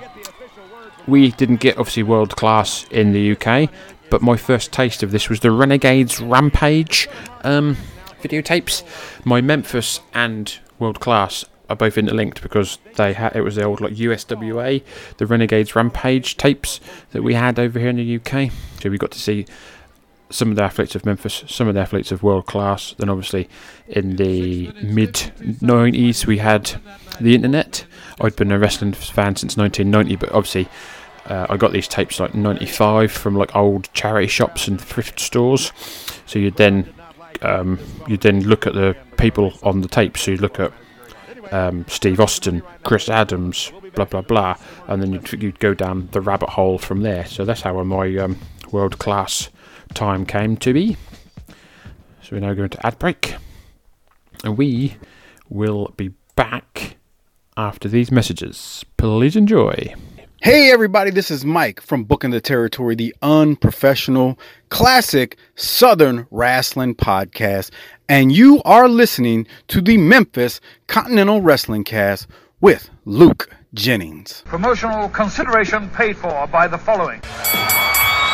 we 1.07 1.31
didn't 1.31 1.57
get 1.57 1.77
obviously 1.77 2.03
world 2.03 2.35
class 2.35 2.85
in 2.89 3.11
the 3.11 3.35
UK, 3.35 3.69
but 4.09 4.21
my 4.21 4.37
first 4.37 4.71
taste 4.71 5.03
of 5.03 5.11
this 5.11 5.29
was 5.29 5.39
the 5.39 5.51
Renegades 5.51 6.19
Rampage 6.19 7.09
um, 7.43 7.77
videotapes. 8.21 8.83
My 9.25 9.41
Memphis 9.41 9.99
and 10.13 10.59
world 10.79 10.99
class 10.99 11.45
are 11.69 11.75
both 11.75 11.97
interlinked 11.97 12.41
because 12.41 12.77
they 12.95 13.13
had 13.13 13.35
it 13.35 13.41
was 13.41 13.55
the 13.55 13.63
old 13.63 13.81
like 13.81 13.93
USWA, 13.93 14.83
the 15.17 15.25
Renegades 15.25 15.75
Rampage 15.75 16.37
tapes 16.37 16.79
that 17.11 17.23
we 17.23 17.33
had 17.33 17.59
over 17.59 17.79
here 17.79 17.89
in 17.89 17.95
the 17.97 18.15
UK. 18.15 18.51
So 18.81 18.89
we 18.89 18.97
got 18.97 19.11
to 19.11 19.19
see 19.19 19.45
some 20.29 20.49
of 20.49 20.55
the 20.55 20.63
athletes 20.63 20.95
of 20.95 21.05
Memphis, 21.05 21.43
some 21.47 21.67
of 21.67 21.75
the 21.75 21.79
athletes 21.79 22.11
of 22.11 22.23
world 22.23 22.45
class. 22.45 22.93
Then 22.97 23.09
obviously 23.09 23.47
in 23.87 24.17
the 24.17 24.71
mid 24.81 25.13
90s 25.13 26.25
we 26.25 26.39
had 26.39 26.81
the 27.21 27.35
internet. 27.35 27.85
I'd 28.19 28.35
been 28.35 28.51
a 28.51 28.59
wrestling 28.59 28.93
fan 28.93 29.35
since 29.35 29.57
1990, 29.57 30.15
but 30.17 30.31
obviously 30.31 30.67
uh, 31.25 31.47
I 31.49 31.57
got 31.57 31.71
these 31.71 31.87
tapes 31.87 32.19
like 32.19 32.35
95 32.35 33.11
from 33.11 33.35
like 33.35 33.55
old 33.55 33.91
charity 33.93 34.27
shops 34.27 34.67
and 34.67 34.79
thrift 34.79 35.19
stores. 35.19 35.71
So 36.25 36.39
you'd 36.39 36.57
then 36.57 36.93
um, 37.41 37.79
you'd 38.07 38.21
then 38.21 38.41
look 38.41 38.67
at 38.67 38.73
the 38.73 38.95
people 39.17 39.53
on 39.63 39.81
the 39.81 39.87
tapes. 39.87 40.21
So 40.21 40.31
you 40.31 40.37
look 40.37 40.59
at 40.59 40.71
um, 41.51 41.85
Steve 41.87 42.19
Austin, 42.19 42.63
Chris 42.83 43.09
Adams, 43.09 43.71
blah 43.95 44.05
blah 44.05 44.21
blah, 44.21 44.57
and 44.87 45.01
then 45.01 45.13
you'd, 45.13 45.31
you'd 45.41 45.59
go 45.59 45.73
down 45.73 46.09
the 46.11 46.21
rabbit 46.21 46.49
hole 46.49 46.77
from 46.77 47.01
there. 47.01 47.25
So 47.25 47.45
that's 47.45 47.61
how 47.61 47.81
my 47.83 48.15
um, 48.17 48.37
world 48.71 48.99
class 48.99 49.49
time 49.93 50.25
came 50.25 50.57
to 50.57 50.73
be. 50.73 50.97
So 52.21 52.29
we're 52.31 52.39
now 52.39 52.53
going 52.53 52.69
to 52.69 52.85
ad 52.85 52.97
break, 52.99 53.35
and 54.43 54.57
we 54.57 54.95
will 55.49 55.93
be 55.97 56.13
back 56.35 56.97
after 57.57 57.87
these 57.87 58.11
messages. 58.11 58.83
Please 58.97 59.35
enjoy. 59.35 59.93
Hey, 60.43 60.73
everybody, 60.73 61.09
this 61.09 61.31
is 61.31 61.45
Mike 61.45 61.79
from 61.79 62.03
Booking 62.03 62.31
the 62.31 62.41
Territory, 62.41 62.95
the 62.95 63.15
unprofessional, 63.21 64.37
classic 64.67 65.37
Southern 65.55 66.27
wrestling 66.31 66.95
podcast. 66.95 67.71
And 68.09 68.29
you 68.29 68.61
are 68.63 68.89
listening 68.89 69.47
to 69.69 69.79
the 69.79 69.95
Memphis 69.95 70.59
Continental 70.87 71.39
Wrestling 71.39 71.85
Cast 71.85 72.27
with 72.59 72.89
Luke 73.05 73.49
Jennings. 73.73 74.43
Promotional 74.45 75.07
consideration 75.07 75.89
paid 75.91 76.17
for 76.17 76.45
by 76.47 76.67
the 76.67 76.77
following. 76.77 77.21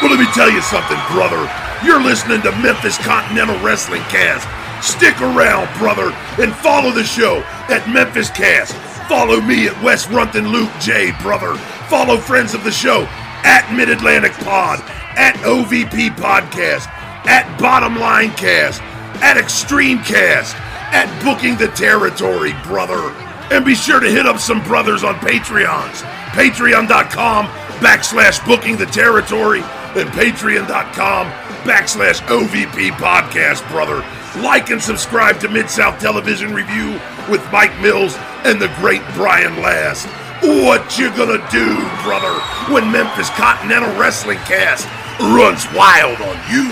Well, 0.01 0.09
let 0.09 0.19
me 0.19 0.25
tell 0.33 0.49
you 0.49 0.61
something, 0.61 0.97
brother. 1.11 1.47
You're 1.85 2.01
listening 2.01 2.41
to 2.41 2.51
Memphis 2.53 2.97
Continental 2.97 3.63
Wrestling 3.63 4.01
Cast. 4.09 4.49
Stick 4.83 5.21
around, 5.21 5.69
brother, 5.77 6.11
and 6.41 6.55
follow 6.55 6.89
the 6.89 7.03
show 7.03 7.43
at 7.69 7.87
Memphis 7.87 8.31
Cast. 8.31 8.73
Follow 9.07 9.39
me 9.41 9.67
at 9.67 9.83
West 9.83 10.09
Runton 10.09 10.47
Luke 10.47 10.71
J, 10.79 11.11
brother. 11.21 11.55
Follow 11.89 12.17
friends 12.17 12.53
of 12.53 12.63
the 12.63 12.71
show 12.71 13.07
at 13.43 13.73
Mid 13.75 13.89
Atlantic 13.89 14.33
Pod, 14.33 14.79
at 15.17 15.35
OVP 15.37 16.09
Podcast, 16.11 16.87
at 17.25 17.59
Bottom 17.59 17.97
Line 17.97 18.29
Cast, 18.31 18.81
at 19.23 19.37
Extreme 19.37 20.03
Cast, 20.03 20.55
at 20.93 21.09
Booking 21.23 21.57
the 21.57 21.69
Territory, 21.69 22.53
brother. 22.63 23.09
And 23.51 23.65
be 23.65 23.73
sure 23.73 23.99
to 23.99 24.09
hit 24.09 24.27
up 24.27 24.39
some 24.39 24.63
brothers 24.63 25.03
on 25.03 25.15
Patreons. 25.15 26.01
Patreon.com 26.33 27.47
backslash 27.79 28.45
Booking 28.45 28.77
the 28.77 28.85
Territory 28.85 29.61
and 29.61 30.09
Patreon.com 30.09 31.25
backslash 31.65 32.21
OVP 32.27 32.91
Podcast, 32.91 33.67
brother. 33.71 34.05
Like 34.43 34.69
and 34.69 34.81
subscribe 34.81 35.39
to 35.39 35.49
Mid 35.49 35.69
South 35.71 35.99
Television 35.99 36.53
Review 36.53 36.99
with 37.27 37.43
Mike 37.51 37.77
Mills 37.81 38.15
and 38.45 38.61
the 38.61 38.71
great 38.79 39.01
Brian 39.15 39.59
Last. 39.63 40.07
What 40.41 40.97
you 40.97 41.09
gonna 41.09 41.45
do, 41.51 41.75
brother, 42.01 42.31
when 42.73 42.89
Memphis 42.91 43.29
Continental 43.31 43.93
Wrestling 43.99 44.37
Cast 44.39 44.87
runs 45.19 45.65
wild 45.73 46.21
on 46.21 46.37
you? 46.49 46.63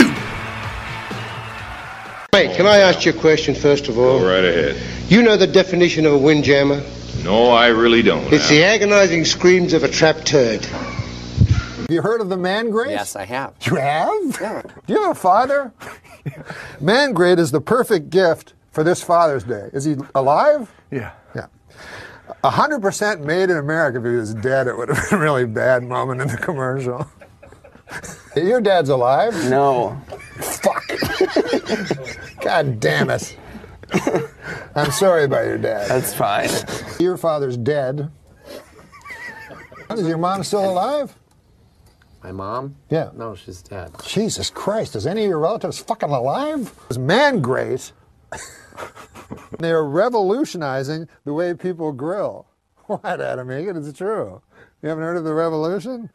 Ooh. 0.00 0.14
Mate, 2.32 2.56
can 2.56 2.66
I 2.66 2.78
ask 2.78 3.04
you 3.04 3.12
a 3.12 3.14
question 3.14 3.54
first 3.54 3.88
of 3.88 3.96
all? 3.96 4.18
Go 4.18 4.26
right 4.26 4.44
ahead. 4.44 4.82
You 5.08 5.22
know 5.22 5.36
the 5.36 5.46
definition 5.46 6.04
of 6.04 6.14
a 6.14 6.18
windjammer? 6.18 6.82
No, 7.22 7.50
I 7.50 7.68
really 7.68 8.02
don't. 8.02 8.32
It's 8.32 8.48
the 8.48 8.64
agonizing 8.64 9.24
screams 9.24 9.72
of 9.72 9.84
a 9.84 9.88
trapped 9.88 10.26
turd. 10.26 10.64
Have 10.64 11.90
you 11.90 12.02
heard 12.02 12.20
of 12.20 12.28
the 12.28 12.36
man 12.36 12.70
grace? 12.70 12.90
Yes, 12.90 13.14
I 13.14 13.24
have. 13.24 13.54
You 13.62 13.76
have? 13.76 14.38
Yeah. 14.40 14.62
Do 14.86 14.92
you 14.94 15.02
have 15.02 15.12
a 15.12 15.14
father? 15.14 15.72
man 16.80 17.12
grade 17.12 17.38
is 17.38 17.52
the 17.52 17.60
perfect 17.60 18.10
gift 18.10 18.54
for 18.72 18.82
this 18.82 19.00
Father's 19.00 19.44
Day. 19.44 19.70
Is 19.72 19.84
he 19.84 19.96
alive? 20.14 20.72
Yeah. 20.90 21.12
Yeah. 22.42 22.50
100% 22.50 23.20
made 23.24 23.50
in 23.50 23.56
America. 23.56 23.98
If 23.98 24.04
he 24.04 24.10
was 24.10 24.34
dead, 24.34 24.66
it 24.66 24.76
would 24.76 24.88
have 24.88 25.10
been 25.10 25.18
a 25.18 25.22
really 25.22 25.46
bad 25.46 25.82
moment 25.82 26.20
in 26.20 26.28
the 26.28 26.36
commercial. 26.36 27.10
Your 28.36 28.60
dad's 28.60 28.88
alive? 28.88 29.34
No. 29.50 30.00
Fuck. 30.40 30.84
God 32.40 32.80
damn 32.80 33.10
it. 33.10 33.36
I'm 34.76 34.92
sorry 34.92 35.24
about 35.24 35.46
your 35.46 35.58
dad. 35.58 35.88
That's 35.88 36.14
fine. 36.14 36.48
Your 37.00 37.16
father's 37.16 37.56
dead. 37.56 38.08
Is 39.90 40.06
your 40.06 40.18
mom 40.18 40.44
still 40.44 40.70
alive? 40.70 41.12
My 42.22 42.30
mom? 42.30 42.76
Yeah. 42.88 43.10
No, 43.14 43.34
she's 43.34 43.62
dead. 43.62 43.90
Jesus 44.04 44.50
Christ, 44.50 44.94
is 44.94 45.06
any 45.06 45.24
of 45.24 45.28
your 45.28 45.40
relatives 45.40 45.80
fucking 45.80 46.10
alive? 46.10 46.72
It's 46.88 46.98
man 46.98 47.40
great. 47.40 47.92
They're 49.58 49.84
revolutionizing 49.84 51.08
the 51.24 51.32
way 51.32 51.54
people 51.54 51.92
grill. 51.92 52.46
What, 52.86 53.20
Adam 53.20 53.52
Egan? 53.52 53.76
It's 53.76 53.96
true. 53.96 54.42
You 54.82 54.88
haven't 54.88 55.04
heard 55.04 55.16
of 55.16 55.22
the 55.22 55.32
revolution? 55.32 56.10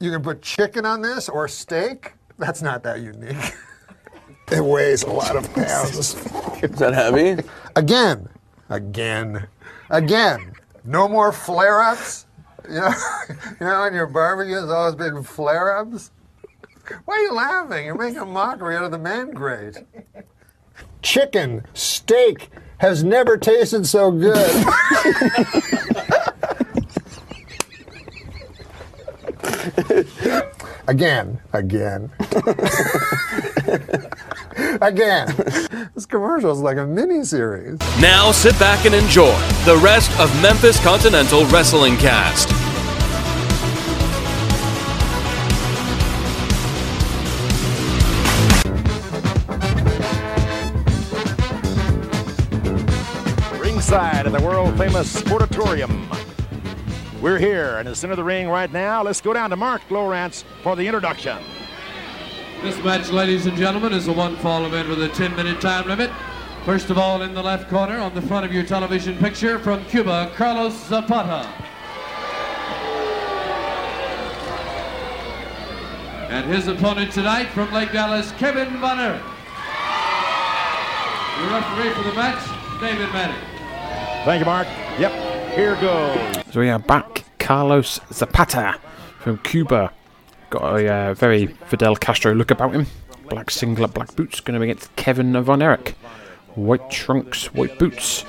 You 0.00 0.10
can 0.10 0.22
put 0.22 0.42
chicken 0.42 0.84
on 0.84 1.00
this 1.00 1.30
or 1.30 1.48
steak. 1.48 2.12
That's 2.36 2.60
not 2.60 2.82
that 2.82 3.00
unique. 3.00 3.36
it 4.52 4.62
weighs 4.62 5.02
a 5.02 5.10
lot 5.10 5.34
of 5.34 5.50
pounds. 5.54 6.14
Is 6.62 6.70
that 6.72 6.92
heavy? 6.92 7.42
Again, 7.74 8.28
again, 8.68 9.46
again. 9.88 10.52
No 10.84 11.08
more 11.08 11.32
flare-ups. 11.32 12.26
You 12.68 12.80
know, 12.80 12.94
you 13.60 13.66
know, 13.66 13.84
in 13.84 13.94
your 13.94 14.08
barbecues, 14.08 14.68
all 14.70 14.92
those 14.92 14.96
big 14.96 15.24
flare-ups. 15.24 16.10
Why 17.04 17.14
are 17.14 17.20
you 17.20 17.32
laughing? 17.32 17.86
You're 17.86 17.96
making 17.96 18.18
a 18.18 18.26
mockery 18.26 18.76
out 18.76 18.84
of 18.84 18.90
the 18.90 18.98
man 18.98 19.30
grate. 19.30 19.78
Chicken, 21.02 21.66
steak 21.74 22.48
has 22.78 23.04
never 23.04 23.36
tasted 23.36 23.86
so 23.86 24.10
good. 24.10 24.36
again, 30.88 31.40
again, 31.52 32.10
again. 34.80 35.34
This 35.94 36.06
commercial 36.06 36.52
is 36.52 36.60
like 36.60 36.78
a 36.78 36.86
mini 36.86 37.24
series. 37.24 37.78
Now 38.00 38.32
sit 38.32 38.58
back 38.58 38.86
and 38.86 38.94
enjoy 38.94 39.36
the 39.64 39.76
rest 39.82 40.10
of 40.18 40.30
Memphis 40.40 40.82
Continental 40.82 41.44
Wrestling 41.46 41.96
Cast. 41.96 42.61
At 53.92 54.32
the 54.32 54.40
world 54.40 54.78
famous 54.78 55.14
Sportatorium. 55.20 56.06
We're 57.20 57.38
here 57.38 57.76
in 57.76 57.84
the 57.84 57.94
center 57.94 58.12
of 58.12 58.16
the 58.16 58.24
ring 58.24 58.48
right 58.48 58.72
now. 58.72 59.02
Let's 59.02 59.20
go 59.20 59.34
down 59.34 59.50
to 59.50 59.56
Mark 59.56 59.82
Lowrance 59.90 60.44
for 60.62 60.76
the 60.76 60.86
introduction. 60.86 61.36
This 62.62 62.82
match, 62.82 63.10
ladies 63.10 63.44
and 63.44 63.54
gentlemen, 63.54 63.92
is 63.92 64.08
a 64.08 64.12
one-fall 64.14 64.64
event 64.64 64.88
with 64.88 65.02
a 65.02 65.10
10-minute 65.10 65.60
time 65.60 65.86
limit. 65.86 66.10
First 66.64 66.88
of 66.88 66.96
all, 66.96 67.20
in 67.20 67.34
the 67.34 67.42
left 67.42 67.68
corner, 67.68 67.98
on 67.98 68.14
the 68.14 68.22
front 68.22 68.46
of 68.46 68.52
your 68.54 68.64
television 68.64 69.18
picture, 69.18 69.58
from 69.58 69.84
Cuba, 69.84 70.32
Carlos 70.36 70.72
Zapata. 70.88 71.46
And 76.30 76.50
his 76.50 76.66
opponent 76.66 77.12
tonight, 77.12 77.48
from 77.48 77.70
Lake 77.74 77.92
Dallas, 77.92 78.32
Kevin 78.38 78.78
Von 78.78 78.96
The 78.96 79.20
referee 81.52 81.90
for 81.90 82.04
the 82.08 82.14
match, 82.14 82.80
David 82.80 83.12
Manning. 83.12 83.51
Thank 84.24 84.38
you, 84.38 84.46
Mark. 84.46 84.68
Yep, 85.00 85.52
here 85.56 85.74
goes. 85.80 86.44
So 86.52 86.60
we 86.60 86.70
are 86.70 86.78
back. 86.78 87.24
Carlos 87.40 87.98
Zapata 88.12 88.78
from 89.18 89.38
Cuba. 89.38 89.92
Got 90.48 90.78
a 90.80 90.94
uh, 90.94 91.14
very 91.14 91.46
Fidel 91.46 91.96
Castro 91.96 92.32
look 92.32 92.52
about 92.52 92.72
him. 92.72 92.86
Black 93.28 93.50
singlet, 93.50 93.92
black 93.92 94.14
boots. 94.14 94.38
Going 94.38 94.54
to 94.54 94.60
be 94.60 94.70
against 94.70 94.94
Kevin 94.94 95.42
Von 95.42 95.60
Erich. 95.60 95.96
White 96.54 96.88
trunks, 96.88 97.52
white 97.52 97.80
boots. 97.80 98.24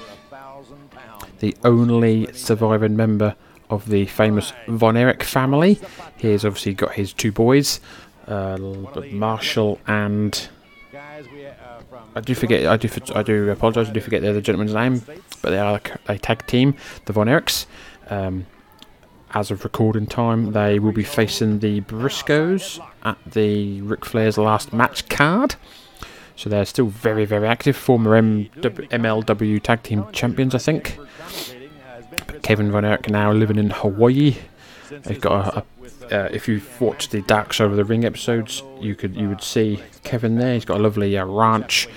The 1.42 1.56
only 1.64 2.34
surviving 2.34 2.96
member 2.96 3.36
of 3.70 3.88
the 3.88 4.08
famous 4.08 4.52
Von 4.68 4.98
Erich 4.98 5.22
family. 5.22 5.80
He's 6.18 6.44
obviously 6.44 6.74
got 6.74 6.94
his 6.94 7.14
two 7.14 7.32
boys, 7.32 7.80
uh, 8.28 8.58
Marshall 9.12 9.80
and. 9.86 10.50
I 12.16 12.22
do 12.22 12.36
forget. 12.36 12.66
I 12.66 12.78
do. 12.78 12.90
I 13.16 13.24
do 13.24 13.50
apologise. 13.50 13.90
I 13.90 13.92
do 13.92 14.00
forget 14.02 14.22
the 14.22 14.30
other 14.30 14.42
gentleman's 14.42 14.74
name, 14.74 15.02
but 15.42 15.50
they 15.50 15.60
are 15.60 15.80
a 16.08 16.18
tag 16.18 16.46
team, 16.48 16.76
the 17.06 17.14
Von 17.14 17.28
Erichs. 17.28 17.66
Um, 18.10 18.46
as 19.34 19.50
of 19.50 19.64
recording 19.64 20.06
time, 20.06 20.52
they 20.52 20.78
will 20.78 20.92
be 20.92 21.04
facing 21.04 21.60
the 21.60 21.82
Briscoes 21.82 22.80
at 23.04 23.18
the 23.26 23.82
Ric 23.82 24.06
Flair's 24.06 24.38
last 24.38 24.74
match 24.74 25.10
card. 25.10 25.56
So 26.36 26.50
they're 26.50 26.66
still 26.66 26.88
very, 26.88 27.26
very 27.26 27.48
active. 27.48 27.76
Former 27.76 28.22
MW, 28.22 28.90
MLW 28.90 29.62
Tag 29.62 29.82
Team 29.84 30.06
Champions, 30.12 30.54
I 30.54 30.60
think. 30.60 31.00
But 32.28 32.44
Kevin 32.44 32.72
Von 32.72 32.86
Erich 32.86 33.10
now 33.10 33.32
living 33.32 33.58
in 33.58 33.72
Hawaii. 33.72 34.36
They've 34.90 35.20
got 35.22 35.48
a, 35.48 35.60
a 35.60 35.66
uh, 36.12 36.30
if 36.32 36.48
you've 36.48 36.82
watched 36.82 37.12
the 37.12 37.22
Dark 37.22 37.54
Side 37.54 37.68
of 37.68 37.76
the 37.76 37.86
Ring 37.86 38.06
episodes, 38.06 38.64
you 38.80 38.96
could 38.96 39.16
you 39.16 39.30
would 39.30 39.42
see 39.42 39.82
Kevin 40.04 40.38
there. 40.38 40.54
He's 40.54 40.66
got 40.66 40.80
a 40.80 40.84
lovely 40.84 41.18
uh, 41.18 41.26
ranch, 41.26 41.88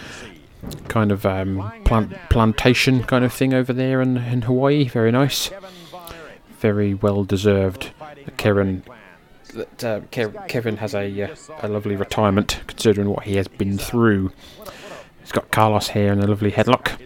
kind 0.88 1.12
of 1.12 1.24
um, 1.26 1.72
plant 1.84 2.14
plantation 2.30 3.02
kind 3.04 3.24
of 3.24 3.32
thing 3.32 3.54
over 3.54 3.72
there 3.72 4.00
in, 4.00 4.16
in 4.16 4.42
Hawaii. 4.42 4.88
Very 4.88 5.12
nice, 5.12 5.50
very 6.60 6.94
well 6.94 7.24
deserved. 7.24 7.90
Kevin 8.36 8.82
that 9.54 9.84
uh, 9.84 10.00
Kev- 10.12 10.48
Kevin 10.48 10.76
has 10.78 10.94
a 10.94 11.22
uh, 11.22 11.34
a 11.62 11.68
lovely 11.68 11.96
retirement 11.96 12.60
considering 12.66 13.08
what 13.08 13.24
he 13.24 13.36
has 13.36 13.48
been 13.48 13.78
through. 13.78 14.32
He's 15.20 15.32
got 15.32 15.50
Carlos 15.50 15.88
here 15.88 16.12
in 16.12 16.20
a 16.20 16.26
lovely 16.26 16.52
headlock. 16.52 17.00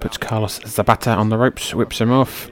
Puts 0.00 0.18
Carlos 0.18 0.60
Zapata 0.66 1.10
on 1.10 1.30
the 1.30 1.38
ropes, 1.38 1.74
whips 1.74 2.00
him 2.00 2.10
off. 2.10 2.50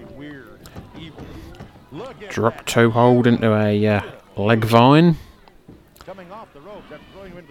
Drop 2.32 2.64
toe 2.64 2.88
hold 2.88 3.26
into 3.26 3.52
a 3.54 3.86
uh, 3.86 4.00
leg 4.38 4.64
vine 4.64 5.16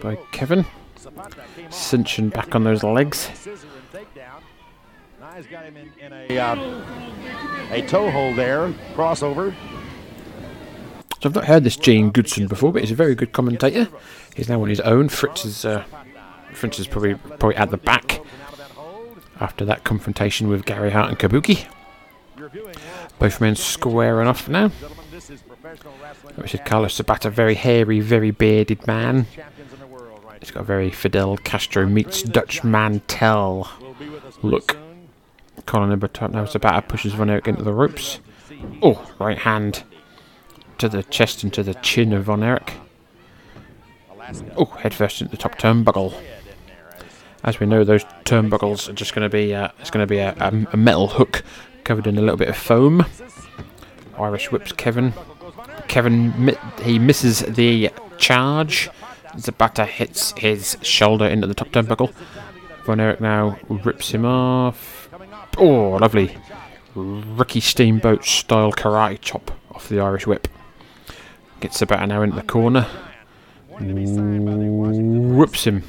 by 0.00 0.16
Kevin. 0.32 0.66
Cinching 1.70 2.30
back 2.30 2.56
on 2.56 2.64
those 2.64 2.82
legs. 2.82 3.30
A, 6.28 6.36
uh, 6.36 6.84
a 7.70 7.86
toe 7.86 8.10
hold 8.10 8.34
there, 8.34 8.70
crossover. 8.94 9.54
So 11.20 11.28
I've 11.28 11.34
not 11.36 11.44
heard 11.44 11.62
this 11.62 11.76
Gene 11.76 12.10
Goodson 12.10 12.48
before, 12.48 12.72
but 12.72 12.82
he's 12.82 12.90
a 12.90 12.96
very 12.96 13.14
good 13.14 13.30
commentator. 13.30 13.88
He's 14.34 14.48
now 14.48 14.60
on 14.60 14.68
his 14.68 14.80
own. 14.80 15.08
Fritz 15.08 15.44
is 15.44 15.64
uh, 15.64 15.84
Fritz 16.54 16.80
is 16.80 16.88
probably 16.88 17.14
probably 17.14 17.54
at 17.54 17.70
the 17.70 17.76
back 17.76 18.20
after 19.38 19.64
that 19.64 19.84
confrontation 19.84 20.48
with 20.48 20.64
Gary 20.64 20.90
Hart 20.90 21.10
and 21.10 21.18
Kabuki. 21.20 21.68
Both 23.22 23.40
men 23.40 23.54
squaring 23.54 24.26
off 24.26 24.48
now. 24.48 24.72
Is 26.42 26.56
Carlos 26.64 26.96
Zapata, 26.96 27.30
very 27.30 27.54
hairy, 27.54 28.00
very 28.00 28.32
bearded 28.32 28.84
man. 28.88 29.26
He's 30.40 30.50
got 30.50 30.62
a 30.62 30.64
very 30.64 30.90
Fidel 30.90 31.36
Castro 31.36 31.86
meets 31.86 32.24
Dutch 32.24 32.64
Mantell 32.64 33.68
look. 34.42 34.76
Colin 35.66 35.90
number 35.90 36.10
now 36.32 36.46
Zapata 36.46 36.82
pushes 36.82 37.12
Von 37.12 37.30
Erich 37.30 37.46
into 37.46 37.62
the 37.62 37.72
ropes. 37.72 38.18
Oh, 38.82 39.08
right 39.20 39.38
hand 39.38 39.84
to 40.78 40.88
the 40.88 41.04
chest 41.04 41.44
and 41.44 41.54
to 41.54 41.62
the 41.62 41.74
chin 41.74 42.12
of 42.12 42.24
Von 42.24 42.42
Erich. 42.42 42.72
Oh, 44.56 44.64
head 44.64 44.94
first 44.94 45.20
into 45.20 45.30
the 45.30 45.36
top 45.36 45.58
turnbuckle. 45.58 46.12
As 47.44 47.60
we 47.60 47.66
know, 47.66 47.84
those 47.84 48.02
turnbuckles 48.24 48.88
are 48.88 48.94
just 48.94 49.14
going 49.14 49.22
to 49.22 49.32
be 49.32 49.54
uh, 49.54 49.68
it's 49.78 49.90
going 49.90 50.02
to 50.02 50.10
be 50.10 50.18
a, 50.18 50.34
a, 50.40 50.66
a 50.72 50.76
metal 50.76 51.06
hook 51.06 51.44
covered 51.84 52.06
in 52.06 52.18
a 52.18 52.20
little 52.20 52.36
bit 52.36 52.48
of 52.48 52.56
foam. 52.56 53.04
Irish 54.18 54.50
whips 54.50 54.72
Kevin. 54.72 55.12
Kevin 55.88 56.56
he 56.82 56.98
misses 56.98 57.40
the 57.40 57.90
charge. 58.18 58.90
Zapata 59.38 59.86
hits 59.86 60.32
his 60.36 60.76
shoulder 60.82 61.26
into 61.26 61.46
the 61.46 61.54
top 61.54 61.68
turnbuckle. 61.68 62.12
Von 62.84 63.00
Erich 63.00 63.20
now 63.20 63.58
rips 63.68 64.10
him 64.10 64.24
off. 64.24 65.08
Oh, 65.56 65.98
lovely. 66.00 66.36
Ricky 66.94 67.60
Steamboat 67.60 68.24
style 68.24 68.72
karate 68.72 69.20
chop 69.20 69.50
off 69.70 69.88
the 69.88 70.00
Irish 70.00 70.26
whip. 70.26 70.48
Gets 71.60 71.78
Zapata 71.78 72.06
now 72.06 72.22
into 72.22 72.36
the 72.36 72.42
corner. 72.42 72.86
Whips 73.80 75.66
him. 75.66 75.84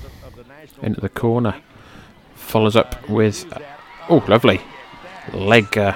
into 0.81 1.01
the 1.01 1.09
corner. 1.09 1.55
Follows 2.35 2.75
up 2.75 3.09
with, 3.09 3.45
oh, 4.09 4.23
lovely 4.27 4.61
leg 5.33 5.77
uh, 5.77 5.93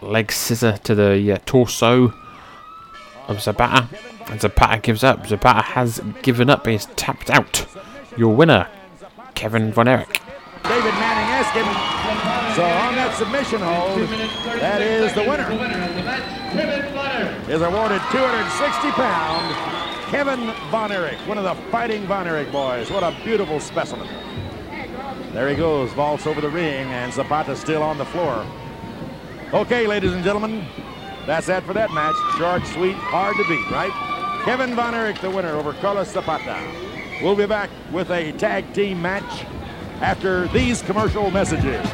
leg 0.00 0.32
scissor 0.32 0.76
to 0.78 0.94
the 0.94 1.40
torso 1.46 2.12
of 3.28 3.40
Zapata. 3.40 3.88
And 4.26 4.40
Zapata 4.40 4.80
gives 4.80 5.04
up. 5.04 5.26
Zapata 5.26 5.62
has 5.62 6.00
given 6.22 6.48
up. 6.48 6.66
He's 6.66 6.86
tapped 6.96 7.30
out. 7.30 7.66
Your 8.16 8.34
winner, 8.34 8.68
Kevin 9.34 9.72
Von 9.72 9.88
Erich. 9.88 10.20
David 10.64 10.94
Manning 10.94 11.28
asked 11.34 11.52
him. 11.52 11.66
So 12.56 12.62
on 12.64 12.94
that 12.94 13.14
submission 13.18 13.60
hold, 13.60 14.08
that 14.60 14.80
is 14.80 15.12
the 15.12 15.22
winner. 15.22 15.50
Is 17.52 17.60
awarded 17.60 18.00
260 18.10 18.90
pound 18.92 19.54
Kevin 20.08 20.54
Von 20.70 20.92
Erich, 20.92 21.18
one 21.26 21.36
of 21.36 21.44
the 21.44 21.54
fighting 21.70 22.06
Von 22.06 22.26
Erich 22.26 22.50
boys. 22.50 22.90
What 22.90 23.02
a 23.02 23.14
beautiful 23.24 23.60
specimen. 23.60 24.08
There 25.34 25.48
he 25.48 25.56
goes, 25.56 25.92
vaults 25.94 26.28
over 26.28 26.40
the 26.40 26.48
ring, 26.48 26.86
and 26.92 27.12
Zapata 27.12 27.56
still 27.56 27.82
on 27.82 27.98
the 27.98 28.04
floor. 28.04 28.46
Okay, 29.52 29.84
ladies 29.88 30.12
and 30.12 30.22
gentlemen, 30.22 30.64
that's 31.26 31.48
that 31.48 31.64
for 31.64 31.72
that 31.72 31.90
match. 31.90 32.14
Short, 32.38 32.64
sweet, 32.68 32.94
hard 32.94 33.36
to 33.36 33.42
beat, 33.48 33.68
right? 33.68 33.90
Kevin 34.44 34.76
Von 34.76 34.94
Erich, 34.94 35.20
the 35.20 35.28
winner 35.28 35.50
over 35.56 35.72
Carlos 35.72 36.12
Zapata. 36.12 36.56
We'll 37.20 37.34
be 37.34 37.46
back 37.46 37.68
with 37.90 38.10
a 38.10 38.30
tag 38.34 38.72
team 38.74 39.02
match 39.02 39.44
after 40.00 40.46
these 40.48 40.82
commercial 40.82 41.28
messages. 41.32 41.84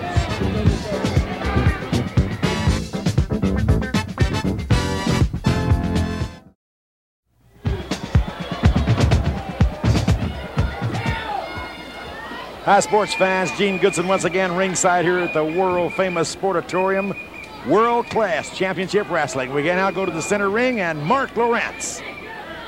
Hi, 12.70 12.78
sports 12.78 13.14
fans. 13.14 13.50
Gene 13.58 13.78
Goodson 13.78 14.06
once 14.06 14.22
again 14.22 14.54
ringside 14.54 15.04
here 15.04 15.18
at 15.18 15.34
the 15.34 15.44
world 15.44 15.92
famous 15.92 16.32
Sportatorium. 16.32 17.18
World 17.66 18.06
class 18.10 18.56
championship 18.56 19.10
wrestling. 19.10 19.52
We 19.52 19.64
can 19.64 19.74
now 19.74 19.90
go 19.90 20.06
to 20.06 20.12
the 20.12 20.22
center 20.22 20.48
ring 20.50 20.78
and 20.78 21.02
Mark 21.04 21.30
Lowrance. 21.30 22.00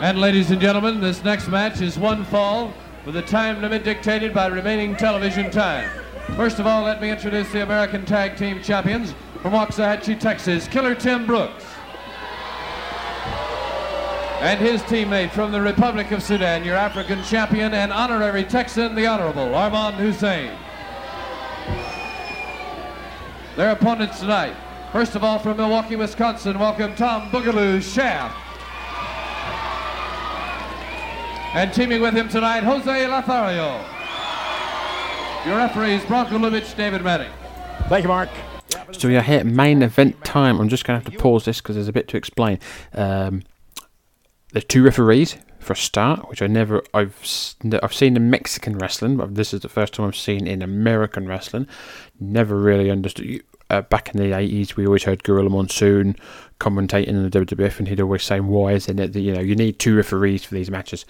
And 0.01 0.19
ladies 0.19 0.51
and 0.51 0.61
gentlemen, 0.61 1.01
this 1.01 1.23
next 1.23 1.47
match 1.47 1.81
is 1.81 2.01
one 2.01 2.25
fall 2.25 2.75
with 3.07 3.15
a 3.15 3.23
time 3.23 3.63
limit 3.63 3.85
dictated 3.85 4.35
by 4.35 4.49
remaining 4.49 4.97
television 4.97 5.53
time. 5.53 5.89
First 6.35 6.59
of 6.59 6.67
all, 6.67 6.83
let 6.83 7.01
me 7.01 7.09
introduce 7.09 7.53
the 7.53 7.63
American 7.63 8.05
Tag 8.05 8.37
Team 8.37 8.61
Champions 8.61 9.15
from 9.41 9.53
Waxahachie, 9.53 10.19
Texas, 10.19 10.67
Killer 10.67 10.97
Tim 10.97 11.27
Brooks. 11.27 11.65
And 14.43 14.59
his 14.59 14.83
teammate 14.83 15.31
from 15.31 15.53
the 15.53 15.63
Republic 15.63 16.11
of 16.11 16.21
Sudan, 16.21 16.65
your 16.65 16.75
African 16.75 17.23
champion 17.23 17.75
and 17.75 17.93
honorary 17.93 18.43
Texan, 18.43 18.97
the 18.97 19.07
Honorable 19.07 19.55
Armand 19.55 19.95
Hussein. 19.95 20.51
Their 23.55 23.71
opponents 23.71 24.19
tonight, 24.19 24.57
first 24.91 25.15
of 25.15 25.23
all 25.23 25.39
from 25.39 25.59
Milwaukee, 25.59 25.95
Wisconsin, 25.95 26.59
welcome 26.59 26.93
Tom 26.97 27.31
Boogaloo 27.31 27.81
Shaft. 27.81 28.37
And 31.55 31.73
teaming 31.73 32.03
with 32.03 32.15
him 32.15 32.29
tonight, 32.29 32.65
Jose 32.65 33.07
Lothario. 33.07 33.77
Your 35.47 35.57
referees, 35.57 36.03
Bronko 36.03 36.31
Lubich, 36.31 36.77
David 36.77 37.05
Manning. 37.05 37.31
Thank 37.89 38.03
you, 38.03 38.09
Mark. 38.09 38.29
So 38.91 39.07
we 39.07 39.17
are 39.17 39.23
here 39.23 39.39
at 39.39 39.47
main 39.47 39.83
event 39.83 40.25
time. 40.25 40.61
I'm 40.61 40.69
just 40.69 40.85
going 40.85 41.01
to 41.01 41.05
have 41.05 41.15
to 41.15 41.23
pause 41.23 41.45
this 41.45 41.61
because 41.61 41.77
there's 41.77 41.87
a 41.87 41.93
bit 41.93 42.09
to 42.09 42.17
explain. 42.17 42.59
Um, 42.93 43.45
there's 44.53 44.65
two 44.65 44.85
referees 44.85 45.37
for 45.59 45.73
a 45.73 45.77
start, 45.77 46.29
which 46.29 46.43
I 46.43 46.47
never 46.47 46.83
I've 46.93 47.17
I've 47.83 47.95
seen 47.95 48.17
in 48.17 48.31
Mexican 48.31 48.79
wrestling, 48.79 49.17
but 49.17 49.35
this 49.35 49.55
is 49.55 49.61
the 49.61 49.69
first 49.69 49.95
time 49.95 50.07
I've 50.07 50.17
seen 50.17 50.47
in 50.47 50.63
American 50.63 51.27
wrestling. 51.27 51.67
Never 52.21 52.57
really 52.57 52.91
understood. 52.91 53.43
Uh, 53.71 53.81
back 53.81 54.15
in 54.15 54.21
the 54.21 54.37
80s, 54.37 54.77
we 54.77 54.85
always 54.85 55.05
heard 55.05 55.25
Gorilla 55.25 55.49
Monsoon 55.49 56.15
commentating 56.61 57.09
in 57.09 57.23
the 57.23 57.31
WWF, 57.31 57.79
and 57.79 57.89
he'd 57.89 58.03
always 58.03 58.23
say, 58.23 58.39
"Why 58.39 58.73
isn't 58.73 58.99
it 58.99 59.15
that 59.15 59.21
you 59.21 59.33
know 59.33 59.41
you 59.41 59.57
need 59.57 59.79
two 59.79 59.97
referees 59.97 60.45
for 60.45 60.55
these 60.55 60.71
matches? 60.71 61.07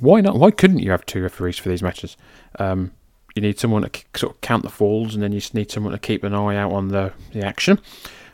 Why 0.00 0.20
not? 0.20 0.36
Why 0.36 0.50
couldn't 0.50 0.80
you 0.80 0.90
have 0.90 1.06
two 1.06 1.22
referees 1.22 1.58
for 1.58 1.68
these 1.68 1.82
matches? 1.82 2.16
Um, 2.58 2.92
you 3.34 3.42
need 3.42 3.60
someone 3.60 3.82
to 3.82 3.90
sort 4.16 4.34
of 4.34 4.40
count 4.40 4.64
the 4.64 4.70
falls, 4.70 5.14
and 5.14 5.22
then 5.22 5.30
you 5.30 5.38
just 5.38 5.54
need 5.54 5.70
someone 5.70 5.92
to 5.92 5.98
keep 5.98 6.24
an 6.24 6.34
eye 6.34 6.56
out 6.56 6.72
on 6.72 6.88
the, 6.88 7.12
the 7.32 7.44
action. 7.44 7.78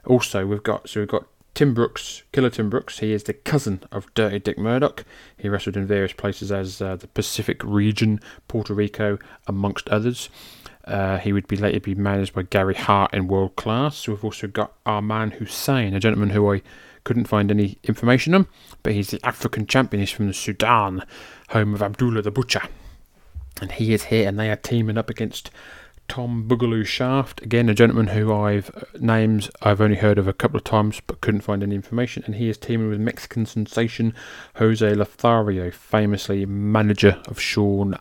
Also, 0.07 0.47
we've 0.47 0.63
got 0.63 0.89
so 0.89 1.01
we've 1.01 1.09
got 1.09 1.27
Tim 1.55 1.73
Brooks, 1.73 2.23
Killer 2.33 2.51
Tim 2.51 2.69
Brooks. 2.69 2.99
He 2.99 3.13
is 3.13 3.25
the 3.25 3.33
cousin 3.33 3.81
of 3.93 4.13
Dirty 4.15 4.41
Dick 4.41 4.59
Murdoch. 4.59 5.05
He 5.37 5.49
wrestled 5.49 5.77
in 5.77 5.87
various 5.87 6.13
places 6.13 6.51
as 6.51 6.83
uh, 6.83 6.97
the 6.97 7.07
Pacific 7.07 7.63
region, 7.63 8.21
Puerto 8.49 8.75
Rico, 8.75 9.19
amongst 9.47 9.89
others. 9.89 10.29
Uh, 10.85 11.19
he 11.19 11.33
would 11.33 11.47
be 11.47 11.57
later 11.57 11.81
be 11.81 11.95
managed 11.95 12.35
by 12.35 12.43
Gary 12.43 12.75
Hart 12.75 13.15
in 13.15 13.29
World 13.29 13.57
Class. 13.57 14.07
We've 14.07 14.25
also 14.25 14.49
got 14.49 14.73
Arman 14.85 15.35
Hussein, 15.35 15.95
a 15.95 16.01
gentleman 16.01 16.31
who 16.31 16.53
I 16.53 16.63
couldn't 17.05 17.29
find 17.29 17.51
any 17.51 17.79
information 17.85 18.35
on, 18.35 18.47
but 18.83 18.93
he's 18.93 19.11
the 19.11 19.25
African 19.25 19.67
champion. 19.67 20.01
He's 20.01 20.11
from 20.11 20.27
the 20.27 20.35
Sudan, 20.35 21.05
home 21.51 21.73
of 21.73 21.83
Abdullah 21.83 22.23
the 22.23 22.31
Butcher 22.31 22.63
and 23.61 23.73
he 23.73 23.95
is 23.95 24.05
here, 24.05 24.29
and 24.29 24.39
they 24.39 24.51
are 24.51 24.57
teaming 24.57 24.99
up 24.99 25.11
against 25.11 25.51
Tom 26.09 26.49
Boogaloo 26.49 26.87
Shaft, 26.87 27.43
again 27.43 27.69
a 27.69 27.75
gentleman 27.75 28.09
who 28.09 28.33
I've 28.33 28.71
uh, 28.71 28.83
names 28.99 29.51
I've 29.63 29.81
only 29.81 29.97
heard 29.97 30.19
of 30.19 30.29
a 30.29 30.33
couple 30.33 30.57
of 30.57 30.65
times, 30.65 31.01
but 31.07 31.21
couldn't 31.21 31.41
find 31.41 31.63
any 31.63 31.75
information, 31.75 32.23
and 32.27 32.35
he 32.35 32.49
is 32.49 32.59
teaming 32.59 32.89
with 32.89 33.01
Mexican 33.01 33.47
sensation 33.47 34.15
Jose 34.57 34.95
Lothario, 34.95 35.71
famously 35.71 36.47
manager 36.47 37.21
of 37.27 37.41
Shawn 37.41 37.99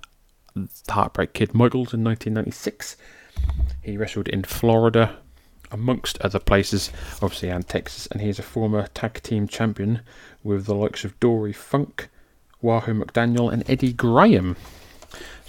Heartbreak 0.90 1.34
Kid 1.34 1.54
Michaels 1.54 1.94
in 1.94 2.04
1996. 2.04 2.98
He 3.82 3.98
wrestled 3.98 4.28
in 4.28 4.44
Florida, 4.44 5.18
amongst 5.74 6.20
other 6.22 6.40
places, 6.40 6.92
obviously, 7.22 7.50
and 7.50 7.68
Texas, 7.68 8.08
and 8.08 8.22
he 8.22 8.30
is 8.30 8.40
a 8.40 8.44
former 8.44 8.88
tag 8.94 9.22
team 9.24 9.48
champion 9.48 10.02
with 10.44 10.66
the 10.66 10.76
likes 10.76 11.04
of 11.04 11.20
Dory 11.20 11.52
Funk, 11.52 12.10
Wahoo 12.62 12.94
McDaniel, 12.94 13.52
and 13.52 13.68
Eddie 13.70 13.92
Graham. 13.92 14.56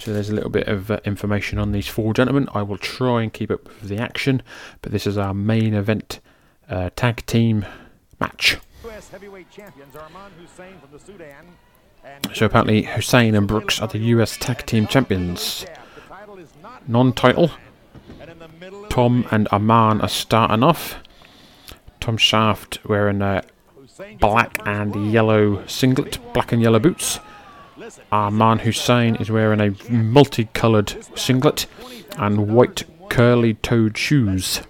So 0.05 0.13
there's 0.13 0.29
a 0.29 0.35
little 0.35 0.51
bit 0.51 0.67
of 0.67 0.91
uh, 0.91 0.99
information 1.03 1.57
on 1.57 1.71
these 1.71 1.87
four 1.87 2.13
gentlemen. 2.13 2.47
I 2.53 2.61
will 2.61 2.77
try 2.77 3.23
and 3.23 3.33
keep 3.33 3.49
up 3.49 3.65
with 3.65 3.89
the 3.89 3.97
action, 3.97 4.43
but 4.83 4.91
this 4.91 5.07
is 5.07 5.17
our 5.17 5.33
main 5.33 5.73
event 5.73 6.19
uh, 6.69 6.91
tag 6.95 7.25
team 7.25 7.65
match. 8.19 8.57
U.S. 8.83 9.09
heavyweight 9.09 9.49
champions 9.49 9.95
Arman 9.95 10.29
Hussein 10.39 10.75
from 10.79 10.91
the 10.91 10.99
Sudan 10.99 11.47
So 12.35 12.45
apparently 12.45 12.83
Hussein 12.83 13.33
and 13.33 13.47
Brooks 13.47 13.81
are 13.81 13.87
the 13.87 13.97
US 13.97 14.37
tag 14.37 14.63
team 14.67 14.85
champions. 14.85 15.65
Non-title. 16.87 17.49
Tom 18.89 19.25
and 19.31 19.47
Aman 19.51 20.01
are 20.01 20.07
starting 20.07 20.61
off. 20.61 20.97
Tom 21.99 22.17
Shaft 22.17 22.77
wearing 22.85 23.23
a 23.23 23.41
black 24.19 24.59
and 24.67 25.11
yellow 25.11 25.65
singlet, 25.65 26.19
black 26.31 26.51
and 26.51 26.61
yellow 26.61 26.77
boots. 26.77 27.19
Arman 28.11 28.61
Hussein 28.61 29.15
is 29.15 29.29
wearing 29.29 29.59
a 29.59 29.75
multicoloured 29.91 30.95
singlet 31.15 31.67
and 32.17 32.53
white 32.53 32.83
curly 33.09 33.55
toed 33.55 33.97
shoes. 33.97 34.61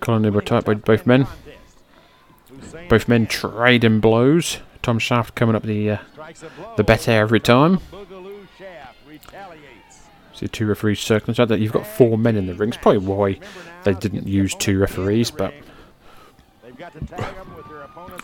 Collar 0.00 0.20
number 0.20 0.40
tight 0.40 0.64
by 0.64 0.74
both 0.74 1.06
men. 1.06 1.26
Both 2.88 3.08
men 3.08 3.26
trading 3.26 4.00
blows. 4.00 4.58
Tom 4.82 4.98
Shaft 4.98 5.34
coming 5.34 5.54
up 5.54 5.62
the 5.62 5.90
uh, 5.90 5.98
the 6.76 6.84
better 6.84 7.12
every 7.12 7.40
time. 7.40 7.78
See 10.34 10.48
two 10.48 10.66
referees 10.66 10.98
circling 11.00 11.34
each 11.34 11.40
other. 11.40 11.56
You've 11.56 11.72
got 11.72 11.86
four 11.86 12.18
men 12.18 12.36
in 12.36 12.46
the 12.46 12.54
ring. 12.54 12.70
It's 12.70 12.78
probably 12.78 12.98
why 12.98 13.38
they 13.84 13.94
didn't 13.94 14.26
use 14.26 14.54
two 14.54 14.78
referees, 14.78 15.30
but 15.30 15.54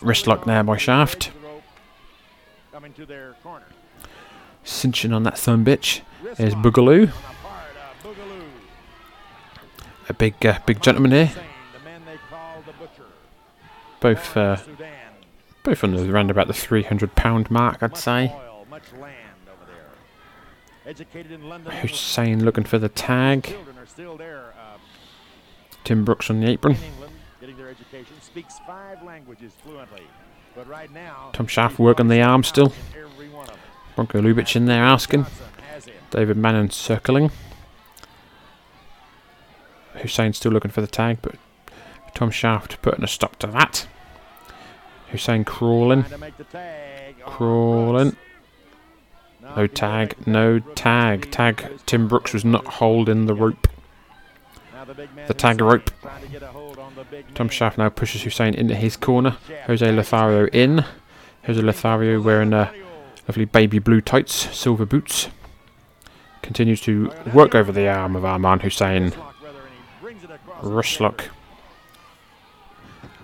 wrist 0.03 0.26
lock 0.26 0.44
there 0.44 0.64
by 0.64 0.76
Shaft. 0.76 1.30
coming 2.72 2.92
to 2.94 3.07
their 3.07 3.34
corner. 3.42 3.66
Cinching 4.68 5.14
on 5.14 5.22
that 5.22 5.38
thumb 5.38 5.64
bitch. 5.64 6.02
There's 6.36 6.54
Boogaloo. 6.54 7.10
A 10.10 10.14
big, 10.14 10.44
uh, 10.44 10.58
big 10.66 10.82
gentleman 10.82 11.10
here. 11.10 11.32
Both, 14.00 14.36
uh, 14.36 14.58
both 15.62 15.82
on 15.82 15.92
the 15.92 16.12
around 16.12 16.30
about 16.30 16.48
the 16.48 16.52
300 16.52 17.14
pound 17.14 17.50
mark, 17.50 17.82
I'd 17.82 17.96
say. 17.96 18.32
Educated 20.86 21.32
in 21.32 21.48
London, 21.48 21.72
Hussein 21.72 22.44
looking 22.44 22.64
for 22.64 22.78
the 22.78 22.88
tag. 22.90 23.44
children 23.44 23.78
are 23.78 23.86
still 23.86 24.16
there. 24.18 24.52
Uh, 24.58 24.76
Tim 25.84 26.04
Brooks 26.04 26.30
on 26.30 26.40
the 26.40 26.48
apron. 26.48 26.76
in 26.76 26.82
England, 26.82 27.12
getting 27.40 27.56
their 27.56 27.68
education, 27.70 28.14
speaks 28.20 28.58
five 28.66 29.02
languages 29.02 29.52
fluently. 29.62 30.02
But 30.54 30.68
right 30.68 30.90
now, 30.92 31.30
Tom 31.32 31.46
Shaft 31.46 31.78
working 31.78 32.08
the 32.08 32.20
arm 32.20 32.44
still. 32.44 32.72
Bronko 33.99 34.22
Lubich 34.22 34.55
in 34.55 34.66
there 34.66 34.84
asking. 34.84 35.26
David 36.11 36.36
Manning 36.36 36.70
circling. 36.70 37.32
Hussein 39.94 40.32
still 40.32 40.53
looking 40.53 40.70
for 40.70 40.80
the 40.80 40.86
tag, 40.86 41.18
but 41.20 41.34
Tom 42.14 42.30
Shaft 42.30 42.80
putting 42.80 43.03
a 43.03 43.09
stop 43.09 43.34
to 43.40 43.49
that. 43.49 43.88
Hussein 45.11 45.44
crawling. 45.44 46.05
Crawling. 47.26 48.16
No 49.57 49.66
tag, 49.66 50.14
no 50.26 50.61
tag. 50.61 51.32
Tag, 51.32 51.68
Tim 51.86 52.07
Brooks 52.07 52.32
was 52.32 52.44
not 52.44 52.66
holding 52.66 53.26
the 53.26 53.34
rope. 53.34 53.66
The 55.26 55.34
tag 55.34 55.61
rope. 55.61 55.90
Tom 57.34 57.49
Shaft 57.49 57.78
now 57.78 57.88
pushes 57.88 58.22
Hussein 58.22 58.55
into 58.55 58.76
his 58.76 58.96
corner. 58.96 59.38
Jose 59.66 59.90
Lothario 59.90 60.46
in. 60.53 60.84
Jose 61.46 61.61
Lothario 61.61 62.20
wearing 62.20 62.55
uh, 62.55 62.70
lovely 63.28 63.44
baby 63.44 63.78
blue 63.78 64.00
tights, 64.00 64.34
silver 64.56 64.86
boots. 64.86 65.28
Continues 66.42 66.80
to 66.80 67.12
work 67.34 67.54
over 67.54 67.70
the 67.70 67.86
arm 67.86 68.16
of 68.16 68.22
Arman 68.22 68.62
Hussein. 68.62 69.12
Rushlock 70.62 71.28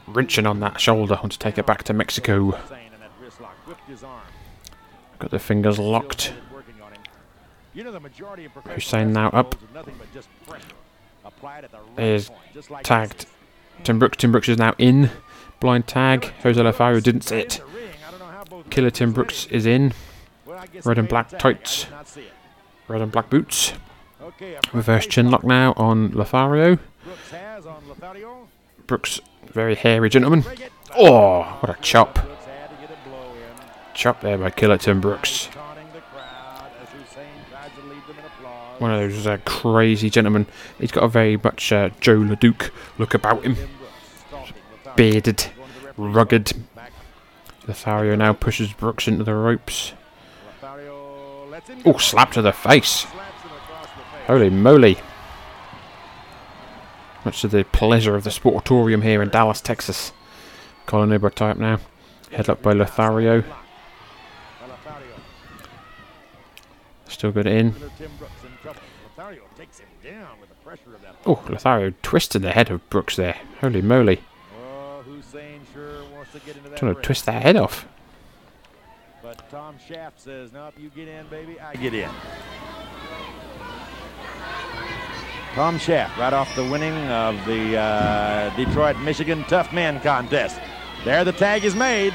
wrenching 0.07 0.47
on 0.47 0.61
that 0.61 0.81
shoulder 0.81 1.15
want 1.15 1.33
to 1.33 1.39
take 1.39 1.59
it 1.59 1.67
back 1.67 1.83
to 1.85 1.93
Mexico. 1.93 2.59
Got 5.19 5.31
the 5.31 5.39
fingers 5.39 5.79
locked. 5.79 6.35
Hussein 8.75 9.13
now 9.13 9.31
up. 9.31 9.55
Is 11.97 12.31
tagged. 12.83 13.27
Tim 13.83 13.99
Brooks. 13.99 14.19
Tim 14.19 14.33
Brooks 14.33 14.49
is 14.49 14.59
now 14.59 14.75
in. 14.79 15.11
Blind 15.61 15.87
tag. 15.87 16.33
Jose 16.43 16.63
Lothario 16.63 17.01
didn't 17.01 17.23
see 17.23 17.39
it. 17.39 17.61
Killer 18.75 18.91
Tim 18.91 19.13
Brooks 19.13 19.47
is 19.53 19.67
in. 19.67 19.93
Red 20.85 20.99
and 20.99 21.09
black 21.09 21.29
tights. 21.39 21.87
Red 22.89 23.03
and 23.03 23.13
black 23.13 23.31
boots. 23.31 23.73
Reverse 24.73 25.07
chin 25.07 25.31
lock 25.31 25.45
now 25.45 25.75
on 25.77 26.11
Lothario. 26.11 26.81
Brooks, 28.89 29.21
very 29.47 29.77
hairy 29.77 30.11
gentleman. 30.11 30.43
Oh, 30.99 31.43
what 31.61 31.71
a 31.71 31.81
chop. 31.83 32.19
Chop 33.95 34.21
there 34.23 34.39
by 34.39 34.51
Killer 34.51 34.77
Tim 34.77 35.01
Brooks. 35.01 35.47
One 38.81 38.91
of 38.91 38.99
those 38.99 39.25
uh, 39.25 39.39
crazy 39.45 40.11
gentlemen. 40.11 40.47
He's 40.81 40.91
got 40.91 41.05
a 41.05 41.09
very 41.09 41.37
much 41.37 41.71
uh, 41.71 41.91
Joe 42.01 42.19
LeDuc 42.19 42.71
look 42.99 43.15
about 43.15 43.45
him. 43.45 43.57
Bearded, 44.97 45.47
rugged. 45.97 46.55
Lothario 47.67 48.15
now 48.15 48.33
pushes 48.33 48.73
Brooks 48.73 49.09
into 49.09 49.25
the 49.25 49.35
ropes. 49.35 49.95
Oh, 51.85 51.99
slap 51.99 52.33
to 52.33 52.43
the 52.43 52.53
face. 52.53 53.07
Holy 54.27 54.51
moly. 54.51 54.99
Much 57.25 57.41
to 57.41 57.49
the 57.49 57.65
pleasure 57.65 58.17
of 58.17 58.25
the 58.25 58.31
Sportatorium 58.31 59.03
here 59.03 59.23
in 59.23 59.31
Dallas, 59.31 59.61
Texas. 59.61 60.13
Colin 60.87 61.11
Uber 61.11 61.31
type 61.31 61.57
now. 61.57 61.79
Headlock 62.31 62.61
by 62.61 62.73
Lothario. 62.73 63.45
Still 67.09 67.33
good 67.33 67.47
in. 67.47 67.75
Oh, 71.27 71.43
Lothario 71.49 71.95
twisted 72.03 72.43
the 72.43 72.53
head 72.53 72.71
of 72.71 72.89
Brooks 72.91 73.17
there. 73.17 73.39
Holy 73.61 73.81
moly. 73.81 74.21
Trying 76.77 76.95
to 76.95 77.03
twist 77.03 77.27
that 77.27 77.43
head 77.43 77.57
off. 77.57 77.87
But 79.23 79.49
Tom 79.51 79.77
Shaft 79.89 80.21
says, 80.21 80.53
nope, 80.53 80.75
you 80.79 80.91
get 80.91 81.09
in, 81.09 81.27
baby, 81.29 81.59
I 81.59 81.75
get 81.75 81.95
in. 81.95 82.11
Tom 85.55 85.79
Shaft, 85.79 86.19
right 86.19 86.33
off 86.33 86.55
the 86.57 86.65
winning 86.65 86.95
of 87.09 87.37
the 87.47 87.77
uh, 87.77 88.57
Detroit, 88.57 88.99
Michigan 88.99 89.45
Tough 89.45 89.73
Man 89.73 90.01
contest. 90.01 90.61
There 91.05 91.25
the 91.25 91.33
tag 91.33 91.65
is 91.65 91.75
made. 91.75 92.13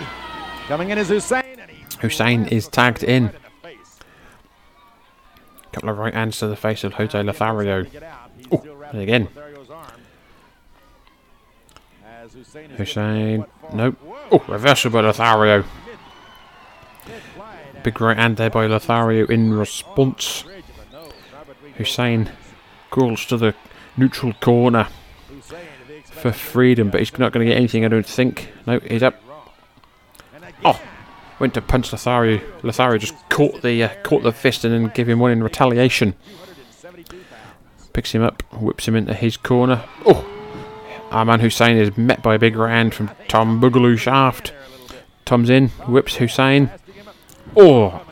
Coming 0.67 0.89
in 0.89 0.97
is 0.97 1.09
Hussein. 1.09 1.57
Hussein 2.01 2.45
is 2.47 2.67
tagged 2.67 3.03
in. 3.03 3.31
Couple 5.71 5.89
of 5.89 5.97
right 5.97 6.13
hands 6.13 6.39
to 6.39 6.47
the 6.47 6.55
face 6.55 6.83
of 6.83 6.93
Jose 6.93 7.21
Lothario. 7.23 7.85
Oh, 8.51 8.63
and 8.91 9.01
again. 9.01 9.29
Hussein. 12.77 13.45
Nope. 13.73 13.97
Oh, 14.31 14.43
reversal 14.47 14.91
by 14.91 15.01
Lothario. 15.01 15.63
Big 17.83 17.99
right 18.01 18.17
hand 18.17 18.37
there 18.37 18.49
by 18.49 18.65
Lothario 18.65 19.25
in 19.27 19.53
response. 19.53 20.43
Hussein 21.77 22.31
crawls 22.89 23.25
to 23.25 23.37
the 23.37 23.55
neutral 23.95 24.33
corner 24.33 24.87
for 26.03 26.31
freedom, 26.31 26.89
but 26.89 26.99
he's 26.99 27.17
not 27.17 27.31
going 27.31 27.45
to 27.45 27.51
get 27.51 27.57
anything, 27.57 27.85
I 27.85 27.87
don't 27.87 28.05
think. 28.05 28.51
No, 28.67 28.79
he's 28.79 29.03
up. 29.03 29.15
Oh, 30.65 30.79
went 31.39 31.53
to 31.53 31.61
punch 31.61 31.91
Lothario. 31.91 32.41
Lothario 32.63 32.97
just 32.97 33.15
caught 33.29 33.61
the 33.61 33.83
uh, 33.83 33.89
caught 34.03 34.23
the 34.23 34.33
fist 34.33 34.65
and 34.65 34.73
then 34.73 34.91
gave 34.93 35.07
him 35.07 35.19
one 35.19 35.31
in 35.31 35.41
retaliation. 35.41 36.15
Picks 37.93 38.11
him 38.11 38.21
up, 38.21 38.43
whips 38.53 38.87
him 38.87 38.95
into 38.95 39.13
his 39.13 39.37
corner. 39.37 39.83
Oh, 40.05 40.28
Arman 41.09 41.41
Hussein 41.41 41.77
is 41.77 41.97
met 41.97 42.21
by 42.21 42.35
a 42.35 42.39
big 42.39 42.55
round 42.55 42.93
from 42.93 43.09
Tom 43.27 43.59
Boogaloo 43.59 43.97
Shaft. 43.97 44.53
Tom's 45.25 45.49
in, 45.49 45.69
whips 45.87 46.15
Hussein. 46.15 46.71
Oh, 47.55 48.05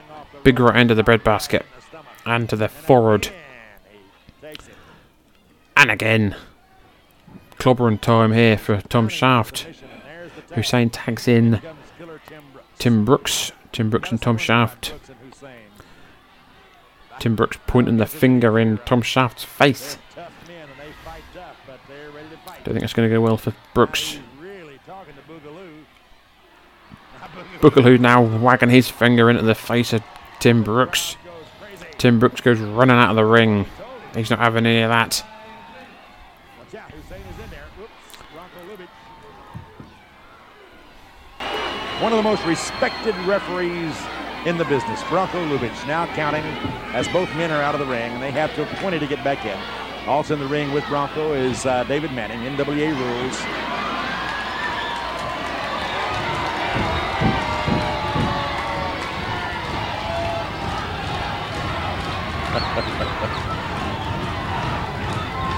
big 0.44 0.60
right 0.60 0.76
end 0.76 0.92
of 0.92 0.98
the 0.98 1.04
breadbasket. 1.04 1.66
And 2.26 2.50
to 2.50 2.56
the 2.56 2.68
forward. 2.68 3.30
And 5.76 5.92
again. 5.92 6.36
Clobbering 7.60 8.02
time 8.02 8.34
here 8.34 8.58
for 8.58 8.82
Tom 8.82 9.10
Shaft. 9.10 9.68
Hussein 10.54 10.90
tags 10.90 11.28
in 11.28 11.62
Tim 12.80 13.06
Brooks. 13.06 13.52
Tim 13.72 13.90
Brooks 13.90 14.10
and 14.12 14.22
Tom 14.22 14.38
Shaft. 14.38 14.94
Tim 17.20 17.36
Brooks 17.36 17.58
pointing 17.68 17.98
the 17.98 18.06
finger 18.06 18.58
in 18.58 18.78
Tom 18.80 19.02
Shaft's 19.02 19.44
face. 19.44 19.98
Don't 22.68 22.74
think 22.74 22.84
it's 22.84 22.92
going 22.92 23.08
to 23.08 23.16
go 23.16 23.22
well 23.22 23.38
for 23.38 23.54
Brooks. 23.74 24.20
Boogaloo 27.62 27.98
now 27.98 28.22
wagging 28.22 28.68
his 28.68 28.90
finger 28.90 29.30
into 29.30 29.42
the 29.42 29.56
face 29.56 29.94
of 29.94 30.04
Tim 30.40 30.64
Brooks. 30.64 31.16
Tim 31.98 32.20
Brooks 32.20 32.42
goes 32.42 32.60
running 32.60 32.98
out 32.98 33.12
of 33.12 33.16
the 33.16 33.24
ring. 33.24 33.66
He's 34.14 34.30
not 34.30 34.40
having 34.40 34.66
any 34.66 34.82
of 34.82 34.90
that. 34.90 35.24
One 42.02 42.12
of 42.12 42.18
the 42.18 42.24
most 42.24 42.46
respected 42.46 43.16
referees 43.20 43.96
in 44.46 44.58
the 44.58 44.66
business, 44.66 45.02
Bronko 45.04 45.50
Lubich, 45.50 45.88
now 45.88 46.06
counting 46.16 46.44
as 46.94 47.08
both 47.08 47.34
men 47.38 47.50
are 47.50 47.62
out 47.62 47.76
of 47.76 47.80
the 47.80 47.88
ring, 47.88 48.12
and 48.12 48.22
they 48.22 48.32
have 48.32 48.54
till 48.56 48.66
20 48.82 49.00
to 49.00 49.08
get 49.08 49.24
back 49.24 49.46
in. 49.46 49.77
Also 50.08 50.34
in 50.36 50.40
the 50.40 50.48
ring 50.48 50.72
with 50.72 50.86
Bronko 50.86 51.36
is 51.36 51.66
uh, 51.66 51.84
David 51.84 52.14
Manning, 52.14 52.40
NWA 52.40 52.98
rules. 52.98 53.38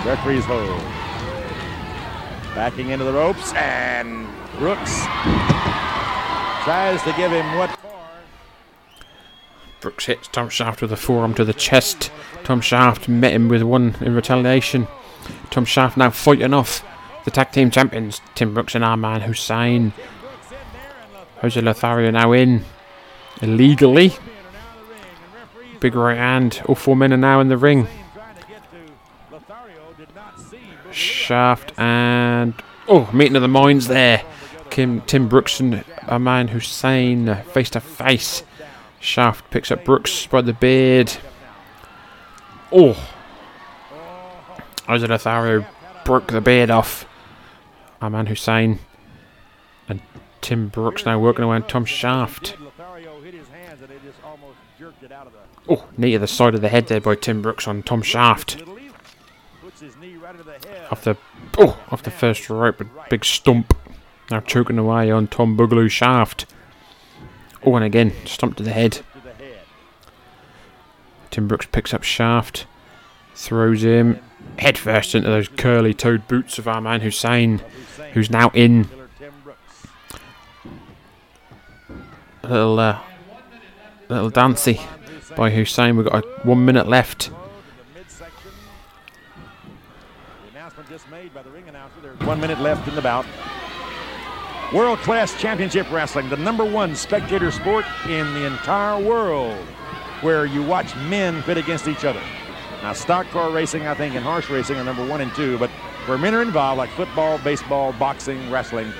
Referee's 0.06 0.45
hold. 0.45 0.82
Backing 2.56 2.89
into 2.89 3.06
the 3.06 3.14
ropes, 3.14 3.54
and 3.54 4.28
Brooks 4.58 5.04
tries 6.64 7.04
to 7.04 7.14
give 7.16 7.32
him 7.32 7.56
what 7.56 7.79
Brooks 9.82 10.06
hits 10.06 10.28
Tom 10.28 10.50
Shaft 10.50 10.82
with 10.82 10.92
a 10.92 10.98
forearm 10.98 11.34
to 11.36 11.46
the 11.46 11.54
chest. 11.54 12.12
Tom 12.44 12.62
Shaft 12.62 13.08
met 13.08 13.34
him 13.34 13.48
with 13.48 13.64
one 13.64 13.96
in 14.02 14.14
retaliation. 14.14 14.88
Tom 15.50 15.66
Shaft 15.66 15.98
now 15.98 16.10
fighting 16.10 16.54
off 16.54 16.86
the 17.26 17.32
tag 17.32 17.52
team 17.52 17.72
champions, 17.72 18.22
Tim 18.36 18.54
Brooks 18.54 18.76
and 18.76 18.84
Arman 18.84 19.22
Hussein. 19.22 19.94
Jose 21.42 21.60
Lothario 21.60 22.12
now 22.12 22.32
in 22.34 22.66
illegally. 23.42 24.14
Big 25.80 25.96
right 25.96 26.18
hand. 26.18 26.62
All 26.66 26.76
four 26.76 26.96
men 26.96 27.14
are 27.14 27.18
now 27.18 27.40
in 27.40 27.48
the 27.48 27.58
ring. 27.58 27.88
Shaft 30.92 31.78
and 31.78 32.54
oh, 32.88 33.10
meeting 33.14 33.36
of 33.36 33.42
the 33.42 33.48
minds 33.48 33.88
there. 33.88 34.24
Kim, 34.70 35.02
Tim 35.02 35.28
Brooks 35.30 35.60
and 35.60 35.86
Arman 36.02 36.50
Hussein 36.50 37.36
face 37.54 37.70
to 37.72 37.80
face. 37.80 38.44
Shaft 39.00 39.50
picks 39.50 39.72
up 39.72 39.86
Brooks 39.86 40.28
by 40.28 40.41
the 40.41 40.54
beard. 40.54 41.18
Oh. 42.72 42.93
Jose 44.88 45.06
Lothario 45.06 45.66
broke 46.06 46.28
the 46.28 46.41
beard 46.41 46.70
off. 46.70 47.06
Arman 48.02 48.28
Hussein 48.28 48.80
and 49.88 50.02
Tim 50.41 50.68
Brooks 50.68 51.06
now 51.06 51.20
working 51.20 51.45
around 51.45 51.68
Tom 51.68 51.86
Shaft. 51.86 52.56
Oh, 55.68 55.86
knee 55.97 56.14
to 56.14 56.20
the 56.20 56.28
side 56.28 56.56
of 56.56 56.62
the 56.62 56.70
head 56.70 56.88
there 56.88 57.02
by 57.02 57.16
Tim 57.16 57.41
Brooks 57.41 57.68
on 57.68 57.84
Tom 57.84 58.02
Shaft. 58.02 58.64
Off 60.91 61.04
the 61.04 61.16
oh, 61.58 61.80
off 61.91 62.04
the 62.04 62.12
first 62.12 62.50
rope, 62.50 62.82
a 62.82 62.88
big 63.10 63.24
stump. 63.24 63.78
Now 64.32 64.39
choking 64.39 64.78
away 64.78 65.12
on 65.12 65.28
Tom 65.28 65.58
Boogaloo 65.58 65.89
Shaft. 65.89 66.45
Oh, 67.64 67.76
and 67.76 67.84
again, 67.84 68.14
stomp 68.26 68.55
to 68.57 68.64
the 68.64 68.72
head. 68.72 69.01
Tim 71.32 71.47
Brooks 71.47 71.68
picks 71.72 71.93
up 71.93 72.03
Shaft, 72.03 72.66
throws 73.36 73.84
him 73.84 74.20
headfirst 74.57 75.16
into 75.16 75.30
those 75.30 75.47
curly 75.47 75.93
toed 75.93 76.28
boots 76.28 76.57
of 76.57 76.68
our 76.68 76.82
man 76.82 77.01
Hussein, 77.01 77.62
who's 78.14 78.30
now 78.30 78.51
in. 78.53 78.89
A 82.43 82.47
little, 82.49 82.80
uh, 82.80 82.99
little 84.07 84.30
dancey 84.30 84.82
by 85.36 85.49
Hussein. 85.51 85.97
We've 85.97 86.07
got 86.07 86.24
a, 86.24 86.28
one 86.43 86.66
minute 86.66 86.88
left. 86.88 87.26
One 92.26 92.41
minute 92.41 92.60
left 92.60 92.88
in 92.88 92.95
the 92.95 93.01
bout. 93.01 93.26
World 94.74 94.99
Class 94.99 95.34
Championship 95.41 95.89
Wrestling, 95.91 96.30
the 96.30 96.38
number 96.38 96.63
one 96.63 96.95
spectator 96.95 97.49
sport 97.49 97.86
in 98.07 98.32
the 98.36 98.45
entire 98.45 99.03
world, 99.03 99.57
where 100.22 100.45
you 100.45 100.61
watch 100.61 100.95
men 100.95 101.41
pit 101.41 101.57
against 101.57 101.88
each 101.88 102.05
other. 102.05 102.22
Now, 102.84 102.93
stock 102.93 103.28
car 103.32 103.49
racing, 103.49 103.88
I 103.88 103.95
think, 103.95 104.13
and 104.13 104.24
horse 104.24 104.47
racing 104.47 104.78
are 104.78 104.84
number 104.84 105.03
one 105.03 105.22
and 105.22 105.34
two, 105.34 105.57
but 105.57 105.72
where 106.05 106.20
men 106.20 106.36
are 106.36 106.43
involved, 106.43 106.78
like 106.78 106.91
football, 106.91 107.39
baseball, 107.39 107.93
boxing, 107.93 108.51
wrestling, 108.51 108.93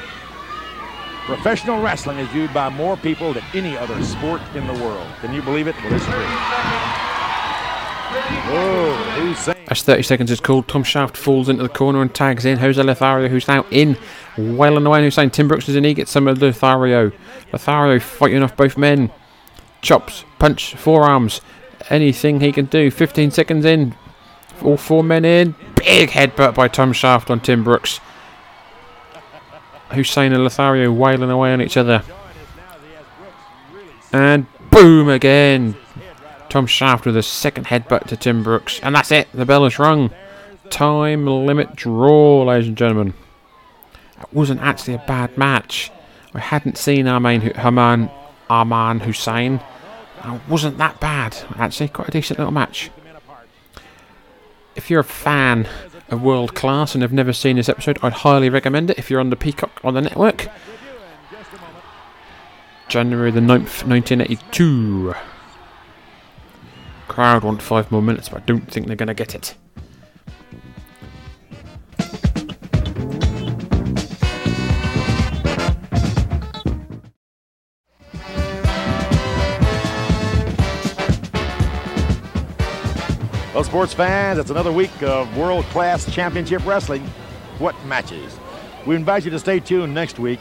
professional 1.28 1.80
wrestling 1.80 2.18
is 2.18 2.28
viewed 2.30 2.52
by 2.52 2.70
more 2.70 2.98
people 2.98 3.34
than 3.34 3.44
any 3.54 3.78
other 3.78 4.04
sport 4.04 4.42
in 4.56 4.66
the 4.66 4.74
world. 4.74 5.08
Can 5.22 5.36
you 5.36 5.44
believe 5.44 5.68
it? 5.68 5.76
Well, 5.84 5.94
it's 5.94 6.06
true. 6.06 6.26
Oh, 8.52 9.14
Hussein. 9.20 9.59
As 9.70 9.84
30 9.84 10.02
seconds 10.02 10.32
is 10.32 10.40
called, 10.40 10.68
Tom 10.68 10.84
Shaft 10.84 11.16
falls 11.16 11.48
into 11.48 11.62
the 11.62 11.70
corner 11.70 12.02
and 12.02 12.14
tags 12.14 12.44
in 12.44 12.58
Jose 12.58 12.82
Lothario, 12.82 13.28
who's 13.28 13.48
now 13.48 13.66
in. 13.70 13.98
Well 14.36 14.76
on 14.76 14.84
the 14.84 14.90
way, 14.90 15.04
Hussein. 15.04 15.30
Tim 15.30 15.48
Brooks 15.48 15.70
is 15.70 15.76
in. 15.76 15.84
He 15.84 15.94
gets 15.94 16.10
some 16.10 16.28
of 16.28 16.42
Lothario. 16.42 17.12
Lothario 17.54 18.00
fighting 18.00 18.42
off 18.42 18.58
both 18.58 18.78
men. 18.78 19.12
Chops, 19.84 20.26
punch, 20.40 20.74
forearms. 20.76 21.42
Anything 21.92 22.40
he 22.40 22.52
can 22.52 22.66
do. 22.66 22.90
15 22.90 23.30
seconds 23.30 23.64
in. 23.64 23.96
All 24.64 24.76
four 24.76 25.04
men 25.04 25.24
in. 25.24 25.54
Big 25.76 26.10
headbutt 26.10 26.56
by 26.56 26.68
Tom 26.68 26.92
Shaft 26.92 27.30
on 27.30 27.40
Tim 27.40 27.64
Brooks. 27.64 28.00
Hussein 29.92 30.34
and 30.34 30.44
Lothario 30.44 30.92
wailing 30.92 31.30
away 31.30 31.54
on 31.54 31.62
each 31.62 31.78
other. 31.78 32.04
And 34.12 34.48
boom 34.72 35.10
again. 35.10 35.76
Tom 36.50 36.66
Shaft 36.66 37.06
with 37.06 37.16
a 37.16 37.24
second 37.24 37.68
headbutt 37.68 38.08
to 38.08 38.18
Tim 38.18 38.44
Brooks. 38.44 38.80
And 38.82 38.96
that's 38.96 39.12
it. 39.12 39.28
The 39.34 39.46
bell 39.46 39.66
is 39.66 39.80
rung. 39.80 40.12
Time 40.70 41.26
limit 41.26 41.76
draw, 41.76 42.44
ladies 42.44 42.68
and 42.68 42.78
gentlemen. 42.78 43.14
It 44.20 44.34
wasn't 44.34 44.62
actually 44.62 44.96
a 44.96 45.04
bad 45.08 45.38
match. 45.38 45.92
I 46.34 46.40
hadn't 46.40 46.78
seen 46.78 47.06
Arman, 47.06 47.56
Haman, 47.56 48.10
Arman 48.50 49.02
Hussein. 49.02 49.62
It 50.24 50.42
wasn't 50.48 50.78
that 50.78 51.00
bad. 51.00 51.38
Actually, 51.56 51.90
quite 51.90 52.10
a 52.10 52.12
decent 52.12 52.40
little 52.40 52.52
match. 52.54 52.92
If 54.76 54.90
you're 54.90 55.00
a 55.00 55.06
fan 55.06 55.68
of 56.10 56.22
World 56.22 56.56
Class 56.56 56.94
and 56.94 57.02
have 57.02 57.14
never 57.14 57.34
seen 57.34 57.56
this 57.56 57.70
episode, 57.70 58.00
I'd 58.02 58.14
highly 58.14 58.50
recommend 58.50 58.90
it 58.90 59.00
if 59.00 59.10
you're 59.10 59.20
on 59.20 59.30
the 59.30 59.36
Peacock 59.36 59.80
on 59.84 59.94
the 59.94 60.02
network. 60.02 60.48
January 62.88 63.32
the 63.32 63.40
9th, 63.40 63.86
1982. 63.86 65.14
Crowd 67.10 67.44
want 67.44 67.62
five 67.62 67.92
more 67.92 68.02
minutes, 68.02 68.30
but 68.30 68.44
I 68.44 68.46
don't 68.46 68.72
think 68.72 68.88
they're 68.88 68.96
going 68.96 69.08
to 69.08 69.14
get 69.14 69.36
it. 69.36 69.56
Well, 83.54 83.64
sports 83.64 83.94
fans, 83.94 84.40
it's 84.40 84.52
another 84.52 84.72
week 84.72 85.04
of 85.04 85.36
World 85.36 85.66
Class 85.66 86.10
Championship 86.14 86.66
Wrestling. 86.66 87.04
What 87.58 87.76
matches? 87.86 88.40
We 88.86 88.96
invite 88.96 89.26
you 89.26 89.32
to 89.32 89.40
stay 89.40 89.60
tuned 89.60 89.94
next 89.94 90.20
week 90.20 90.40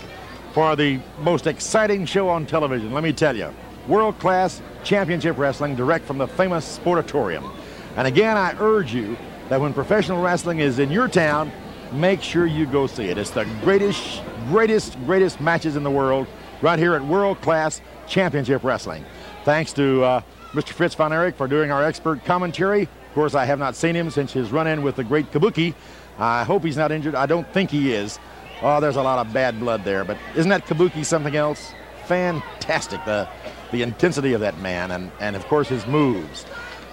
for 0.52 0.76
the 0.76 1.00
most 1.20 1.46
exciting 1.48 2.04
show 2.04 2.28
on 2.28 2.46
television. 2.46 2.92
Let 2.92 3.02
me 3.02 3.12
tell 3.12 3.34
you, 3.34 3.52
World 3.88 4.18
Class 4.18 4.60
Championship 4.84 5.38
Wrestling 5.38 5.74
direct 5.74 6.04
from 6.04 6.18
the 6.18 6.26
famous 6.26 6.78
Sportatorium. 6.78 7.50
And 7.96 8.06
again, 8.06 8.36
I 8.36 8.54
urge 8.58 8.94
you 8.94 9.16
that 9.48 9.60
when 9.60 9.72
professional 9.72 10.22
wrestling 10.22 10.60
is 10.60 10.78
in 10.78 10.90
your 10.90 11.08
town, 11.08 11.50
make 11.92 12.22
sure 12.22 12.46
you 12.46 12.66
go 12.66 12.86
see 12.86 13.04
it. 13.04 13.18
It's 13.18 13.30
the 13.30 13.44
greatest, 13.62 14.22
greatest, 14.48 14.98
greatest 15.04 15.40
matches 15.40 15.76
in 15.76 15.82
the 15.82 15.90
world 15.90 16.26
right 16.62 16.78
here 16.78 16.94
at 16.94 17.04
World 17.04 17.40
Class 17.40 17.80
Championship 18.06 18.62
Wrestling. 18.64 19.04
Thanks 19.44 19.72
to 19.74 20.04
uh, 20.04 20.20
Mr. 20.52 20.70
Fritz 20.70 20.94
von 20.94 21.12
Erich 21.12 21.36
for 21.36 21.48
doing 21.48 21.70
our 21.70 21.84
expert 21.84 22.24
commentary. 22.24 22.82
Of 22.82 23.14
course, 23.14 23.34
I 23.34 23.44
have 23.44 23.58
not 23.58 23.74
seen 23.74 23.94
him 23.94 24.10
since 24.10 24.32
his 24.32 24.50
run-in 24.50 24.82
with 24.82 24.96
the 24.96 25.04
great 25.04 25.30
Kabuki. 25.32 25.74
I 26.18 26.44
hope 26.44 26.64
he's 26.64 26.76
not 26.76 26.92
injured. 26.92 27.14
I 27.14 27.26
don't 27.26 27.46
think 27.52 27.70
he 27.70 27.92
is. 27.92 28.18
Oh, 28.60 28.80
there's 28.80 28.96
a 28.96 29.02
lot 29.02 29.24
of 29.24 29.32
bad 29.32 29.58
blood 29.60 29.84
there. 29.84 30.04
But 30.04 30.18
isn't 30.36 30.48
that 30.50 30.66
Kabuki 30.66 31.04
something 31.04 31.36
else? 31.36 31.72
Fantastic, 32.09 33.04
the, 33.04 33.28
the 33.70 33.82
intensity 33.82 34.32
of 34.32 34.40
that 34.40 34.59
man, 34.61 34.90
and, 34.90 35.12
and 35.20 35.36
of 35.36 35.46
course 35.46 35.68
his 35.68 35.86
moves. 35.86 36.46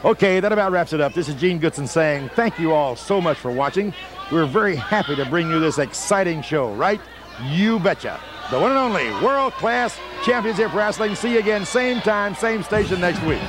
Okay, 0.03 0.41
that 0.41 0.51
about 0.51 0.74
wraps 0.74 0.91
it 0.91 0.99
up. 0.99 1.13
This 1.13 1.30
is 1.30 1.36
Gene 1.36 1.57
Goodson 1.57 1.88
saying 1.88 2.30
thank 2.36 2.59
you 2.59 2.74
all 2.74 2.97
so 2.97 3.22
much 3.22 3.38
for 3.38 3.49
watching. 3.49 3.93
We're 4.30 4.45
very 4.45 4.76
happy 4.76 5.16
to 5.16 5.26
bring 5.26 5.49
you 5.49 5.59
this 5.61 5.78
exciting 5.80 6.41
show, 6.41 6.74
right? 6.74 6.99
You 7.45 7.80
betcha. 7.80 8.20
The 8.51 8.59
one 8.59 8.72
and 8.72 8.78
only 8.78 9.09
World 9.26 9.53
Class 9.53 9.97
Championship 10.26 10.74
Wrestling. 10.74 11.16
See 11.16 11.34
you 11.34 11.39
again, 11.39 11.66
same 11.66 12.01
time, 12.01 12.36
same 12.36 12.61
station 12.61 12.99
next 12.99 13.24
week. 13.24 13.41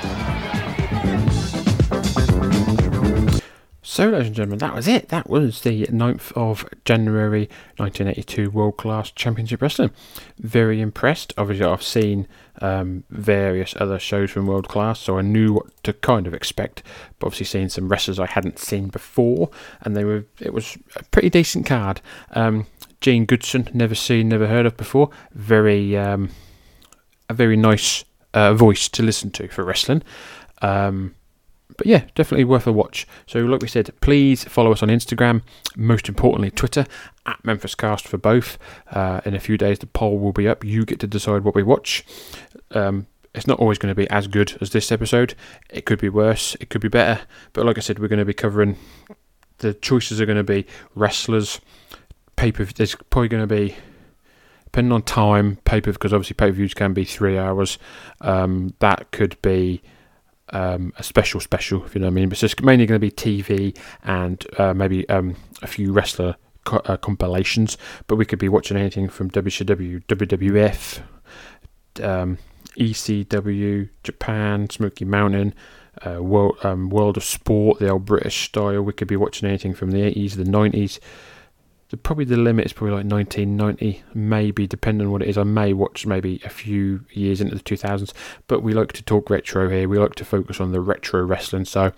So, 3.96 4.10
ladies 4.10 4.26
and 4.26 4.36
gentlemen, 4.36 4.58
that 4.58 4.74
was 4.74 4.86
it. 4.86 5.08
That 5.08 5.30
was 5.30 5.62
the 5.62 5.86
9th 5.86 6.30
of 6.32 6.68
January 6.84 7.48
1982 7.78 8.50
World 8.50 8.76
Class 8.76 9.10
Championship 9.10 9.62
Wrestling. 9.62 9.90
Very 10.38 10.82
impressed. 10.82 11.32
Obviously, 11.38 11.64
I've 11.64 11.82
seen 11.82 12.28
um, 12.60 13.04
various 13.08 13.74
other 13.80 13.98
shows 13.98 14.30
from 14.30 14.48
World 14.48 14.68
Class, 14.68 15.00
so 15.00 15.16
I 15.16 15.22
knew 15.22 15.54
what 15.54 15.82
to 15.84 15.94
kind 15.94 16.26
of 16.26 16.34
expect. 16.34 16.82
But 17.18 17.28
obviously, 17.28 17.46
seeing 17.46 17.70
some 17.70 17.88
wrestlers 17.88 18.18
I 18.20 18.26
hadn't 18.26 18.58
seen 18.58 18.88
before, 18.88 19.48
and 19.80 19.96
they 19.96 20.04
were 20.04 20.26
it 20.40 20.52
was 20.52 20.76
a 20.96 21.02
pretty 21.04 21.30
decent 21.30 21.64
card. 21.64 22.02
Um, 22.32 22.66
Gene 23.00 23.24
Goodson, 23.24 23.70
never 23.72 23.94
seen, 23.94 24.28
never 24.28 24.46
heard 24.46 24.66
of 24.66 24.76
before. 24.76 25.08
Very, 25.32 25.96
um, 25.96 26.28
a 27.30 27.32
very 27.32 27.56
nice 27.56 28.04
uh, 28.34 28.52
voice 28.52 28.90
to 28.90 29.02
listen 29.02 29.30
to 29.30 29.48
for 29.48 29.64
wrestling. 29.64 30.02
Um, 30.60 31.14
but 31.76 31.86
yeah, 31.86 32.04
definitely 32.14 32.44
worth 32.44 32.66
a 32.66 32.72
watch. 32.72 33.06
So, 33.26 33.40
like 33.40 33.62
we 33.62 33.68
said, 33.68 33.90
please 34.00 34.44
follow 34.44 34.72
us 34.72 34.82
on 34.82 34.88
Instagram, 34.88 35.42
most 35.76 36.08
importantly, 36.08 36.50
Twitter, 36.50 36.86
at 37.26 37.44
Memphis 37.44 37.74
Cast 37.74 38.06
for 38.06 38.18
both. 38.18 38.58
Uh, 38.90 39.20
in 39.24 39.34
a 39.34 39.40
few 39.40 39.58
days, 39.58 39.78
the 39.78 39.86
poll 39.86 40.18
will 40.18 40.32
be 40.32 40.48
up. 40.48 40.64
You 40.64 40.84
get 40.84 41.00
to 41.00 41.06
decide 41.06 41.44
what 41.44 41.54
we 41.54 41.62
watch. 41.62 42.04
Um, 42.70 43.06
it's 43.34 43.46
not 43.46 43.58
always 43.58 43.78
going 43.78 43.94
to 43.94 44.00
be 44.00 44.08
as 44.10 44.26
good 44.26 44.56
as 44.60 44.70
this 44.70 44.90
episode. 44.90 45.34
It 45.68 45.84
could 45.84 46.00
be 46.00 46.08
worse, 46.08 46.56
it 46.60 46.70
could 46.70 46.80
be 46.80 46.88
better. 46.88 47.22
But 47.52 47.66
like 47.66 47.76
I 47.76 47.82
said, 47.82 47.98
we're 47.98 48.08
going 48.08 48.18
to 48.18 48.24
be 48.24 48.32
covering 48.32 48.76
the 49.58 49.74
choices 49.74 50.20
are 50.20 50.26
going 50.26 50.36
to 50.36 50.44
be 50.44 50.66
wrestlers, 50.94 51.60
pay 52.36 52.52
per 52.52 52.64
There's 52.64 52.94
probably 52.94 53.28
going 53.28 53.46
to 53.46 53.54
be 53.54 53.76
depending 54.64 54.92
on 54.92 55.02
time, 55.02 55.56
pay 55.64 55.80
per 55.80 55.92
because 55.92 56.12
obviously 56.12 56.34
pay 56.34 56.46
per 56.46 56.52
views 56.52 56.74
can 56.74 56.92
be 56.92 57.04
three 57.04 57.38
hours. 57.38 57.78
Um, 58.20 58.74
that 58.80 59.10
could 59.10 59.40
be 59.42 59.82
um, 60.50 60.92
a 60.96 61.02
special 61.02 61.40
special, 61.40 61.84
if 61.84 61.94
you 61.94 62.00
know 62.00 62.06
what 62.06 62.12
I 62.12 62.14
mean. 62.14 62.28
But 62.28 62.42
it's 62.42 62.60
mainly 62.62 62.86
going 62.86 63.00
to 63.00 63.06
be 63.06 63.10
TV 63.10 63.76
and 64.04 64.44
uh, 64.58 64.74
maybe 64.74 65.08
um, 65.08 65.36
a 65.62 65.66
few 65.66 65.92
wrestler 65.92 66.36
co- 66.64 66.82
uh, 66.84 66.96
compilations. 66.96 67.76
But 68.06 68.16
we 68.16 68.24
could 68.24 68.38
be 68.38 68.48
watching 68.48 68.76
anything 68.76 69.08
from 69.08 69.30
WCW, 69.30 70.04
WWF, 70.06 71.02
um, 72.04 72.38
ECW, 72.76 73.88
Japan, 74.02 74.70
Smoky 74.70 75.04
Mountain. 75.04 75.54
Uh, 76.04 76.22
world, 76.22 76.58
um, 76.62 76.90
world 76.90 77.16
of 77.16 77.24
Sport, 77.24 77.78
the 77.78 77.88
old 77.88 78.04
British 78.04 78.44
style. 78.44 78.82
We 78.82 78.92
could 78.92 79.08
be 79.08 79.16
watching 79.16 79.48
anything 79.48 79.72
from 79.72 79.92
the 79.92 80.00
80s, 80.00 80.32
the 80.32 80.44
90s, 80.44 80.98
the, 81.90 81.96
probably 81.96 82.24
the 82.24 82.36
limit 82.36 82.66
is 82.66 82.72
probably 82.72 82.96
like 82.96 83.10
1990, 83.10 84.02
maybe 84.14 84.66
depending 84.66 85.06
on 85.06 85.12
what 85.12 85.22
it 85.22 85.28
is. 85.28 85.38
I 85.38 85.44
may 85.44 85.72
watch 85.72 86.06
maybe 86.06 86.40
a 86.44 86.48
few 86.48 87.04
years 87.12 87.40
into 87.40 87.54
the 87.54 87.62
2000s, 87.62 88.12
but 88.48 88.62
we 88.62 88.72
like 88.72 88.92
to 88.94 89.02
talk 89.02 89.30
retro 89.30 89.68
here. 89.68 89.88
We 89.88 89.98
like 89.98 90.16
to 90.16 90.24
focus 90.24 90.60
on 90.60 90.72
the 90.72 90.80
retro 90.80 91.22
wrestling, 91.22 91.64
so 91.64 91.92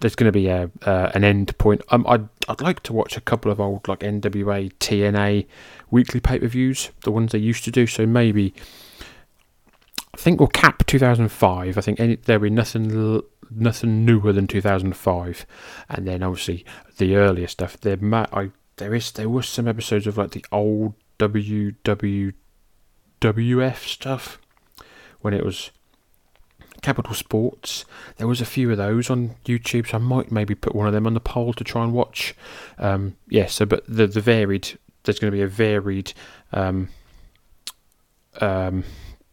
there's 0.00 0.16
going 0.16 0.26
to 0.26 0.32
be 0.32 0.48
a 0.48 0.70
uh, 0.82 1.10
an 1.14 1.22
end 1.22 1.56
point. 1.58 1.82
Um, 1.90 2.04
I'd 2.08 2.28
I'd 2.48 2.60
like 2.60 2.82
to 2.84 2.92
watch 2.92 3.16
a 3.16 3.20
couple 3.20 3.52
of 3.52 3.60
old 3.60 3.86
like 3.88 4.00
NWA, 4.00 4.72
TNA 4.80 5.46
weekly 5.90 6.20
pay 6.20 6.38
per 6.38 6.48
views, 6.48 6.90
the 7.02 7.10
ones 7.10 7.32
they 7.32 7.38
used 7.38 7.64
to 7.64 7.70
do. 7.70 7.86
So 7.86 8.06
maybe 8.06 8.54
I 10.14 10.16
think 10.16 10.40
we'll 10.40 10.48
cap 10.48 10.84
2005. 10.86 11.78
I 11.78 11.80
think 11.80 12.00
any, 12.00 12.16
there'll 12.16 12.42
be 12.42 12.50
nothing 12.50 13.22
nothing 13.50 14.04
newer 14.04 14.32
than 14.32 14.46
2005, 14.46 15.46
and 15.88 16.06
then 16.06 16.22
obviously 16.22 16.64
the 16.98 17.16
earlier 17.16 17.46
stuff. 17.46 17.78
There, 17.80 17.98
I 18.02 18.50
there 18.76 18.94
is 18.94 19.12
there 19.12 19.28
was 19.28 19.48
some 19.48 19.68
episodes 19.68 20.06
of 20.06 20.18
like 20.18 20.32
the 20.32 20.44
old 20.50 20.94
WWWF 21.18 23.76
stuff 23.76 24.40
when 25.20 25.34
it 25.34 25.44
was 25.44 25.70
Capitol 26.82 27.14
Sports. 27.14 27.84
There 28.16 28.26
was 28.26 28.40
a 28.40 28.46
few 28.46 28.70
of 28.70 28.76
those 28.76 29.08
on 29.08 29.36
YouTube, 29.44 29.88
so 29.88 29.98
I 29.98 30.00
might 30.00 30.32
maybe 30.32 30.54
put 30.54 30.74
one 30.74 30.86
of 30.86 30.92
them 30.92 31.06
on 31.06 31.14
the 31.14 31.20
poll 31.20 31.52
to 31.54 31.64
try 31.64 31.84
and 31.84 31.92
watch. 31.92 32.34
Um, 32.78 33.16
yeah, 33.28 33.46
so 33.46 33.64
but 33.64 33.84
the 33.86 34.06
the 34.06 34.20
varied 34.20 34.78
there's 35.04 35.18
going 35.18 35.30
to 35.30 35.36
be 35.36 35.42
a 35.42 35.48
varied 35.48 36.12
um, 36.52 36.88
um, 38.40 38.84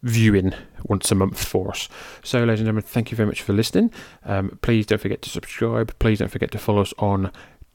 viewing 0.02 0.54
once 0.84 1.12
a 1.12 1.16
month 1.16 1.44
for 1.44 1.70
us. 1.70 1.90
So, 2.24 2.40
ladies 2.40 2.62
and 2.62 2.68
gentlemen, 2.68 2.84
thank 2.84 3.12
you 3.12 3.18
very 3.18 3.28
much 3.28 3.42
for 3.42 3.54
listening. 3.54 3.92
Um, 4.26 4.58
please 4.62 4.86
don't 4.86 5.02
forget 5.02 5.22
to 5.24 5.30
subscribe. 5.30 5.98
Please 6.00 6.20
don't 6.20 6.32
forget 6.32 6.52
to 6.52 6.58
follow 6.58 6.82
us 6.82 6.94
on 6.98 7.32